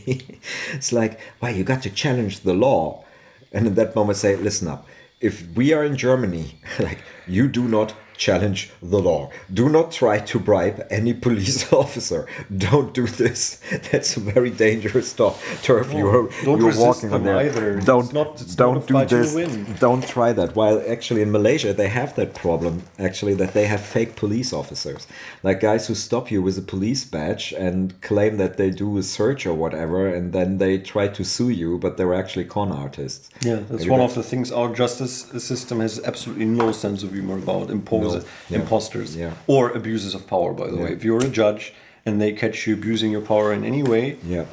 it's 0.77 0.93
like, 1.01 1.13
why, 1.41 1.51
you 1.51 1.63
got 1.73 1.83
to 1.83 1.91
challenge 1.91 2.35
the 2.41 2.55
law. 2.55 3.05
And 3.53 3.67
in 3.69 3.75
that 3.81 3.95
moment, 3.95 4.19
say, 4.19 4.37
listen 4.37 4.69
up. 4.69 4.87
If 5.21 5.35
we 5.59 5.73
are 5.77 5.85
in 5.91 5.97
Germany, 5.97 6.47
like, 6.89 7.01
you 7.27 7.49
do 7.49 7.65
not 7.77 7.95
challenge 8.17 8.71
the 8.83 8.99
law. 8.99 9.31
Do 9.53 9.69
not 9.69 9.93
try 9.93 10.19
to 10.21 10.39
bribe 10.39 10.87
any 10.91 11.13
police 11.27 11.73
officer. 11.73 12.27
Don't 12.57 12.93
do 12.95 13.07
this. 13.07 13.61
That's 13.91 14.17
a 14.17 14.21
very 14.21 14.51
dangerous 14.51 15.11
stuff. 15.11 15.63
Turf, 15.63 15.93
you're, 15.93 16.29
don't 16.45 16.61
you're 16.61 16.77
walking 16.79 17.13
on 17.13 17.25
there. 17.25 17.37
either. 17.37 17.81
Don't, 17.81 18.13
not- 18.13 18.41
it's 18.41 18.55
don't 18.55 18.87
do 18.87 19.05
this. 19.05 19.35
Don't 19.81 20.07
try 20.07 20.33
that. 20.33 20.57
While 20.57 20.83
actually 20.89 21.23
in 21.23 21.31
Malaysia 21.33 21.73
they 21.73 21.89
have 21.89 22.15
that 22.17 22.35
problem. 22.35 22.83
Actually, 22.99 23.35
that 23.35 23.53
they 23.53 23.67
have 23.67 23.81
fake 23.81 24.17
police 24.17 24.53
officers, 24.53 25.07
like 25.43 25.61
guys 25.61 25.87
who 25.89 25.95
stop 25.95 26.31
you 26.31 26.43
with 26.43 26.57
a 26.59 26.63
police 26.63 27.05
badge 27.05 27.53
and 27.53 28.01
claim 28.01 28.37
that 28.39 28.57
they 28.57 28.71
do 28.71 28.97
a 28.99 29.03
search 29.03 29.47
or 29.47 29.55
whatever, 29.55 30.07
and 30.07 30.33
then 30.33 30.59
they 30.59 30.79
try 30.79 31.09
to 31.09 31.25
sue 31.25 31.51
you, 31.51 31.79
but 31.79 31.97
they're 31.97 32.15
actually 32.15 32.45
con 32.45 32.73
artists. 32.73 33.31
Yeah, 33.43 33.61
that's 33.69 33.87
one 33.87 34.01
of 34.01 34.15
the 34.15 34.23
things 34.23 34.51
our 34.53 34.73
justice 34.75 35.27
system 35.43 35.81
has 35.81 36.01
absolutely 36.05 36.47
no 36.47 36.73
sense 36.73 37.03
of 37.03 37.13
humor 37.13 37.37
about 37.39 37.71
imposes 37.71 38.06
No, 38.06 38.06
yeah. 38.15 38.59
imposters 38.61 39.17
Yeah. 39.17 39.33
or 39.47 39.71
abuses 39.71 40.15
of 40.15 40.27
power. 40.27 40.53
By 40.53 40.69
the 40.71 40.77
way, 40.83 40.91
if 40.93 41.03
you're 41.05 41.25
a 41.25 41.29
judge 41.43 41.73
and 42.07 42.21
they 42.21 42.33
catch 42.33 42.67
you 42.67 42.75
abusing 42.75 43.11
your 43.13 43.21
power 43.33 43.53
in 43.53 43.65
any 43.65 43.83
way, 43.83 44.05
Yeah. 44.37 44.45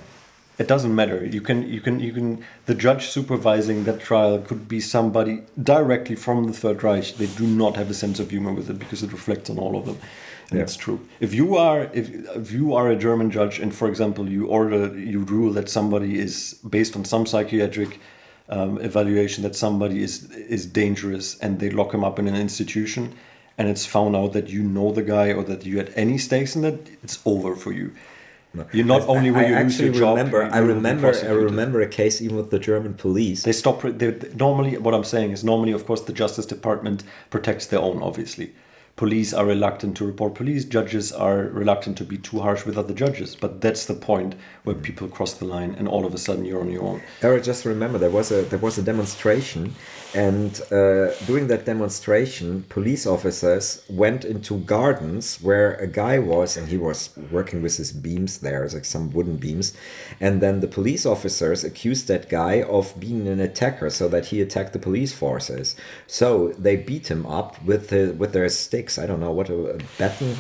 it 0.57 0.67
doesn't 0.73 0.93
matter. 1.01 1.19
You 1.25 1.41
can 1.41 1.59
you 1.75 1.81
can 1.81 1.99
you 2.07 2.13
can 2.17 2.27
the 2.69 2.75
judge 2.75 3.03
supervising 3.17 3.83
that 3.87 3.97
trial 4.09 4.37
could 4.47 4.63
be 4.67 4.79
somebody 4.79 5.35
directly 5.73 6.15
from 6.15 6.37
the 6.49 6.53
Third 6.61 6.79
Reich. 6.83 7.07
They 7.21 7.27
do 7.41 7.45
not 7.63 7.73
have 7.79 7.89
a 7.89 7.93
sense 8.03 8.17
of 8.23 8.29
humor 8.35 8.53
with 8.53 8.69
it 8.69 8.77
because 8.83 9.01
it 9.05 9.11
reflects 9.11 9.49
on 9.49 9.57
all 9.63 9.75
of 9.79 9.85
them. 9.85 9.97
And 10.49 10.57
Yeah. 10.59 10.63
it's 10.65 10.75
true. 10.85 10.99
If 11.27 11.31
you 11.33 11.47
are 11.67 11.79
if, 11.99 12.05
if 12.41 12.51
you 12.51 12.65
are 12.77 12.87
a 12.95 12.97
German 13.07 13.29
judge 13.31 13.55
and 13.63 13.71
for 13.79 13.87
example 13.87 14.23
you 14.35 14.43
order 14.59 14.81
you 15.11 15.19
rule 15.35 15.51
that 15.59 15.67
somebody 15.69 16.11
is 16.25 16.33
based 16.77 16.93
on 16.97 17.03
some 17.05 17.25
psychiatric 17.25 17.91
um, 18.49 18.77
evaluation 18.89 19.39
that 19.47 19.55
somebody 19.55 19.97
is 20.07 20.13
is 20.55 20.63
dangerous 20.65 21.25
and 21.43 21.51
they 21.61 21.69
lock 21.79 21.93
him 21.93 22.03
up 22.03 22.19
in 22.19 22.27
an 22.27 22.35
institution 22.47 23.03
and 23.57 23.67
it's 23.69 23.85
found 23.85 24.15
out 24.15 24.33
that 24.33 24.49
you 24.49 24.63
know 24.63 24.91
the 24.91 25.03
guy 25.03 25.31
or 25.31 25.43
that 25.43 25.65
you 25.65 25.77
had 25.77 25.91
any 25.95 26.17
stakes 26.17 26.55
in 26.55 26.61
that 26.63 26.79
it's 27.03 27.19
over 27.25 27.55
for 27.55 27.71
you. 27.71 27.91
You're 28.71 28.85
not 28.85 29.01
only 29.07 29.31
will 29.31 29.47
you 29.47 29.55
lose 29.55 29.79
your 29.79 29.91
job. 29.91 30.17
remember. 30.17 30.43
I 30.43 30.59
remember. 30.59 31.13
I 31.23 31.31
remember 31.31 31.81
a 31.81 31.87
case 31.87 32.21
even 32.21 32.37
with 32.37 32.51
the 32.51 32.59
German 32.59 32.93
police. 32.93 33.43
They 33.43 33.51
stop. 33.51 33.81
They, 33.81 34.11
normally, 34.35 34.77
what 34.77 34.93
I'm 34.93 35.03
saying 35.03 35.31
is 35.31 35.43
normally, 35.43 35.71
of 35.71 35.87
course, 35.87 36.01
the 36.01 36.13
Justice 36.13 36.45
Department 36.45 37.03
protects 37.31 37.65
their 37.65 37.79
own. 37.79 38.03
Obviously, 38.03 38.53
police 38.95 39.33
are 39.33 39.45
reluctant 39.45 39.97
to 39.97 40.05
report 40.05 40.35
police. 40.35 40.65
Judges 40.65 41.11
are 41.11 41.37
reluctant 41.37 41.97
to 41.97 42.03
be 42.03 42.17
too 42.17 42.41
harsh 42.41 42.63
with 42.63 42.77
other 42.77 42.93
judges. 42.93 43.35
But 43.35 43.61
that's 43.61 43.87
the 43.87 43.95
point 43.95 44.35
where 44.65 44.75
people 44.75 45.07
cross 45.07 45.33
the 45.33 45.45
line, 45.45 45.73
and 45.79 45.87
all 45.87 46.05
of 46.05 46.13
a 46.13 46.19
sudden 46.19 46.45
you're 46.45 46.61
on 46.61 46.71
your 46.71 46.83
own. 46.83 47.01
Eric, 47.23 47.43
just 47.43 47.65
remember 47.65 47.97
there 47.97 48.11
was 48.11 48.31
a 48.31 48.43
there 48.43 48.59
was 48.59 48.77
a 48.77 48.83
demonstration, 48.83 49.73
and 50.13 50.61
uh, 50.71 51.13
during 51.25 51.47
that 51.47 51.65
demonstration, 51.65 52.63
police 52.69 53.05
officers 53.07 53.83
went 53.89 54.23
into 54.25 54.59
gardens 54.59 55.41
where 55.41 55.73
a 55.75 55.87
guy 55.87 56.19
was, 56.19 56.55
and 56.55 56.67
he 56.67 56.77
was 56.77 57.09
working 57.31 57.61
with 57.61 57.77
his 57.77 57.91
beams 57.91 58.39
there, 58.39 58.67
like 58.69 58.85
some 58.85 59.11
wooden 59.11 59.37
beams, 59.37 59.73
and 60.19 60.41
then 60.41 60.59
the 60.59 60.67
police 60.67 61.05
officers 61.05 61.63
accused 61.63 62.07
that 62.07 62.29
guy 62.29 62.61
of 62.61 62.99
being 62.99 63.27
an 63.27 63.39
attacker, 63.39 63.89
so 63.89 64.07
that 64.07 64.27
he 64.27 64.41
attacked 64.41 64.73
the 64.73 64.79
police 64.79 65.13
forces. 65.13 65.75
So 66.05 66.49
they 66.59 66.75
beat 66.75 67.09
him 67.09 67.25
up 67.25 67.63
with 67.63 67.89
the, 67.89 68.15
with 68.17 68.33
their 68.33 68.49
sticks. 68.49 68.99
I 68.99 69.05
don't 69.05 69.19
know 69.19 69.31
what 69.31 69.49
a, 69.49 69.75
a 69.75 69.77
baton. 69.97 70.35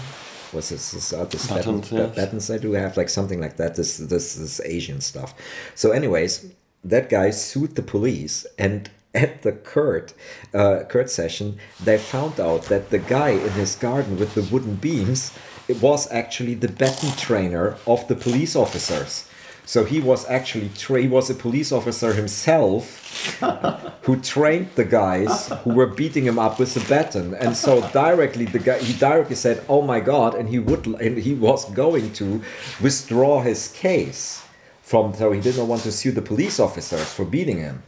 Was 0.53 0.69
this, 0.69 0.91
this, 0.91 1.11
uh, 1.11 1.25
this 1.25 1.47
baton, 1.47 1.81
Batons, 1.81 1.91
yes. 1.91 2.15
buttons 2.15 2.51
I 2.51 2.59
do 2.59 2.73
have 2.73 2.95
like 2.95 3.09
something 3.09 3.41
like 3.41 3.57
that. 3.57 3.73
This 3.75 3.97
this 3.97 4.35
this 4.35 4.61
Asian 4.61 5.01
stuff. 5.01 5.33
So, 5.73 5.89
anyways, 5.89 6.45
that 6.83 7.09
guy 7.09 7.31
sued 7.31 7.75
the 7.75 7.81
police, 7.81 8.45
and 8.59 8.87
at 9.13 9.41
the 9.43 9.51
Kurt 9.51 10.13
uh, 10.53 10.83
Kurt 10.87 11.09
session, 11.09 11.57
they 11.83 11.97
found 11.97 12.39
out 12.39 12.63
that 12.63 12.89
the 12.89 12.99
guy 12.99 13.29
in 13.29 13.51
his 13.51 13.75
garden 13.75 14.17
with 14.17 14.33
the 14.33 14.41
wooden 14.43 14.75
beams, 14.75 15.31
it 15.67 15.81
was 15.81 16.11
actually 16.11 16.55
the 16.55 16.67
baton 16.67 17.11
trainer 17.15 17.77
of 17.85 18.07
the 18.07 18.15
police 18.15 18.55
officers. 18.55 19.27
So 19.65 19.85
he 19.85 20.01
was 20.01 20.29
actually 20.29 20.69
tra- 20.75 21.01
he 21.01 21.07
was 21.07 21.29
a 21.29 21.33
police 21.33 21.71
officer 21.71 22.13
himself 22.13 23.39
who 24.01 24.19
trained 24.19 24.69
the 24.75 24.83
guys 24.83 25.47
who 25.63 25.73
were 25.73 25.87
beating 25.87 26.25
him 26.25 26.37
up 26.37 26.59
with 26.59 26.73
the 26.73 26.81
baton 26.81 27.33
and 27.35 27.55
so 27.55 27.79
directly 27.93 28.45
the 28.45 28.59
guy 28.59 28.77
he 28.79 28.93
directly 28.93 29.35
said 29.35 29.63
oh 29.69 29.81
my 29.81 30.01
god 30.01 30.35
and 30.35 30.49
he 30.49 30.59
would 30.59 30.85
and 30.85 31.19
he 31.19 31.33
was 31.33 31.63
going 31.71 32.11
to 32.11 32.41
withdraw 32.81 33.41
his 33.41 33.69
case 33.69 34.43
from 34.81 35.13
so 35.13 35.31
he 35.31 35.39
didn't 35.39 35.67
want 35.67 35.81
to 35.83 35.91
sue 35.91 36.11
the 36.11 36.21
police 36.21 36.59
officers 36.59 37.13
for 37.13 37.23
beating 37.23 37.59
him 37.59 37.83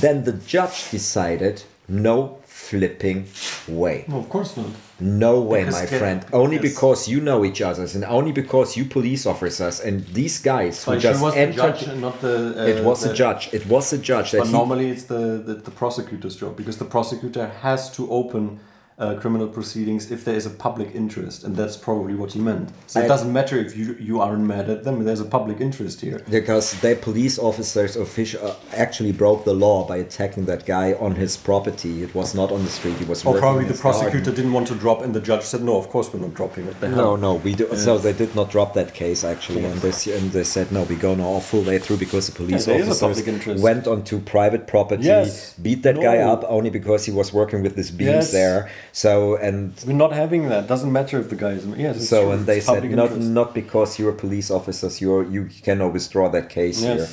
then 0.00 0.24
the 0.24 0.32
judge 0.32 0.90
decided 0.90 1.62
no 1.88 2.38
flipping 2.46 3.26
way 3.68 4.04
of 4.12 4.28
course 4.28 4.56
not. 4.56 4.66
no 5.00 5.40
way, 5.40 5.60
Because 5.64 5.80
my 5.82 5.86
can- 5.86 5.98
friend. 5.98 6.26
Only 6.32 6.56
yes. 6.56 6.62
because 6.62 7.08
you 7.08 7.20
know 7.20 7.44
each 7.44 7.60
other, 7.60 7.84
and 7.94 8.04
only 8.04 8.30
because 8.32 8.76
you 8.76 8.84
police 8.84 9.26
officers 9.26 9.80
and 9.80 10.06
these 10.14 10.38
guys 10.40 10.84
who 10.84 10.92
But 10.92 11.00
just 11.00 11.20
was 11.22 11.34
the 11.34 11.46
judge 11.52 11.86
not 11.96 12.20
the. 12.20 12.54
Uh, 12.56 12.66
it 12.66 12.84
was 12.84 13.02
the, 13.02 13.10
a 13.10 13.14
judge. 13.14 13.48
It 13.52 13.66
was 13.66 13.92
a 13.92 13.98
judge 13.98 14.30
that 14.30 14.38
But 14.38 14.46
he, 14.46 14.52
normally 14.52 14.90
it's 14.90 15.04
the, 15.04 15.42
the, 15.44 15.54
the 15.54 15.70
prosecutor's 15.72 16.36
job 16.36 16.56
because 16.56 16.78
the 16.78 16.84
prosecutor 16.84 17.48
has 17.62 17.90
to 17.96 18.08
open 18.10 18.60
uh, 19.02 19.14
criminal 19.20 19.48
proceedings 19.48 20.10
if 20.12 20.24
there 20.24 20.36
is 20.36 20.46
a 20.46 20.50
public 20.66 20.88
interest, 20.94 21.38
and 21.44 21.56
that's 21.56 21.76
probably 21.76 22.14
what 22.14 22.30
he 22.32 22.40
meant. 22.50 22.68
So 22.86 23.00
I- 23.00 23.04
it 23.04 23.08
doesn't 23.08 23.32
matter 23.32 23.56
if 23.66 23.70
you 23.76 23.86
you 24.08 24.20
aren't 24.26 24.46
mad 24.54 24.66
at 24.74 24.80
them. 24.86 24.94
There's 25.08 25.24
a 25.28 25.30
public 25.38 25.58
interest 25.68 25.96
here. 26.06 26.18
because 26.38 26.66
the 26.86 26.94
police 27.08 27.36
officers 27.48 27.92
official 28.06 28.40
uh, 28.48 28.54
actually 28.84 29.12
broke 29.22 29.40
the 29.50 29.56
law 29.66 29.78
by 29.92 29.96
attacking 30.06 30.44
that 30.50 30.62
guy 30.76 30.88
on 31.06 31.12
his 31.22 31.32
property. 31.48 31.92
It 32.06 32.12
was 32.20 32.28
not 32.40 32.48
on 32.56 32.60
the 32.66 32.70
street. 32.78 32.96
He 33.02 33.06
was. 33.12 33.18
Or 33.24 33.34
probably 33.46 33.64
the 33.64 33.72
his 33.74 33.80
garden. 33.80 34.00
prosecutor 34.00 34.30
didn't 34.38 34.54
want 34.58 34.66
to 34.72 34.76
drop, 34.84 34.98
and 35.04 35.10
the 35.18 35.24
judge 35.30 35.44
said, 35.52 35.60
"No, 35.70 35.74
of 35.82 35.86
course 35.94 36.06
we're 36.12 36.24
not 36.26 36.34
dropping 36.40 36.64
it." 36.70 36.76
No, 37.02 37.16
no, 37.26 37.30
we 37.46 37.52
do. 37.60 37.66
So 37.86 37.92
they 38.06 38.14
did 38.22 38.32
not 38.38 38.46
drop 38.54 38.70
that 38.80 38.90
case 39.02 39.20
actually, 39.34 39.64
and 39.70 39.78
they 39.86 39.94
and 40.18 40.26
they 40.36 40.44
said 40.54 40.66
no, 40.76 40.80
we 40.92 40.96
go 41.08 41.12
now 41.14 41.32
full 41.50 41.64
way 41.70 41.78
through 41.84 41.98
because 42.06 42.24
the 42.30 42.36
police 42.40 42.62
a 42.68 42.72
officers 42.72 43.60
went 43.68 43.84
onto 43.94 44.14
private 44.36 44.62
property, 44.74 45.04
Yes. 45.04 45.54
beat 45.66 45.80
that 45.86 45.98
guy 46.08 46.18
up 46.32 46.40
only 46.56 46.70
because 46.78 47.00
he 47.08 47.12
was 47.20 47.28
working 47.40 47.60
with 47.66 47.74
his 47.82 47.90
beams 47.90 48.10
Yes. 48.12 48.32
there. 48.40 48.60
So 48.92 49.36
and 49.36 49.72
We're 49.86 49.94
not 49.94 50.12
having 50.12 50.48
that. 50.50 50.66
Doesn't 50.68 50.92
matter 50.92 51.18
if 51.18 51.28
the 51.30 51.36
guy 51.36 51.52
is. 51.52 51.64
Yes. 51.78 52.08
So 52.08 52.22
true. 52.22 52.32
and 52.32 52.46
they 52.46 52.58
It's 52.58 52.66
said 52.66 52.84
not 52.84 53.10
interest. 53.10 53.30
not 53.30 53.54
because 53.54 53.98
you're 53.98 54.12
police 54.12 54.50
officers, 54.50 55.00
you're 55.00 55.24
you 55.24 55.48
cannot 55.62 55.92
withdraw 55.92 56.28
that 56.30 56.48
case 56.50 56.82
Yes. 56.82 56.98
here. 56.98 57.08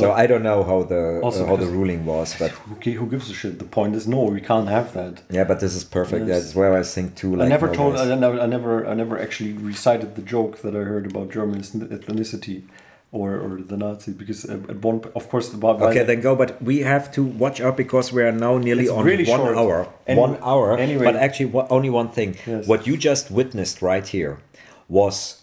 So 0.00 0.06
No. 0.08 0.12
I 0.12 0.26
don't 0.26 0.42
know 0.42 0.60
how 0.64 0.82
the 0.82 1.20
uh, 1.24 1.46
how 1.46 1.56
the 1.56 1.66
ruling 1.78 2.04
was, 2.04 2.34
but 2.38 2.52
Okay, 2.74 2.92
who 2.92 3.06
gives 3.06 3.30
a 3.30 3.34
shit? 3.34 3.58
The 3.58 3.64
point 3.78 3.94
is, 3.96 4.06
no, 4.06 4.20
we 4.24 4.40
can't 4.50 4.68
have 4.68 4.92
that. 4.92 5.14
yeah, 5.30 5.44
but 5.50 5.60
this 5.60 5.74
is 5.74 5.84
perfect. 5.84 6.26
Yes. 6.26 6.30
That's 6.42 6.54
where 6.54 6.72
I 6.80 6.82
think 6.82 7.14
too. 7.14 7.36
Like 7.36 7.46
I 7.46 7.48
never 7.56 7.68
no, 7.68 7.74
told. 7.74 7.96
I 7.96 8.14
never. 8.14 8.38
I 8.40 8.46
never. 8.46 8.86
I 8.86 8.94
never 8.94 9.16
actually 9.26 9.52
recited 9.72 10.08
the 10.18 10.22
joke 10.34 10.52
that 10.62 10.74
I 10.80 10.82
heard 10.92 11.06
about 11.10 11.26
German 11.32 11.60
ethnicity, 11.62 12.58
or 13.10 13.38
or 13.40 13.60
the 13.62 13.76
Nazi 13.76 14.12
because 14.12 14.44
at 14.44 14.82
one, 14.82 15.00
of 15.14 15.28
course, 15.28 15.48
the 15.48 15.66
Okay, 15.66 16.04
then 16.04 16.20
go. 16.20 16.36
But 16.36 16.60
we 16.62 16.80
have 16.80 17.10
to 17.12 17.24
watch 17.24 17.60
out 17.60 17.76
because 17.76 18.12
we 18.12 18.22
are 18.22 18.32
now 18.32 18.58
nearly 18.58 18.84
It's 18.84 18.92
on 18.92 19.04
really 19.04 19.24
one 19.24 19.40
short. 19.40 19.56
hour. 19.56 19.88
One 20.06 20.38
hour. 20.42 20.76
anyway. 20.76 21.04
But 21.04 21.16
actually, 21.16 21.46
what, 21.46 21.70
only 21.70 21.90
one 21.90 22.10
thing. 22.10 22.36
Yes. 22.46 22.66
What 22.66 22.86
you 22.86 22.96
just 22.96 23.30
witnessed 23.30 23.80
right 23.80 24.06
here 24.06 24.38
was 24.88 25.42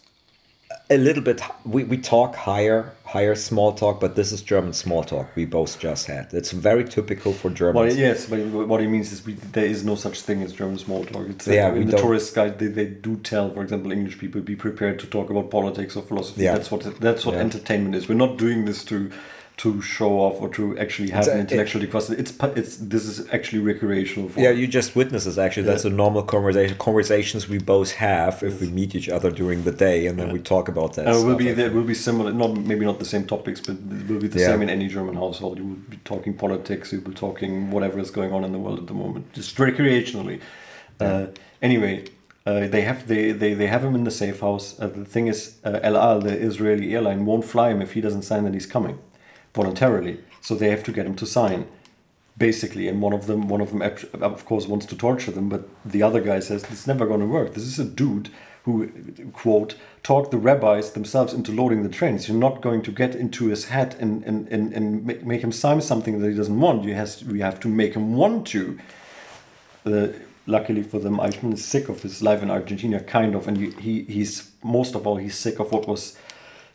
a 0.89 0.97
little 0.97 1.23
bit. 1.23 1.41
We, 1.65 1.83
we 1.83 1.97
talk 1.97 2.35
higher, 2.35 2.93
higher 3.05 3.33
small 3.35 3.73
talk, 3.73 3.99
but 3.99 4.15
this 4.15 4.31
is 4.31 4.41
German 4.41 4.73
small 4.73 5.03
talk 5.03 5.27
we 5.35 5.45
both 5.45 5.79
just 5.79 6.05
had. 6.07 6.31
It's 6.33 6.51
very 6.51 6.83
typical 6.83 7.33
for 7.33 7.47
Well, 7.47 7.55
Germans. 7.55 7.97
yes, 7.97 8.25
but 8.27 8.39
what 8.45 8.81
he 8.81 8.87
means 8.87 9.11
is 9.11 9.25
we, 9.25 9.33
there 9.33 9.65
is 9.65 9.83
no 9.83 9.95
such 9.95 10.21
thing 10.21 10.43
as 10.43 10.53
German 10.53 10.77
small 10.77 11.03
talk. 11.05 11.27
It's 11.27 11.47
Yeah, 11.47 11.67
uh, 11.67 11.69
like 11.71 11.81
in 11.81 11.85
the 11.87 11.91
don't- 11.93 12.01
tourist 12.01 12.35
guide, 12.35 12.59
they, 12.59 12.67
they 12.67 12.85
do 12.85 13.15
tell, 13.17 13.51
for 13.53 13.63
example, 13.63 13.91
English 13.91 14.19
people 14.19 14.41
be 14.41 14.55
prepared 14.55 14.99
to 14.99 15.07
talk 15.07 15.29
about 15.29 15.49
politics 15.49 15.95
or 15.95 16.03
philosophy. 16.03 16.43
Yeah. 16.43 16.53
That's 16.53 16.69
what 16.71 16.99
that's 16.99 17.25
what 17.25 17.35
Yeah. 17.35 17.41
entertainment 17.41 17.95
is. 17.95 18.07
We're 18.07 18.15
not 18.15 18.37
doing 18.37 18.65
this 18.65 18.83
to 18.85 19.09
to 19.57 19.81
show 19.81 20.19
off 20.19 20.41
or 20.41 20.49
to 20.49 20.77
actually 20.77 21.09
have 21.11 21.21
It's 21.21 21.27
an 21.29 21.39
intellectual 21.39 21.81
discussion—it's—it's 21.81 22.77
this 22.77 23.05
is 23.05 23.27
actually 23.31 23.61
recreational. 23.61 24.27
For 24.27 24.41
Yeah, 24.41 24.49
you 24.49 24.67
just 24.67 24.95
witness 24.95 25.23
this. 25.23 25.37
Actually, 25.37 25.63
that's 25.63 25.85
a 25.85 25.89
normal 25.89 26.23
conversation. 26.23 26.77
Conversations 26.77 27.47
we 27.47 27.59
both 27.59 27.93
have 27.93 28.43
if 28.43 28.59
we 28.59 28.69
meet 28.69 28.95
each 28.95 29.07
other 29.07 29.31
during 29.31 29.63
the 29.63 29.71
day, 29.71 30.07
and 30.07 30.19
then 30.19 30.33
we 30.33 30.39
talk 30.39 30.67
about 30.67 30.95
that. 30.95 31.07
Uh, 31.07 31.17
it 31.19 31.25
will 31.25 31.35
be 31.35 31.45
there 31.45 31.67
think. 31.67 31.73
will 31.73 31.83
be 31.83 31.93
similar, 31.93 32.33
not 32.33 32.57
maybe 32.57 32.85
not 32.85 32.99
the 32.99 33.05
same 33.05 33.25
topics, 33.25 33.61
but 33.61 33.75
it 33.75 34.07
will 34.09 34.19
be 34.19 34.27
the 34.27 34.39
Yeah. 34.39 34.47
same 34.47 34.61
in 34.61 34.69
any 34.69 34.87
German 34.87 35.15
household. 35.15 35.57
You 35.57 35.65
will 35.65 35.83
be 35.89 35.97
talking 36.03 36.33
politics, 36.33 36.91
you 36.91 36.99
will 36.99 37.11
be 37.11 37.15
talking 37.15 37.71
whatever 37.71 37.99
is 37.99 38.11
going 38.11 38.33
on 38.33 38.43
in 38.43 38.51
the 38.51 38.59
world 38.59 38.79
at 38.79 38.87
the 38.87 38.93
moment, 38.93 39.31
just 39.33 39.55
recreationally. 39.55 40.41
Uh, 40.99 41.27
anyway, 41.61 42.03
uh, 42.45 42.67
they 42.67 42.81
have 42.81 43.07
they, 43.07 43.31
they, 43.31 43.53
they 43.53 43.67
have 43.67 43.85
him 43.85 43.95
in 43.95 44.03
the 44.03 44.11
safe 44.11 44.41
house. 44.41 44.75
Uh, 44.79 44.87
the 44.87 45.05
thing 45.05 45.27
is, 45.27 45.55
uh, 45.63 45.79
El 45.81 45.95
Al, 45.95 46.19
the 46.19 46.37
Israeli 46.37 46.93
airline, 46.93 47.25
won't 47.25 47.45
fly 47.45 47.69
him 47.69 47.81
if 47.81 47.93
he 47.93 48.01
doesn't 48.01 48.23
sign 48.23 48.43
that 48.43 48.53
he's 48.53 48.65
coming 48.65 48.99
voluntarily. 49.55 50.19
So 50.41 50.53
they 50.53 50.69
have 50.69 50.83
to 50.83 50.91
get 50.91 51.07
him 51.07 51.15
to 51.15 51.25
sign. 51.25 51.67
Basically 52.37 52.89
and 52.89 53.01
one 53.01 53.13
of 53.13 53.27
them 53.27 53.47
one 53.47 53.61
of 53.61 53.71
them 53.71 53.81
of 54.21 54.45
course 54.45 54.67
wants 54.67 54.85
to 54.87 54.97
torture 54.97 55.31
them 55.31 55.47
but 55.47 55.69
the 55.85 56.03
other 56.03 56.19
guy 56.19 56.41
says 56.41 56.65
it's 56.65 56.85
never 56.85 57.07
going 57.07 57.21
to 57.21 57.25
work. 57.25 57.53
This 57.53 57.63
is 57.63 57.79
a 57.79 57.85
dude 57.85 58.29
who 58.63 58.91
quote 59.31 59.75
talked 60.03 60.31
the 60.31 60.37
rabbis 60.37 60.91
themselves 60.91 61.33
into 61.33 61.51
loading 61.53 61.83
the 61.83 61.97
trains. 61.97 62.27
You're 62.27 62.37
not 62.37 62.61
going 62.61 62.81
to 62.81 62.91
get 62.91 63.15
into 63.15 63.45
his 63.47 63.65
head 63.65 63.95
and 63.99 64.21
and, 64.25 64.49
and, 64.49 64.73
and 64.73 65.05
make, 65.05 65.41
him 65.41 65.53
sign 65.53 65.79
something 65.81 66.19
that 66.19 66.29
he 66.29 66.35
doesn't 66.35 66.59
want. 66.59 66.83
You 66.83 66.95
has 66.95 67.23
we 67.23 67.39
have 67.39 67.59
to 67.61 67.69
make 67.69 67.93
him 67.93 68.15
want 68.15 68.47
to. 68.47 68.77
Uh, 69.85 70.07
luckily 70.47 70.83
for 70.83 70.99
them 70.99 71.17
Eichmann 71.17 71.53
is 71.53 71.63
sick 71.63 71.89
of 71.89 72.01
his 72.01 72.21
life 72.21 72.43
in 72.43 72.51
Argentina 72.51 72.99
kind 72.99 73.33
of 73.33 73.47
and 73.47 73.57
he 73.57 74.03
he's 74.03 74.51
most 74.63 74.95
of 74.95 75.07
all 75.07 75.15
he's 75.15 75.37
sick 75.37 75.59
of 75.59 75.71
what 75.71 75.87
was 75.87 76.17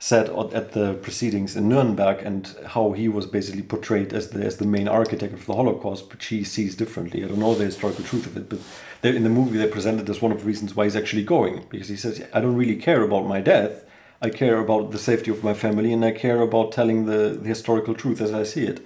said 0.02 0.30
at 0.54 0.72
the 0.72 0.94
proceedings 0.94 1.54
in 1.54 1.68
Nuremberg 1.68 2.22
and 2.24 2.56
how 2.68 2.92
he 2.92 3.06
was 3.06 3.26
basically 3.26 3.60
portrayed 3.60 4.14
as 4.14 4.30
the 4.30 4.42
as 4.42 4.56
the 4.56 4.64
main 4.64 4.88
architect 4.88 5.34
of 5.34 5.44
the 5.44 5.54
Holocaust, 5.54 6.10
which 6.10 6.26
he 6.26 6.42
sees 6.42 6.74
differently. 6.74 7.22
I 7.22 7.28
don't 7.28 7.38
know 7.38 7.54
the 7.54 7.66
historical 7.66 8.02
truth 8.02 8.26
of 8.26 8.34
it, 8.34 8.48
but 8.48 8.60
they, 9.02 9.14
in 9.14 9.24
the 9.24 9.28
movie 9.28 9.58
they 9.58 9.68
presented 9.68 10.08
as 10.08 10.22
one 10.22 10.32
of 10.32 10.40
the 10.40 10.46
reasons 10.46 10.74
why 10.74 10.84
he's 10.84 10.96
actually 10.96 11.24
going 11.24 11.66
because 11.68 11.88
he 11.88 11.96
says, 11.96 12.26
"I 12.32 12.40
don't 12.40 12.56
really 12.56 12.76
care 12.76 13.02
about 13.02 13.26
my 13.26 13.42
death. 13.42 13.84
I 14.22 14.30
care 14.30 14.58
about 14.58 14.90
the 14.90 14.98
safety 14.98 15.30
of 15.30 15.44
my 15.44 15.52
family, 15.52 15.92
and 15.92 16.02
I 16.02 16.12
care 16.12 16.40
about 16.40 16.72
telling 16.72 17.04
the, 17.04 17.38
the 17.42 17.48
historical 17.48 17.94
truth 17.94 18.22
as 18.22 18.32
I 18.32 18.44
see 18.44 18.64
it." 18.64 18.80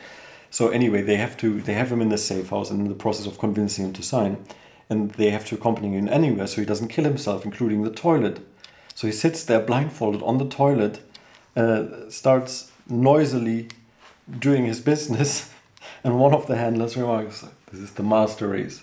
So 0.51 0.69
anyway, 0.71 1.03
they 1.03 1.17
have 1.17 1.37
to 1.39 1.61
they 1.61 1.75
have 1.75 1.93
him 1.93 2.03
in 2.03 2.09
the 2.09 2.19
safe 2.19 2.51
house 2.51 2.73
and 2.73 2.81
in 2.81 2.89
the 2.89 3.03
process 3.05 3.27
of 3.27 3.39
convincing 3.39 3.85
him 3.85 3.93
to 3.93 4.03
sign, 4.03 4.45
and 4.91 5.13
they 5.13 5.31
have 5.31 5.47
to 5.47 5.55
accompany 5.55 5.93
him 5.97 6.09
anywhere 6.09 6.49
so 6.49 6.61
he 6.61 6.67
doesn't 6.67 6.89
kill 6.89 7.05
himself, 7.05 7.45
including 7.45 7.85
the 7.85 7.91
toilet. 7.91 8.41
So 8.95 9.07
he 9.07 9.13
sits 9.13 9.45
there 9.45 9.61
blindfolded 9.61 10.23
on 10.23 10.39
the 10.39 10.47
toilet, 10.47 11.01
uh, 11.57 12.09
starts 12.09 12.71
noisily 12.89 13.69
doing 14.39 14.65
his 14.67 14.81
business, 14.81 15.53
and 16.05 16.19
one 16.19 16.33
of 16.33 16.47
the 16.47 16.57
handlers 16.57 16.97
remarks, 16.97 17.45
"This 17.71 17.81
is 17.81 17.93
the 17.93 18.03
master 18.03 18.49
race." 18.49 18.83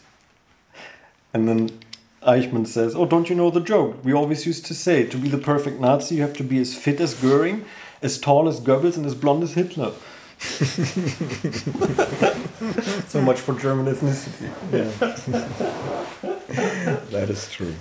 And 1.33 1.47
then 1.47 1.69
Eichmann 2.23 2.67
says, 2.67 2.93
"Oh, 2.95 3.05
don't 3.05 3.29
you 3.29 3.35
know 3.35 3.49
the 3.49 3.61
joke? 3.61 4.03
We 4.03 4.13
always 4.13 4.45
used 4.45 4.65
to 4.65 4.73
say, 4.73 5.05
to 5.05 5.17
be 5.17 5.29
the 5.29 5.37
perfect 5.37 5.79
Nazi, 5.79 6.15
you 6.15 6.21
have 6.21 6.35
to 6.37 6.43
be 6.43 6.59
as 6.59 6.75
fit 6.75 6.99
as 6.99 7.13
Goering, 7.13 7.65
as 8.01 8.19
tall 8.19 8.47
as 8.47 8.59
Goebbels, 8.59 8.97
and 8.97 9.05
as 9.05 9.15
blonde 9.15 9.43
as 9.43 9.53
Hitler." 9.53 9.93
so 13.07 13.21
much 13.21 13.39
for 13.39 13.53
German 13.59 13.85
ethnicity. 13.85 14.49
Yeah. 14.71 14.91
That 17.11 17.29
is 17.29 17.49
true. 17.49 17.73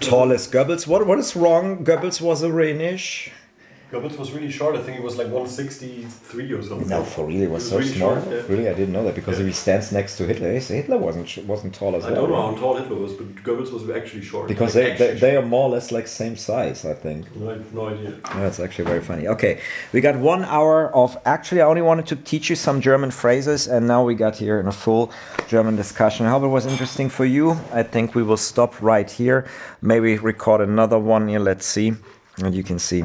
Tallest 0.00 0.50
Goebbels. 0.50 0.86
What 0.86 1.06
what 1.06 1.18
is 1.18 1.36
wrong? 1.36 1.84
Goebbels 1.84 2.20
was 2.22 2.42
a 2.42 2.48
Rhenish. 2.48 3.30
Goebbels 3.92 4.16
was 4.16 4.30
really 4.32 4.50
short. 4.50 4.76
I 4.76 4.82
think 4.82 4.98
he 4.98 5.02
was 5.02 5.16
like 5.16 5.26
163 5.28 6.52
or 6.52 6.62
something. 6.62 6.88
No, 6.88 7.02
for 7.02 7.26
real, 7.26 7.42
it 7.42 7.50
was 7.50 7.64
He 7.64 7.70
so 7.70 7.78
really 7.78 7.88
small. 7.90 8.14
short, 8.14 8.28
yeah. 8.28 8.42
Really, 8.48 8.68
I 8.68 8.72
didn't 8.74 8.92
know 8.92 9.02
that 9.04 9.16
because 9.16 9.40
if 9.40 9.46
he 9.46 9.52
stands 9.52 9.90
next 9.90 10.16
to 10.18 10.26
Hitler, 10.26 10.50
Hitler 10.52 10.96
wasn't 10.98 11.28
wasn't 11.46 11.74
tall 11.74 11.96
as 11.96 12.04
I 12.04 12.12
well. 12.12 12.20
don't 12.22 12.30
know 12.30 12.42
how 12.52 12.54
tall 12.62 12.76
Hitler 12.76 12.96
was, 12.96 13.12
but 13.14 13.34
Goebbels 13.46 13.72
was 13.72 13.88
actually 13.90 14.22
short. 14.22 14.46
Because 14.48 14.76
Like, 14.76 14.96
they, 14.98 15.12
they, 15.14 15.18
they 15.18 15.36
are 15.36 15.42
more 15.42 15.64
or 15.68 15.70
less 15.70 15.90
like 15.90 16.06
same 16.06 16.36
size, 16.36 16.84
I 16.84 16.94
think. 16.94 17.26
I 17.42 17.50
have 17.54 17.74
no 17.74 17.88
idea. 17.88 18.10
That's 18.34 18.60
actually 18.60 18.84
very 18.84 19.00
funny. 19.00 19.26
Okay, 19.26 19.60
we 19.92 20.00
got 20.00 20.16
one 20.16 20.44
hour 20.44 20.94
of. 20.94 21.18
Actually, 21.24 21.60
I 21.62 21.66
only 21.66 21.82
wanted 21.82 22.06
to 22.06 22.16
teach 22.16 22.48
you 22.50 22.56
some 22.56 22.80
German 22.80 23.10
phrases, 23.10 23.66
and 23.66 23.86
now 23.86 24.04
we 24.04 24.14
got 24.14 24.36
here 24.36 24.60
in 24.60 24.66
a 24.68 24.72
full 24.84 25.10
German 25.48 25.74
discussion. 25.76 26.26
I 26.26 26.30
hope 26.30 26.44
it 26.44 26.48
was 26.58 26.64
interesting 26.66 27.08
for 27.08 27.24
you. 27.24 27.58
I 27.72 27.82
think 27.82 28.14
we 28.14 28.22
will 28.22 28.36
stop 28.36 28.80
right 28.80 29.10
here. 29.10 29.46
Maybe 29.82 30.16
record 30.18 30.60
another 30.60 30.98
one 30.98 31.26
here. 31.28 31.40
Let's 31.40 31.66
see, 31.66 31.94
and 32.38 32.54
you 32.54 32.62
can 32.62 32.78
see 32.78 33.04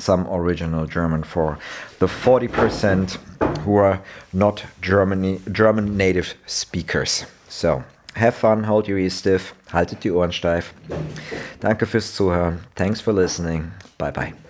some 0.00 0.26
original 0.28 0.86
German 0.86 1.22
for 1.22 1.58
the 1.98 2.06
40% 2.06 3.18
who 3.64 3.76
are 3.76 4.00
not 4.32 4.64
Germany, 4.80 5.40
German 5.52 5.96
native 5.96 6.34
speakers. 6.46 7.26
So, 7.48 7.84
have 8.14 8.34
fun, 8.34 8.64
hold 8.64 8.88
your 8.88 8.98
ears 8.98 9.14
stiff, 9.14 9.54
haltet 9.70 10.00
die 10.00 10.10
Ohren 10.10 10.32
steif. 10.32 10.72
Danke 11.60 11.86
fürs 11.86 12.14
Zuhören. 12.14 12.60
Thanks 12.74 13.00
for 13.00 13.12
listening. 13.12 13.72
Bye 13.98 14.12
bye. 14.12 14.49